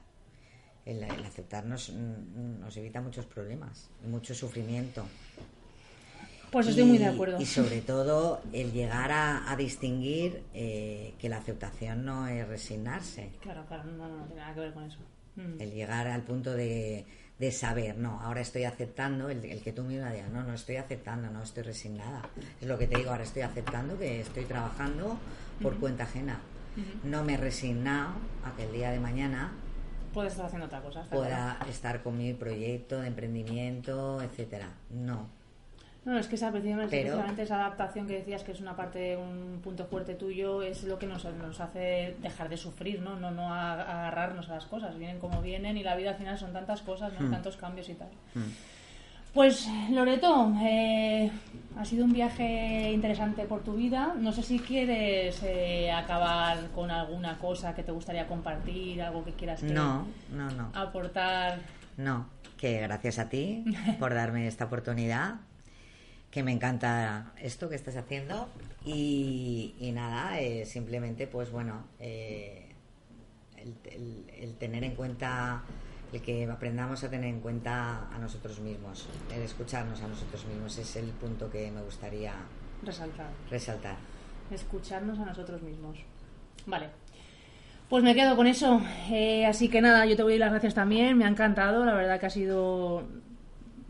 El, 0.86 1.02
el 1.04 1.24
aceptar 1.24 1.64
nos, 1.66 1.90
mm, 1.90 2.60
nos 2.60 2.76
evita 2.78 3.00
muchos 3.00 3.26
problemas, 3.26 3.90
y 4.04 4.08
mucho 4.08 4.34
sufrimiento. 4.34 5.06
Pues 6.50 6.66
estoy 6.66 6.84
muy 6.84 6.98
de 6.98 7.06
acuerdo. 7.06 7.40
Y 7.40 7.46
sobre 7.46 7.80
todo 7.80 8.40
el 8.52 8.72
llegar 8.72 9.12
a, 9.12 9.50
a 9.50 9.56
distinguir 9.56 10.42
eh, 10.54 11.14
que 11.18 11.28
la 11.28 11.38
aceptación 11.38 12.04
no 12.04 12.26
es 12.26 12.46
resignarse. 12.48 13.30
Claro, 13.40 13.64
claro, 13.66 13.84
no, 13.84 14.08
no, 14.08 14.16
no 14.18 14.24
tiene 14.24 14.40
nada 14.40 14.54
que 14.54 14.60
ver 14.60 14.72
con 14.72 14.84
eso. 14.84 14.98
Mm. 15.36 15.60
El 15.60 15.72
llegar 15.72 16.06
al 16.08 16.22
punto 16.22 16.54
de, 16.54 17.06
de 17.38 17.52
saber, 17.52 17.96
no, 17.98 18.20
ahora 18.20 18.40
estoy 18.40 18.64
aceptando, 18.64 19.28
el, 19.28 19.44
el 19.44 19.60
que 19.62 19.72
tú 19.72 19.82
misma 19.82 20.10
digas, 20.12 20.30
no, 20.30 20.42
no 20.42 20.54
estoy 20.54 20.76
aceptando, 20.76 21.30
no 21.30 21.42
estoy 21.42 21.62
resignada. 21.62 22.22
Es 22.60 22.66
lo 22.66 22.78
que 22.78 22.86
te 22.86 22.96
digo, 22.96 23.10
ahora 23.10 23.24
estoy 23.24 23.42
aceptando 23.42 23.98
que 23.98 24.20
estoy 24.20 24.44
trabajando 24.44 25.18
por 25.62 25.78
cuenta 25.78 26.04
ajena. 26.04 26.40
No 27.02 27.24
me 27.24 27.34
he 27.34 27.36
resignado 27.36 28.10
a 28.44 28.54
que 28.56 28.64
el 28.64 28.72
día 28.72 28.90
de 28.92 29.00
mañana 29.00 29.52
Puedes 30.14 30.32
estar 30.32 30.46
haciendo 30.46 30.66
otra 30.66 30.80
cosa. 30.80 31.02
pueda 31.10 31.56
claro. 31.56 31.70
estar 31.70 32.02
con 32.02 32.16
mi 32.16 32.32
proyecto 32.34 33.00
de 33.00 33.08
emprendimiento, 33.08 34.22
etcétera. 34.22 34.70
No. 34.90 35.28
No, 36.08 36.14
no, 36.14 36.20
es 36.20 36.26
que 36.26 36.36
esa, 36.36 36.50
precisamente, 36.50 36.90
Pero- 36.90 37.08
precisamente 37.08 37.42
esa 37.42 37.56
adaptación 37.56 38.06
que 38.06 38.14
decías 38.14 38.42
que 38.42 38.52
es 38.52 38.60
una 38.60 38.74
parte, 38.74 39.14
un 39.18 39.60
punto 39.62 39.84
fuerte 39.84 40.14
tuyo, 40.14 40.62
es 40.62 40.84
lo 40.84 40.98
que 40.98 41.06
nos, 41.06 41.22
nos 41.26 41.60
hace 41.60 42.16
dejar 42.22 42.48
de 42.48 42.56
sufrir, 42.56 43.02
¿no? 43.02 43.16
No, 43.16 43.30
no 43.30 43.52
a- 43.52 43.74
agarrarnos 43.82 44.48
a 44.48 44.54
las 44.54 44.64
cosas. 44.64 44.96
Vienen 44.96 45.18
como 45.18 45.42
vienen 45.42 45.76
y 45.76 45.82
la 45.82 45.96
vida 45.96 46.10
al 46.12 46.16
final 46.16 46.38
son 46.38 46.54
tantas 46.54 46.80
cosas, 46.80 47.12
¿no? 47.20 47.26
Hmm. 47.26 47.30
Tantos 47.32 47.58
cambios 47.58 47.90
y 47.90 47.94
tal. 47.94 48.08
Pues, 49.34 49.68
Loreto, 49.90 50.50
eh, 50.62 51.30
ha 51.78 51.84
sido 51.84 52.06
un 52.06 52.12
viaje 52.14 52.90
interesante 52.90 53.44
por 53.44 53.60
tu 53.62 53.74
vida. 53.74 54.14
No 54.18 54.32
sé 54.32 54.42
si 54.42 54.58
quieres 54.58 55.42
eh, 55.42 55.92
acabar 55.92 56.70
con 56.74 56.90
alguna 56.90 57.36
cosa 57.36 57.74
que 57.74 57.82
te 57.82 57.92
gustaría 57.92 58.26
compartir, 58.26 59.02
algo 59.02 59.24
que 59.26 59.32
quieras 59.32 59.60
que 59.60 59.66
No, 59.74 60.06
no, 60.32 60.50
no. 60.52 60.70
aportar. 60.74 61.58
No, 61.98 62.26
que 62.56 62.80
gracias 62.80 63.18
a 63.18 63.28
ti 63.28 63.64
por 64.00 64.14
darme 64.14 64.46
esta 64.48 64.64
oportunidad, 64.64 65.34
que 66.30 66.42
me 66.42 66.52
encanta 66.52 67.32
esto 67.40 67.68
que 67.68 67.74
estás 67.76 67.96
haciendo 67.96 68.48
y, 68.84 69.74
y 69.80 69.92
nada, 69.92 70.38
eh, 70.40 70.66
simplemente 70.66 71.26
pues 71.26 71.50
bueno, 71.50 71.84
eh, 71.98 72.68
el, 73.56 73.74
el- 73.90 74.30
el 74.38 74.54
tener 74.56 74.84
en 74.84 74.94
cuenta, 74.94 75.62
el 76.12 76.20
que 76.22 76.44
aprendamos 76.50 77.02
a 77.04 77.10
tener 77.10 77.28
en 77.30 77.40
cuenta 77.40 78.08
a 78.14 78.18
nosotros 78.18 78.60
mismos, 78.60 79.08
el 79.34 79.42
escucharnos 79.42 80.00
a 80.02 80.08
nosotros 80.08 80.44
mismos 80.46 80.76
es 80.78 80.96
el 80.96 81.06
punto 81.10 81.50
que 81.50 81.70
me 81.70 81.82
gustaría 81.82 82.34
Resaltar. 82.82 83.26
resaltar. 83.50 83.96
escucharnos 84.50 85.18
a 85.18 85.24
nosotros 85.24 85.62
mismos. 85.62 85.98
Vale. 86.66 86.88
Pues 87.88 88.04
me 88.04 88.14
quedo 88.14 88.36
con 88.36 88.46
eso. 88.46 88.82
Eh, 89.10 89.46
así 89.46 89.68
que 89.70 89.80
nada, 89.80 90.04
yo 90.04 90.14
te 90.14 90.22
doy 90.22 90.36
las 90.36 90.50
gracias 90.50 90.74
también. 90.74 91.16
Me 91.16 91.24
ha 91.24 91.28
encantado. 91.28 91.86
La 91.86 91.94
verdad 91.94 92.20
que 92.20 92.26
ha 92.26 92.30
sido. 92.30 93.02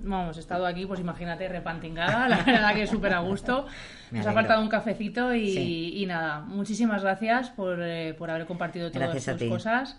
Vamos, 0.01 0.37
he 0.37 0.41
estado 0.41 0.65
aquí, 0.65 0.87
pues 0.87 1.01
imagínate, 1.01 1.49
repantingada. 1.49 2.29
La 2.29 2.43
verdad 2.45 2.75
que 2.75 2.87
súper 2.87 3.15
a 3.15 3.19
gusto. 3.21 3.67
Nos 4.13 4.27
ha 4.27 4.33
faltado 4.33 4.63
un 4.63 4.69
cafecito 4.69 5.35
y, 5.35 5.51
Sí. 5.51 5.93
y 5.97 6.07
nada. 6.07 6.41
Muchísimas 6.41 7.03
gracias 7.03 7.51
por, 7.51 7.79
eh, 7.83 8.15
por 8.17 8.31
haber 8.31 8.47
compartido 8.47 8.91
todas 8.91 9.37
ti. 9.39 9.49
cosas. 9.49 9.99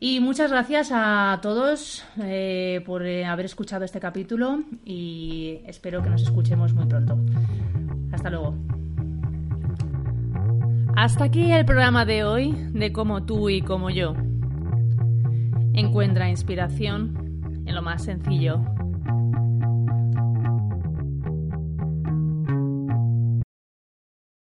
Y 0.00 0.20
muchas 0.20 0.52
gracias 0.52 0.90
a 0.92 1.40
todos 1.42 2.04
eh, 2.22 2.80
por 2.86 3.04
eh, 3.04 3.24
haber 3.26 3.46
escuchado 3.46 3.84
este 3.84 3.98
capítulo 3.98 4.60
y 4.84 5.58
espero 5.66 6.00
que 6.02 6.10
nos 6.10 6.22
escuchemos 6.22 6.72
muy 6.72 6.86
pronto. 6.86 7.18
Hasta 8.12 8.30
luego. 8.30 8.54
Hasta 10.94 11.24
aquí 11.24 11.50
el 11.50 11.64
programa 11.64 12.04
de 12.04 12.22
hoy 12.24 12.52
de 12.72 12.92
Como 12.92 13.24
tú 13.24 13.50
y 13.50 13.60
como 13.62 13.90
yo. 13.90 14.14
Encuentra 15.74 16.28
inspiración 16.28 17.62
en 17.66 17.74
lo 17.74 17.82
más 17.82 18.04
sencillo 18.04 18.64